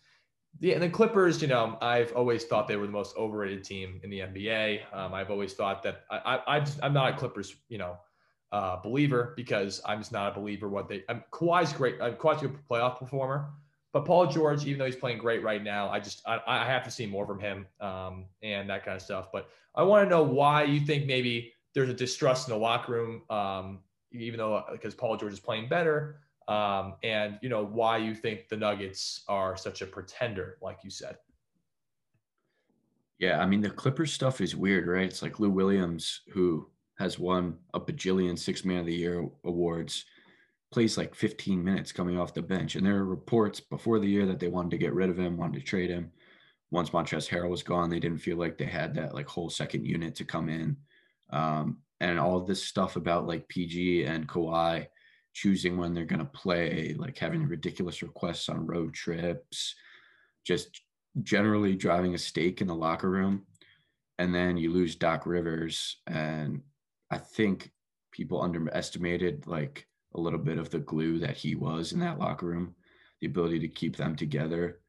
Yeah, 0.59 0.75
and 0.75 0.83
the 0.83 0.91
Clippers, 0.91 1.41
you 1.41 1.49
know, 1.49 1.79
I've 1.81 2.13
always 2.13 2.45
thought 2.45 2.67
they 2.67 2.77
were 2.77 2.87
the 2.87 2.93
most 2.93 3.17
overrated 3.17 3.63
team 3.63 4.01
in 4.03 4.11
the 4.11 4.21
NBA. 4.21 4.81
Um, 4.93 5.15
I've 5.15 5.31
always 5.31 5.55
thought 5.55 5.83
that 5.85 6.05
I, 6.11 6.41
I, 6.47 6.59
I 6.59 6.87
am 6.87 6.93
not 6.93 7.15
a 7.15 7.17
Clippers, 7.17 7.55
you 7.69 7.79
know, 7.79 7.97
uh, 8.53 8.77
believer 8.83 9.33
because 9.37 9.81
I'm 9.87 10.01
just 10.01 10.13
not 10.13 10.33
a 10.33 10.41
believer 10.41 10.69
what 10.69 10.89
they. 10.89 11.05
I'm 11.09 11.23
Kawhi's 11.31 11.73
great. 11.73 11.97
I'm 12.01 12.15
Kawhi's 12.15 12.43
a 12.43 12.49
good 12.49 12.59
playoff 12.69 12.99
performer, 12.99 13.51
but 13.93 14.05
Paul 14.05 14.27
George, 14.27 14.65
even 14.67 14.79
though 14.79 14.87
he's 14.87 14.97
playing 14.97 15.19
great 15.19 15.43
right 15.43 15.63
now, 15.63 15.89
I 15.89 16.01
just 16.01 16.23
I, 16.27 16.41
I 16.47 16.65
have 16.65 16.85
to 16.85 16.91
see 16.91 17.07
more 17.07 17.27
from 17.27 17.41
him 17.41 17.67
um, 17.81 18.27
and 18.43 18.69
that 18.71 18.85
kind 18.85 18.97
of 18.97 19.03
stuff. 19.03 19.29
But 19.33 19.49
I 19.75 19.83
want 19.83 20.05
to 20.05 20.11
know 20.11 20.23
why 20.23 20.65
you 20.65 20.81
think 20.81 21.07
maybe 21.07 21.53
there's 21.75 21.89
a 21.89 21.95
distrust 21.95 22.49
in 22.49 22.55
the 22.55 22.61
locker 22.61 22.93
room, 22.93 23.23
um, 23.31 23.81
even 24.13 24.39
though 24.39 24.65
because 24.73 24.95
Paul 24.95 25.17
George 25.17 25.33
is 25.33 25.41
playing 25.41 25.69
better 25.69 26.21
um, 26.51 26.95
and 27.05 27.39
you 27.43 27.49
know 27.49 27.65
why 27.65 27.97
you 27.97 28.15
think 28.15 28.49
the 28.49 28.57
Nuggets 28.57 29.23
are 29.29 29.57
such 29.57 29.83
a 29.83 29.87
pretender, 29.87 30.59
like 30.61 30.79
you 30.83 30.91
said. 30.91 31.17
Yeah, 33.19 33.41
I 33.41 33.47
mean 33.47 33.61
the 33.61 33.71
Clippers 33.71 34.13
stuff 34.13 34.41
is 34.41 34.57
weird, 34.57 34.89
right? 34.89 35.05
It's 35.05 35.23
like 35.23 35.39
Lou 35.39 35.51
Williams, 35.51 36.23
who 36.33 36.69
has 36.99 37.19
won 37.19 37.57
a 37.73 37.81
bajillion 37.81 38.37
Six 38.37 38.65
Man 38.65 38.81
of 38.81 38.87
the 38.87 38.95
Year 38.95 39.29
awards, 39.45 40.05
plays 40.73 40.97
like 40.97 41.15
15 41.15 41.63
minutes 41.63 41.93
coming 41.93 42.19
off 42.19 42.35
the 42.35 42.43
bench, 42.43 42.77
and 42.77 42.87
there 42.87 42.97
are 42.97 43.05
reports 43.05 43.61
before 43.61 43.99
the 43.99 44.09
year 44.09 44.27
that 44.27 44.39
they 44.39 44.49
wanted 44.49 44.71
to 44.71 44.79
get 44.79 44.95
rid 44.95 45.11
of 45.11 45.19
him, 45.19 45.37
wanted 45.37 45.59
to 45.59 45.65
trade 45.65 45.91
him. 45.91 46.13
Once 46.71 46.91
Montrezl 46.91 47.29
Harrell 47.29 47.51
was 47.51 47.65
gone, 47.65 47.91
they 47.91 47.99
didn't 47.99 48.21
feel 48.21 48.37
like 48.37 48.57
they 48.57 48.65
had 48.65 48.95
that 48.95 49.15
like 49.15 49.27
whole 49.27 49.51
second 49.51 49.85
unit 49.85 50.15
to 50.17 50.25
come 50.25 50.49
in, 50.49 50.77
um, 51.31 51.79
and 52.01 52.19
all 52.19 52.41
this 52.41 52.63
stuff 52.63 52.97
about 52.97 53.27
like 53.27 53.49
PG 53.49 54.05
and 54.05 54.29
Kawhi 54.29 54.87
choosing 55.33 55.77
when 55.77 55.95
they're 55.95 56.05
going 56.05 56.21
to 56.21 56.25
play, 56.25 56.95
like 56.99 57.19
having 57.19 57.47
ridiculous 57.47 58.03
requests 58.03 58.49
on 58.49 58.67
road 58.67 58.95
trips, 58.95 59.75
just 60.45 60.83
generally 61.23 61.75
driving 61.75 62.15
a 62.15 62.19
stake 62.19 62.61
in 62.61 62.67
the 62.67 62.75
locker 62.75 63.11
room. 63.11 63.47
And 64.19 64.35
then 64.35 64.57
you 64.57 64.73
lose 64.73 64.97
Doc 64.97 65.27
Rivers. 65.27 65.97
And 66.07 66.63
I 67.11 67.19
think 67.19 67.71
people 68.13 68.43
underestimated 68.43 69.47
like 69.47 69.87
a 70.15 70.21
little 70.21 70.39
bit 70.39 70.59
of 70.59 70.71
the 70.71 70.81
glue 70.81 71.19
that 71.19 71.37
he 71.37 71.55
was 71.55 71.93
in 71.93 72.01
that 72.01 72.19
locker 72.19 72.47
room, 72.47 72.75
the 73.21 73.27
ability 73.27 73.61
to 73.61 73.69
keep 73.69 73.97
them 73.97 74.17
together. 74.17 74.81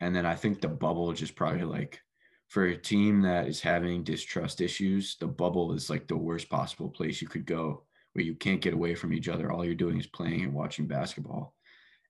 And 0.00 0.14
then 0.14 0.26
I 0.26 0.34
think 0.34 0.60
the 0.60 0.68
bubble 0.68 1.12
just 1.12 1.34
probably 1.34 1.64
like 1.64 2.00
for 2.48 2.64
a 2.64 2.76
team 2.76 3.22
that 3.22 3.46
is 3.46 3.60
having 3.60 4.04
distrust 4.04 4.60
issues, 4.60 5.16
the 5.16 5.26
bubble 5.26 5.72
is 5.72 5.90
like 5.90 6.06
the 6.06 6.16
worst 6.16 6.48
possible 6.48 6.88
place 6.88 7.20
you 7.20 7.28
could 7.28 7.46
go 7.46 7.84
where 8.12 8.24
you 8.24 8.34
can't 8.34 8.60
get 8.60 8.74
away 8.74 8.94
from 8.94 9.12
each 9.12 9.28
other. 9.28 9.50
All 9.50 9.64
you're 9.64 9.74
doing 9.74 9.98
is 9.98 10.06
playing 10.06 10.42
and 10.42 10.54
watching 10.54 10.86
basketball. 10.86 11.54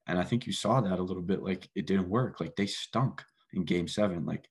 And 0.07 0.17
I 0.17 0.23
think 0.23 0.47
you 0.47 0.53
saw 0.53 0.81
that 0.81 0.99
a 0.99 1.03
little 1.03 1.21
bit. 1.21 1.43
Like 1.43 1.69
it 1.75 1.85
didn't 1.85 2.09
work. 2.09 2.39
Like 2.39 2.55
they 2.55 2.65
stunk 2.65 3.23
in 3.53 3.65
game 3.65 3.87
seven. 3.87 4.25
Like 4.25 4.49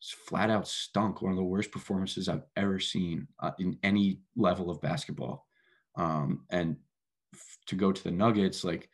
flat 0.00 0.50
out 0.50 0.68
stunk. 0.68 1.22
One 1.22 1.32
of 1.32 1.38
the 1.38 1.42
worst 1.42 1.72
performances 1.72 2.28
I've 2.28 2.44
ever 2.56 2.78
seen 2.78 3.26
uh, 3.40 3.52
in 3.58 3.78
any 3.82 4.20
level 4.36 4.70
of 4.70 4.82
basketball. 4.82 5.46
Um, 5.96 6.42
and 6.50 6.76
to 7.66 7.76
go 7.76 7.92
to 7.92 8.04
the 8.04 8.10
Nuggets, 8.10 8.64
like 8.64 8.88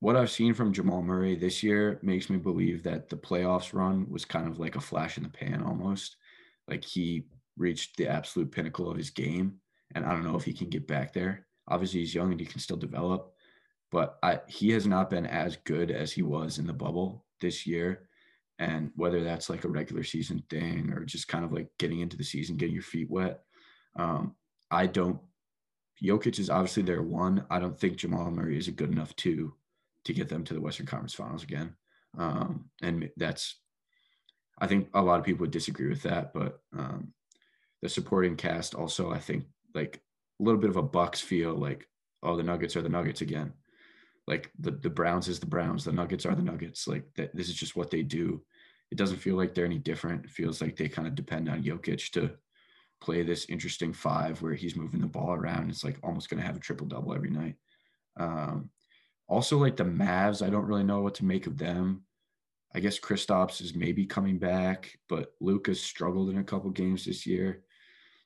what 0.00 0.16
I've 0.16 0.30
seen 0.30 0.54
from 0.54 0.72
Jamal 0.72 1.02
Murray 1.02 1.34
this 1.34 1.62
year 1.62 1.98
makes 2.02 2.30
me 2.30 2.36
believe 2.36 2.82
that 2.84 3.08
the 3.08 3.16
playoffs 3.16 3.72
run 3.72 4.08
was 4.08 4.24
kind 4.24 4.46
of 4.46 4.58
like 4.58 4.76
a 4.76 4.80
flash 4.80 5.16
in 5.16 5.24
the 5.24 5.28
pan 5.28 5.62
almost. 5.62 6.16
Like 6.68 6.84
he 6.84 7.24
reached 7.56 7.96
the 7.96 8.08
absolute 8.08 8.52
pinnacle 8.52 8.90
of 8.90 8.96
his 8.96 9.10
game 9.10 9.60
and 9.94 10.04
I 10.04 10.12
don't 10.12 10.24
know 10.24 10.36
if 10.36 10.44
he 10.44 10.52
can 10.52 10.68
get 10.68 10.86
back 10.86 11.12
there. 11.12 11.46
Obviously, 11.66 12.00
he's 12.00 12.14
young 12.14 12.30
and 12.30 12.40
he 12.40 12.46
can 12.46 12.60
still 12.60 12.76
develop, 12.76 13.32
but 13.90 14.18
I, 14.22 14.40
he 14.46 14.70
has 14.70 14.86
not 14.86 15.10
been 15.10 15.26
as 15.26 15.56
good 15.64 15.90
as 15.90 16.12
he 16.12 16.22
was 16.22 16.58
in 16.58 16.66
the 16.66 16.72
bubble 16.72 17.24
this 17.40 17.66
year. 17.66 18.08
And 18.58 18.90
whether 18.96 19.22
that's 19.22 19.48
like 19.48 19.64
a 19.64 19.68
regular 19.68 20.02
season 20.02 20.42
thing 20.50 20.92
or 20.92 21.04
just 21.04 21.28
kind 21.28 21.44
of 21.44 21.52
like 21.52 21.68
getting 21.78 22.00
into 22.00 22.16
the 22.16 22.24
season, 22.24 22.56
getting 22.56 22.74
your 22.74 22.82
feet 22.82 23.08
wet, 23.10 23.40
um, 23.96 24.34
I 24.70 24.86
don't. 24.86 25.20
Jokic 26.02 26.38
is 26.38 26.50
obviously 26.50 26.82
their 26.82 27.02
one. 27.02 27.44
I 27.50 27.58
don't 27.58 27.78
think 27.78 27.96
Jamal 27.96 28.30
Murray 28.30 28.58
is 28.58 28.68
a 28.68 28.72
good 28.72 28.90
enough 28.90 29.14
two 29.16 29.54
to 30.04 30.12
get 30.12 30.28
them 30.28 30.44
to 30.44 30.54
the 30.54 30.60
Western 30.60 30.86
Conference 30.86 31.14
Finals 31.14 31.42
again. 31.42 31.74
Um, 32.16 32.66
and 32.82 33.10
that's, 33.16 33.56
I 34.58 34.66
think 34.66 34.88
a 34.94 35.02
lot 35.02 35.18
of 35.18 35.26
people 35.26 35.42
would 35.42 35.50
disagree 35.50 35.88
with 35.88 36.02
that, 36.02 36.32
but 36.32 36.60
um, 36.76 37.12
the 37.82 37.88
supporting 37.88 38.36
cast 38.36 38.74
also, 38.74 39.12
I 39.12 39.18
think, 39.18 39.44
like 39.74 40.00
a 40.40 40.42
little 40.42 40.60
bit 40.60 40.70
of 40.70 40.76
a 40.76 40.82
Bucks 40.82 41.20
feel, 41.20 41.54
like 41.54 41.88
oh 42.22 42.36
the 42.36 42.42
Nuggets 42.42 42.76
are 42.76 42.82
the 42.82 42.88
Nuggets 42.88 43.20
again. 43.20 43.52
Like 44.26 44.50
the 44.58 44.72
the 44.72 44.90
Browns 44.90 45.28
is 45.28 45.40
the 45.40 45.46
Browns, 45.46 45.84
the 45.84 45.92
Nuggets 45.92 46.26
are 46.26 46.34
the 46.34 46.42
Nuggets. 46.42 46.86
Like 46.86 47.04
that, 47.16 47.34
this 47.34 47.48
is 47.48 47.54
just 47.54 47.76
what 47.76 47.90
they 47.90 48.02
do. 48.02 48.42
It 48.90 48.98
doesn't 48.98 49.18
feel 49.18 49.36
like 49.36 49.54
they're 49.54 49.64
any 49.64 49.78
different. 49.78 50.24
It 50.24 50.30
feels 50.30 50.60
like 50.60 50.76
they 50.76 50.88
kind 50.88 51.06
of 51.06 51.14
depend 51.14 51.48
on 51.48 51.62
Jokic 51.62 52.10
to 52.12 52.30
play 53.00 53.22
this 53.22 53.46
interesting 53.48 53.92
five 53.92 54.42
where 54.42 54.54
he's 54.54 54.76
moving 54.76 55.00
the 55.00 55.06
ball 55.06 55.32
around. 55.32 55.70
It's 55.70 55.84
like 55.84 55.98
almost 56.02 56.28
going 56.28 56.40
to 56.40 56.46
have 56.46 56.56
a 56.56 56.60
triple 56.60 56.86
double 56.86 57.14
every 57.14 57.30
night. 57.30 57.56
Um, 58.16 58.70
also, 59.28 59.58
like 59.58 59.76
the 59.76 59.84
Mavs, 59.84 60.44
I 60.44 60.50
don't 60.50 60.66
really 60.66 60.84
know 60.84 61.02
what 61.02 61.14
to 61.16 61.24
make 61.24 61.46
of 61.46 61.58
them. 61.58 62.02
I 62.74 62.80
guess 62.80 62.98
Kristaps 62.98 63.60
is 63.60 63.74
maybe 63.74 64.04
coming 64.04 64.38
back, 64.38 64.98
but 65.08 65.32
Luka's 65.40 65.80
struggled 65.80 66.30
in 66.30 66.38
a 66.38 66.44
couple 66.44 66.70
games 66.70 67.04
this 67.04 67.26
year. 67.26 67.62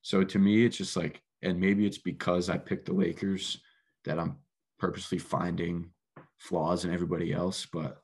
So 0.03 0.25
to 0.25 0.39
me, 0.39 0.65
it's 0.65 0.77
just 0.77 0.97
like 0.97 1.23
and 1.43 1.59
maybe 1.59 1.85
it's 1.87 1.99
because 1.99 2.49
I 2.49 2.57
picked 2.57 2.87
the 2.87 2.93
Lakers 2.93 3.61
that 4.05 4.19
I'm 4.19 4.37
purposely 4.79 5.19
finding 5.19 5.91
flaws 6.39 6.85
in 6.85 6.95
everybody 6.95 7.33
else, 7.33 7.67
but 7.67 8.03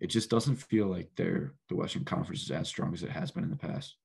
it 0.00 0.06
just 0.08 0.30
doesn't 0.30 0.56
feel 0.56 0.86
like 0.86 1.10
they're 1.16 1.54
the 1.68 1.76
Western 1.76 2.04
Conference 2.04 2.42
is 2.42 2.50
as 2.50 2.68
strong 2.68 2.92
as 2.92 3.02
it 3.02 3.10
has 3.10 3.30
been 3.30 3.44
in 3.44 3.50
the 3.50 3.56
past. 3.56 3.96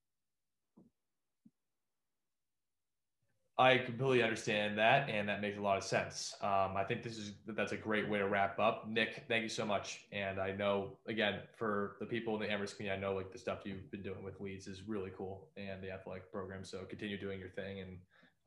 I 3.60 3.80
completely 3.80 4.22
understand 4.22 4.78
that, 4.78 5.10
and 5.10 5.28
that 5.28 5.42
makes 5.42 5.58
a 5.58 5.62
lot 5.62 5.78
of 5.78 5.84
sense. 5.84 6.36
Um, 6.42 6.78
I 6.78 6.84
think 6.88 7.02
this 7.02 7.18
is 7.18 7.34
that's 7.48 7.72
a 7.72 7.78
great 7.78 8.08
way 8.08 8.20
to 8.20 8.28
wrap 8.28 8.60
up. 8.60 8.88
Nick, 8.88 9.24
thank 9.28 9.42
you 9.42 9.50
so 9.50 9.66
much. 9.66 10.06
And 10.12 10.40
I 10.40 10.52
know 10.52 10.98
again 11.08 11.40
for 11.56 11.96
the 12.00 12.06
people 12.06 12.36
in 12.36 12.42
the 12.42 12.52
Amherst 12.52 12.78
community, 12.78 12.98
I 12.98 13.02
know 13.02 13.16
like 13.16 13.32
the 13.32 13.40
stuff 13.40 13.62
you've 13.64 13.90
been 13.90 14.04
doing 14.04 14.24
with 14.24 14.40
Leeds 14.40 14.68
is 14.68 14.84
really 14.88 15.10
cool 15.18 15.48
and 15.58 15.82
the 15.82 15.92
athletic 15.92 16.32
program. 16.32 16.64
So 16.64 16.86
continue 16.88 17.20
doing 17.20 17.40
your 17.40 17.50
thing, 17.50 17.80
and 17.80 17.98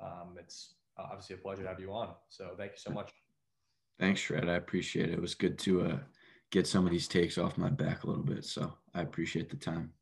um, 0.01 0.37
it's 0.39 0.75
obviously 0.97 1.35
a 1.35 1.39
pleasure 1.39 1.63
to 1.63 1.69
have 1.69 1.81
you 1.81 1.93
on. 1.93 2.11
So 2.29 2.51
thank 2.57 2.73
you 2.73 2.79
so 2.79 2.93
much. 2.93 3.11
Thanks, 3.99 4.21
Shred. 4.21 4.49
I 4.49 4.55
appreciate 4.55 5.09
it. 5.09 5.15
It 5.15 5.21
was 5.21 5.35
good 5.35 5.59
to 5.61 5.83
uh, 5.83 5.99
get 6.51 6.69
some 6.69 6.85
of 6.87 6.93
these 6.93 7.09
takes 7.09 7.37
off 7.37 7.59
my 7.59 7.69
back 7.69 8.05
a 8.05 8.07
little 8.07 8.23
bit. 8.23 8.45
So 8.45 8.73
I 8.95 9.03
appreciate 9.03 9.51
the 9.51 9.57
time. 9.57 9.93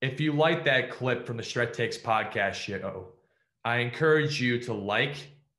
If 0.00 0.20
you 0.20 0.32
like 0.32 0.64
that 0.64 0.90
clip 0.90 1.26
from 1.26 1.36
the 1.36 1.42
Shred 1.42 1.74
Takes 1.74 1.98
podcast 1.98 2.54
show, 2.54 3.08
I 3.64 3.78
encourage 3.78 4.40
you 4.40 4.60
to 4.60 4.72
like 4.72 5.16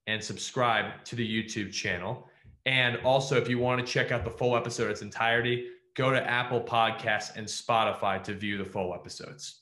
and 0.07 0.23
subscribe 0.23 1.03
to 1.05 1.17
the 1.17 1.27
YouTube 1.27 1.73
channel. 1.73 2.25
And 2.65 2.97
also, 3.03 3.35
if 3.35 3.49
you 3.49 3.59
want 3.59 3.85
to 3.85 3.91
check 3.91 4.13
out 4.13 4.23
the 4.23 4.31
full 4.31 4.55
episode 4.55 4.85
in 4.85 4.91
its 4.91 5.01
entirety, 5.01 5.67
go 5.93 6.11
to 6.11 6.25
Apple 6.25 6.61
Podcasts 6.61 7.35
and 7.35 7.45
Spotify 7.45 8.23
to 8.23 8.33
view 8.33 8.57
the 8.57 8.63
full 8.63 8.93
episodes. 8.93 9.59